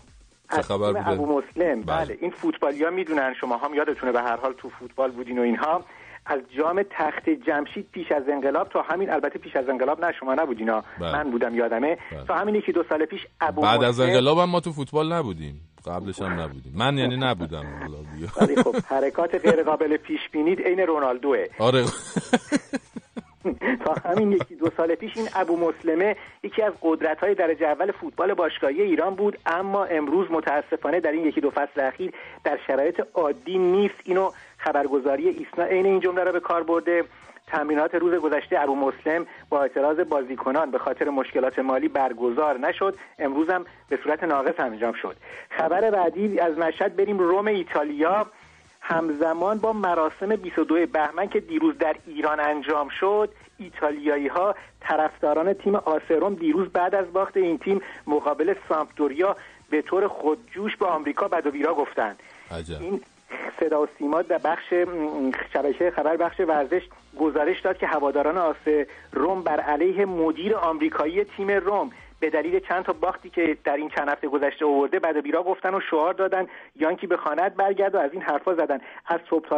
چه 0.56 0.62
خبر 0.62 0.88
بوده؟ 0.94 1.10
ابو 1.10 1.26
مسلم. 1.26 1.82
بله. 1.82 2.06
بله 2.06 2.18
این 2.22 2.32
فوتبالیا 2.32 2.90
می‌دونن 2.90 3.34
شما 3.42 3.58
هم 3.58 3.74
یادتونه 3.74 4.12
به 4.12 4.22
هر 4.22 4.38
حال 4.38 4.54
تو 4.54 4.70
فوتبال 4.70 5.12
بودین 5.12 5.40
و 5.40 5.42
اینها. 5.42 5.84
از 6.26 6.40
جام 6.58 6.84
تخت 6.90 7.30
جمشید 7.30 7.88
پیش 7.92 8.12
از 8.12 8.24
انقلاب 8.30 8.70
تا 8.70 8.82
همین 8.82 9.10
البته 9.10 9.40
پیش 9.40 9.56
از 9.56 9.70
انقلاب 9.70 10.06
نه 10.06 10.14
شما 10.20 10.34
نبودینا. 10.34 10.84
بله. 11.00 11.12
من 11.12 11.32
بودم 11.32 11.56
یادمه. 11.56 11.98
تا 12.28 12.36
همین 12.36 12.56
یکی 12.56 12.72
دو 12.72 12.84
سال 12.90 13.06
پیش 13.06 13.28
ابو 13.42 13.62
بعد 13.62 13.84
از 13.84 14.00
انقلاب 14.00 14.38
هم 14.38 14.50
ما 14.50 14.60
تو 14.60 14.72
فوتبال 14.72 15.14
نبودیم. 15.14 15.62
قبلش 15.86 16.22
هم 16.22 16.40
نبودیم. 16.40 16.74
من 16.76 16.98
یعنی 16.98 17.18
نبودم. 17.18 17.64
خب 18.64 18.76
حرکات 18.86 19.36
غیر 19.36 19.64
قابل 19.64 19.98
پیش 19.98 20.20
بینید 20.32 20.62
عین 20.62 20.80
رونالدوه. 20.80 21.46
آره. 21.60 21.86
تا 23.86 23.94
همین 24.10 24.32
یکی 24.32 24.56
دو 24.56 24.70
سال 24.78 24.96
پیش 24.96 25.18
این 25.18 25.28
ابو 25.36 25.58
مسلمه 25.58 26.16
یکی 26.44 26.62
از 26.62 26.74
قدرت 26.82 27.20
های 27.20 27.36
درجه 27.36 27.68
اول 27.68 27.92
فوتبال 27.92 28.34
باشگاهی 28.34 28.82
ایران 28.82 29.16
بود. 29.16 29.38
اما 29.46 29.86
امروز 29.86 30.28
متاسفانه 30.32 31.00
در 31.00 31.12
این 31.12 31.26
یکی 31.26 31.42
دو 31.42 31.50
فصل 31.50 31.82
اخیر 31.82 32.12
در 32.44 32.60
شرایط 32.68 33.02
عادی 33.14 33.58
نیست. 33.58 33.96
اینو 34.04 34.32
خبرگزاری 34.58 35.28
ایسنا 35.28 35.66
عین 35.66 35.86
این 35.86 36.00
جمله 36.00 36.24
را 36.24 36.32
به 36.32 36.40
کار 36.40 36.64
برده. 36.64 37.04
تمرینات 37.48 37.96
روز 37.96 38.14
گذشته 38.14 38.60
ابو 38.60 38.76
مسلم 38.76 39.26
با 39.50 39.62
اعتراض 39.62 40.00
بازیکنان 40.00 40.72
به 40.72 40.78
خاطر 40.78 41.10
مشکلات 41.10 41.60
مالی 41.60 41.88
برگزار 41.88 42.60
نشد. 42.60 42.96
امروز 43.20 43.50
هم 43.50 43.66
به 43.90 44.00
صورت 44.04 44.24
ناقص 44.24 44.60
انجام 44.60 44.94
شد. 44.94 45.16
خبر 45.50 45.92
بعدی 45.92 46.40
از 46.40 46.58
مشهد 46.58 46.96
بریم. 46.96 47.20
روم 47.20 47.48
ایتالیا. 47.48 48.28
همزمان 48.90 49.58
با 49.58 49.74
مراسم 49.74 50.36
22 50.36 50.86
بهمن 50.86 51.30
که 51.30 51.40
دیروز 51.40 51.78
در 51.78 51.96
ایران 52.08 52.40
انجام 52.40 52.90
شد 52.90 53.30
ایتالیایی 53.58 54.28
ها 54.28 54.56
طرفداران 54.82 55.54
تیم 55.54 55.76
آسروم 55.76 56.34
دیروز 56.34 56.70
بعد 56.70 56.96
از 56.96 57.14
باخت 57.14 57.38
این 57.38 57.58
تیم 57.58 57.82
مقابل 58.08 58.54
سامپدوریا 58.70 59.36
به 59.70 59.82
طور 59.82 60.08
خودجوش 60.08 60.76
به 60.76 60.86
آمریکا 60.86 61.28
بد 61.28 61.48
و 61.48 61.52
بیرا 61.52 61.74
گفتند. 61.74 62.20
این 62.80 63.02
صدا 63.60 63.82
و 63.82 63.88
سیما 63.98 64.22
در 64.22 64.38
بخش 64.38 64.74
شبکه 65.54 65.92
خبر 65.96 66.18
بخش 66.18 66.40
ورزش 66.40 66.82
گزارش 67.20 67.60
داد 67.62 67.78
که 67.78 67.88
هواداران 67.88 68.38
آس 68.38 68.68
روم 69.14 69.44
بر 69.44 69.60
علیه 69.60 70.06
مدیر 70.06 70.56
آمریکایی 70.56 71.24
تیم 71.24 71.52
روم 71.52 71.92
به 72.20 72.30
دلیل 72.30 72.60
چند 72.60 72.84
تا 72.84 72.94
باختی 72.94 73.30
که 73.30 73.58
در 73.64 73.78
این 73.78 73.90
چند 73.90 74.10
هفته 74.10 74.28
گذشته 74.28 74.66
آورده 74.66 75.00
بعد 75.00 75.24
بیرا 75.24 75.44
گفتن 75.44 75.76
و 75.76 75.80
شعار 75.90 76.14
دادن 76.14 76.48
یانکی 76.76 77.08
به 77.08 77.18
خانت 77.18 77.54
برگرد 77.56 77.96
و 77.96 77.98
از 77.98 78.14
این 78.14 78.22
حرفا 78.22 78.56
زدن. 78.56 78.80
از 79.08 79.20
صبح 79.30 79.50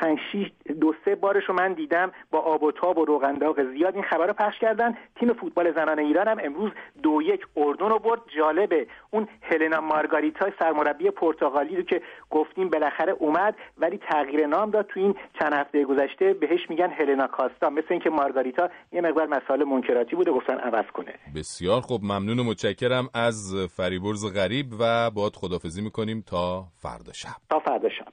پنج 0.00 0.18
شیش 0.32 0.48
دو 0.80 0.94
سه 1.04 1.14
بارش 1.14 1.44
رو 1.48 1.54
من 1.54 1.72
دیدم 1.72 2.12
با 2.30 2.38
آب 2.38 2.62
و 2.62 2.72
تاب 2.72 2.98
و 2.98 3.04
روغن 3.04 3.34
داغ 3.34 3.62
زیاد. 3.72 3.94
این 3.94 4.04
خبر 4.04 4.26
رو 4.26 4.32
پخش 4.32 4.58
کردن. 4.58 4.94
تیم 5.20 5.32
فوتبال 5.32 5.72
زنان 5.74 5.98
ایران 5.98 6.28
هم 6.28 6.38
امروز 6.44 6.72
دو 7.02 7.22
یک 7.22 7.40
اردن 7.56 7.88
رو 7.88 7.98
برد. 7.98 8.20
جالبه. 8.36 8.86
اون 9.10 9.28
هلنا 9.42 9.80
مارگاریتا 9.80 10.46
سرمربی 10.58 11.10
پرتغالی 11.10 11.76
رو 11.76 11.82
که 11.82 12.02
گفتیم 12.30 12.68
بالاخره 12.68 13.12
اومد 13.12 13.54
ولی 13.78 13.98
تغییر 14.10 14.46
نام 14.46 14.70
داد 14.70 14.86
تو 14.86 15.00
این 15.00 15.14
چند 15.40 15.52
هفته 15.52 15.84
گذشته. 15.84 16.34
بهش 16.34 16.70
میگن 16.70 16.90
هلنا 16.90 17.26
کاستا. 17.26 17.70
مثل 17.70 17.86
اینکه 17.90 18.10
مارگاریتا 18.10 18.68
یه 18.92 19.00
مقدار 19.00 19.26
مسائل 19.26 19.64
منکراتی 19.64 20.16
بوده. 20.16 20.30
گفتن 20.32 20.58
عوض 20.58 20.86
کنه. 20.94 21.14
بسیار 21.36 21.80
خب 21.80 22.00
ممنون 22.02 22.38
و 22.38 22.44
متشکرم 22.44 23.08
از 23.14 23.54
فریبرز 23.76 24.34
غریب 24.34 24.66
و 24.80 25.10
باید 25.10 25.36
خدافزی 25.36 25.82
می‌کنیم 25.82 26.24
تا 26.26 26.64
فردا 26.76 27.12
شب. 27.12 27.36
تا 27.50 27.58
فردا 27.58 27.88
شب. 27.88 28.06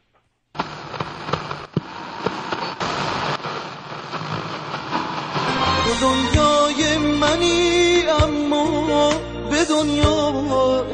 دنیای 6.01 6.97
منی 6.97 8.03
اما 8.23 9.09
به 9.49 9.65
دنیا 9.69 10.31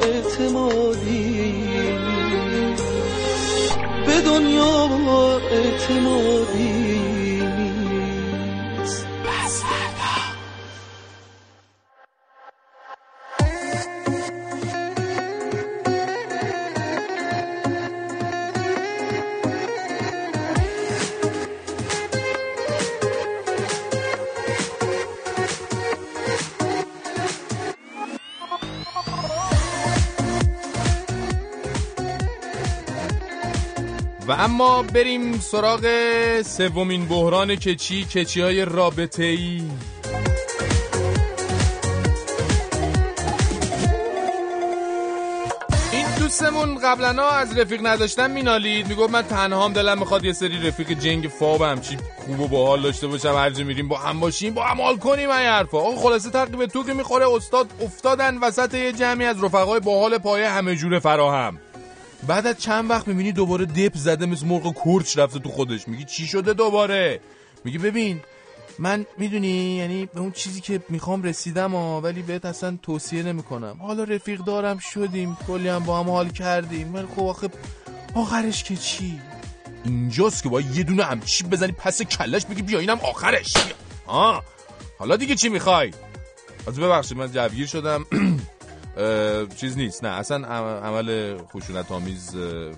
اعتمادی. 0.01 1.53
به 4.05 4.21
دنیا 4.21 4.87
اعتمادی. 5.51 6.90
اما 34.39 34.84
بریم 34.84 35.39
سراغ 35.39 35.88
سومین 36.41 37.05
بحران 37.05 37.55
کچی 37.55 38.05
کچی 38.05 38.41
های 38.41 38.65
رابطه 38.65 39.23
ای 39.23 39.61
این 45.93 46.05
دوستمون 46.19 46.79
قبلا 46.84 47.29
از 47.29 47.57
رفیق 47.57 47.86
نداشتن 47.86 48.32
مینالید. 48.32 48.88
می‌گفت 48.88 49.13
من 49.13 49.21
تنها 49.21 49.65
هم 49.65 49.73
دلم 49.73 49.99
می‌خواد 49.99 50.25
یه 50.25 50.34
سری 50.34 50.67
رفیق 50.67 50.91
جنگ 50.91 51.27
فابم 51.27 51.82
چی 51.82 51.97
خوب 52.15 52.39
و 52.39 52.47
باحال 52.47 52.82
داشته 52.82 53.07
باشم. 53.07 53.36
هر 53.38 53.49
جا 53.49 53.63
میریم 53.63 53.88
با 53.88 53.97
هم 53.97 54.19
باشیم 54.19 54.53
با 54.53 54.63
هم 54.63 54.82
حال 54.82 54.97
کنیم 54.97 55.29
این 55.29 55.47
حرفا. 55.47 55.77
آقا 55.77 55.95
خلاصه 55.95 56.29
تقریبا 56.29 56.65
تو 56.65 56.84
که 56.84 56.93
می‌خوره 56.93 57.34
استاد 57.36 57.67
افتادن 57.82 58.38
وسط 58.38 58.73
یه 58.73 58.91
جمعی 58.91 59.25
از 59.25 59.43
رفقای 59.43 59.79
باحال 59.79 60.17
پایه 60.17 60.49
همه 60.49 60.75
جوره 60.75 60.99
فراهم. 60.99 61.59
بعد 62.28 62.47
از 62.47 62.57
چند 62.57 62.89
وقت 62.89 63.07
می‌بینی 63.07 63.32
دوباره 63.32 63.65
دپ 63.65 63.97
زده 63.97 64.26
مثل 64.26 64.45
مرغ 64.45 64.76
کرچ 64.86 65.17
رفته 65.17 65.39
تو 65.39 65.49
خودش. 65.49 65.88
میگی 65.88 66.03
چی 66.03 66.28
شده 66.28 66.53
دوباره؟ 66.53 67.19
میگی 67.65 67.78
ببین 67.78 68.19
من 68.80 69.05
می‌دونی 69.17 69.76
یعنی 69.76 70.05
به 70.05 70.19
اون 70.19 70.32
چیزی 70.32 70.61
که 70.61 70.82
می‌خوام 70.89 71.24
رسیدم 71.24 71.72
ها 71.76 72.01
ولی 72.01 72.22
بهت 72.22 72.45
اصلا 72.45 72.78
توصیه 72.84 73.24
نمی‌کنم. 73.24 73.78
حالا 73.82 74.03
رفیق 74.03 74.39
دارم 74.39 74.78
شدیم 74.78 75.38
کلی 75.47 75.67
هم 75.67 75.84
با 75.84 75.99
هم 75.99 76.09
حال 76.09 76.30
کردیم. 76.30 76.95
ولی 76.95 77.07
خب 77.15 77.22
آخه 77.24 77.49
آخرش 78.15 78.63
که 78.63 78.76
چی؟ 78.76 79.22
اینجاست 79.84 80.43
که 80.43 80.49
باید 80.49 80.78
یه 80.78 80.84
دونه 80.84 81.03
همچی 81.03 81.43
بزنی 81.43 81.72
پس 81.72 82.01
کلش 82.01 82.45
بگی 82.45 82.61
بیا 82.61 82.80
اینم 82.80 82.99
آخرش. 82.99 83.53
آه 84.05 84.43
حالا 84.99 85.15
دیگه 85.15 85.36
چی 85.36 85.49
می‌خوای؟ 85.49 85.91
از 86.67 86.80
ببخشید 86.80 87.17
من 87.17 87.32
جوگیر 87.32 87.67
شدم. 87.67 88.05
چیز 89.55 89.77
نیست. 89.77 90.03
نه 90.03 90.09
اصلا 90.09 90.47
عم- 90.47 90.83
عمل 90.85 91.37
خشونت 91.37 91.91
آمیز 91.91 92.35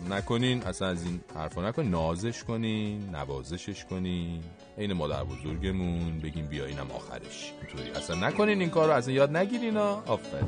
نکنین. 0.09 0.63
اصلا 0.63 0.87
از 0.87 1.03
این 1.03 1.21
حرفا 1.35 1.69
نکنین. 1.69 1.91
نازش 1.91 2.43
کنین 2.43 3.09
نوازشش 3.15 3.85
کنین. 3.85 4.41
عین 4.77 4.93
مادر 4.93 5.23
بزرگمون 5.23 6.19
بگیم 6.19 6.45
بیا 6.47 6.65
اینم 6.65 6.91
آخرش. 6.91 7.53
اینطوری. 7.61 7.91
اصلا 7.91 8.27
نکنین 8.27 8.59
این 8.59 8.69
کار 8.69 8.87
رو 8.87 8.93
اصلا 8.93 9.13
یاد 9.13 9.37
نگیرین 9.37 9.77
آفرین. 9.77 10.47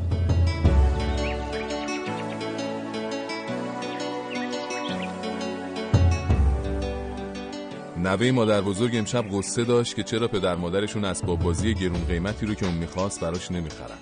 نوه 7.97 8.31
مادر 8.31 8.61
بزرگ 8.61 8.95
امشب 8.95 9.29
غصه 9.29 9.63
داشت 9.63 9.95
که 9.95 10.03
چرا 10.03 10.27
پدر 10.27 10.55
مادرشون 10.55 11.05
اسباب 11.05 11.39
بازی 11.39 11.73
گرون 11.73 12.05
قیمتی 12.05 12.45
رو 12.45 12.53
که 12.53 12.65
اون 12.65 12.75
می‌خواست 12.75 13.21
براش 13.21 13.51
نمی‌خرن. 13.51 13.97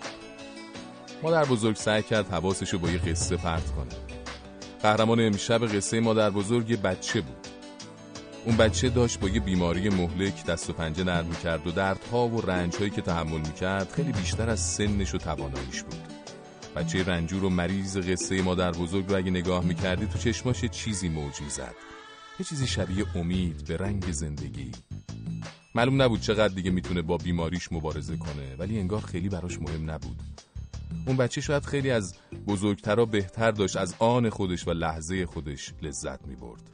مادر 1.23 1.45
بزرگ 1.45 1.75
سعی 1.75 2.03
کرد 2.03 2.29
حواسش 2.29 2.69
رو 2.69 2.79
با 2.79 2.89
یه 2.89 2.97
قصه 2.97 3.37
پرت 3.37 3.71
کنه. 3.71 3.95
قهرمان 4.81 5.19
امشب 5.19 5.65
قصه 5.65 5.99
مادر 5.99 6.29
بزرگ 6.29 6.69
یه 6.69 6.77
بچه 6.77 7.21
بود. 7.21 7.47
اون 8.45 8.57
بچه 8.57 8.89
داشت 8.89 9.19
با 9.19 9.29
یه 9.29 9.39
بیماری 9.39 9.89
مهلک 9.89 10.45
دست 10.45 10.69
و 10.69 10.73
پنجه 10.73 11.03
نرم 11.03 11.25
می‌کرد 11.25 11.67
و 11.67 11.71
دردها 11.71 12.27
و 12.27 12.41
رنجهایی 12.41 12.89
که 12.89 13.01
تحمل 13.01 13.39
می‌کرد 13.39 13.91
خیلی 13.91 14.11
بیشتر 14.11 14.49
از 14.49 14.59
سنش 14.59 15.15
و 15.15 15.17
تواناییش 15.17 15.83
بود. 15.83 16.01
بچه 16.75 17.03
رنجور 17.03 17.43
و 17.43 17.49
مریض 17.49 17.97
قصه 17.97 18.41
مادر 18.41 18.71
بزرگ 18.71 19.09
رو 19.09 19.17
اگه 19.17 19.31
نگاه 19.31 19.63
می‌کردی 19.65 20.05
تو 20.05 20.19
چشماش 20.19 20.65
چیزی 20.65 21.09
موج 21.09 21.41
می‌زد 21.41 21.75
یه 22.39 22.45
چیزی 22.45 22.67
شبیه 22.67 23.17
امید 23.17 23.65
به 23.67 23.77
رنگ 23.77 24.11
زندگی. 24.11 24.71
معلوم 25.75 26.01
نبود 26.01 26.21
چقدر 26.21 26.53
دیگه 26.53 26.71
می‌تونه 26.71 27.01
با 27.01 27.17
بیماریش 27.17 27.71
مبارزه 27.71 28.17
کنه 28.17 28.55
ولی 28.57 28.79
انگار 28.79 29.01
خیلی 29.01 29.29
براش 29.29 29.59
مهم 29.61 29.91
نبود. 29.91 30.21
اون 31.07 31.17
بچه 31.17 31.41
شاید 31.41 31.65
خیلی 31.65 31.91
از 31.91 32.15
بزرگترا 32.47 33.05
بهتر 33.05 33.51
داشت 33.51 33.77
از 33.77 33.95
آن 33.99 34.29
خودش 34.29 34.67
و 34.67 34.71
لحظه 34.71 35.25
خودش 35.25 35.73
لذت 35.81 36.27
می 36.27 36.35
برد. 36.35 36.69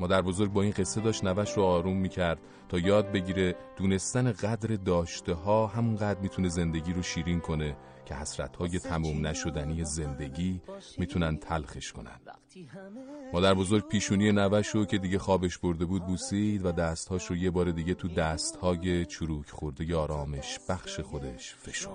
مادر 0.00 0.22
بزرگ 0.22 0.52
با 0.52 0.62
این 0.62 0.72
قصه 0.72 1.00
داشت 1.00 1.24
نوش 1.24 1.52
رو 1.52 1.62
آروم 1.62 1.96
می 1.96 2.08
کرد 2.08 2.38
تا 2.68 2.78
یاد 2.78 3.12
بگیره 3.12 3.54
دونستن 3.76 4.32
قدر 4.32 4.76
داشته 4.76 5.34
ها 5.34 5.66
همون 5.66 5.96
قدر 5.96 6.20
می‌تونه 6.20 6.48
زندگی 6.48 6.92
رو 6.92 7.02
شیرین 7.02 7.40
کنه 7.40 7.76
که 8.10 8.16
حسرت 8.16 8.56
های 8.56 8.78
تموم 8.78 9.26
نشدنی 9.26 9.84
زندگی 9.84 10.60
می‌تونن 10.98 11.36
تلخش 11.36 11.92
کنن. 11.92 12.20
مادر 13.32 13.54
بزرگ 13.54 13.88
پیشونی 13.88 14.32
نوش 14.32 14.68
رو 14.68 14.84
که 14.84 14.98
دیگه 14.98 15.18
خوابش 15.18 15.58
برده 15.58 15.84
بود 15.84 16.06
بوسید 16.06 16.64
و 16.64 16.72
دستهاش 16.72 17.26
رو 17.26 17.36
یه 17.36 17.50
بار 17.50 17.70
دیگه 17.70 17.94
تو 17.94 18.08
دستهای 18.08 19.06
چروک 19.06 19.50
خورده 19.50 19.96
آرامش 19.96 20.58
بخش 20.68 21.00
خودش 21.00 21.54
فشرد. 21.54 21.90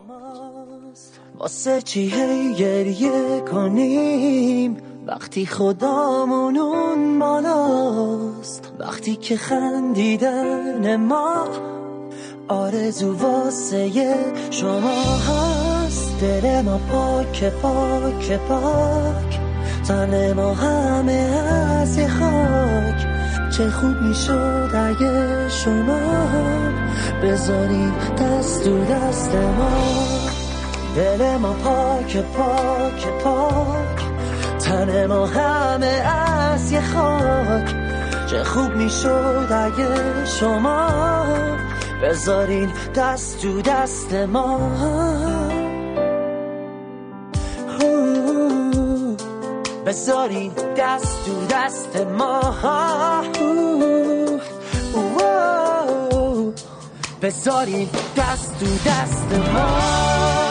واسه 1.36 1.82
چی 1.82 2.10
گریه 2.58 3.42
کنیم؟ 3.52 4.78
وقتی 5.08 5.46
خدامون 5.46 6.58
اون 6.58 7.20
بالاست 7.20 8.74
وقتی 8.80 9.16
که 9.16 9.38
خندیدن 9.38 10.96
ما 10.96 11.48
آرزو 12.48 13.18
واسه 13.18 13.90
شما 14.52 15.18
هست. 15.18 15.65
دل 16.22 16.62
ما 16.62 16.78
پاک 16.78 17.44
پاک 17.44 18.40
پاک. 18.48 19.40
تن 19.88 20.34
ما 20.34 20.54
همه 20.54 21.12
از 21.82 22.00
خاک. 22.00 23.08
چه 23.58 23.70
خوب 23.70 24.02
می‌شد 24.02 24.70
اگه 24.74 25.50
شما 25.50 26.00
بذارین 27.24 27.92
دست 28.20 28.64
تو 28.64 28.86
دست 28.86 29.36
ما. 29.36 29.72
دل 30.96 31.38
ما 31.38 31.54
پاک 31.54 32.18
پاک 32.18 33.08
پاک. 33.24 34.06
تن 34.60 35.06
ما 35.06 35.26
همه 35.26 35.86
از 35.86 36.72
یه 36.72 36.82
خاک. 36.82 37.76
چه 38.28 38.44
خوب 38.44 38.76
می‌شد 38.76 39.48
اگه 39.52 40.26
شما 40.26 40.88
بذارین 42.04 42.70
دست 42.96 43.42
تو 43.42 43.62
دست 43.62 44.14
ما. 44.14 44.60
بذارین 49.86 50.52
دست 50.78 51.26
تو 51.26 51.46
دست 51.46 51.96
ما. 51.96 52.42
بذارین 57.22 57.90
دست 58.18 58.60
تو 58.60 58.66
دست 58.66 59.52
ما. 59.54 60.45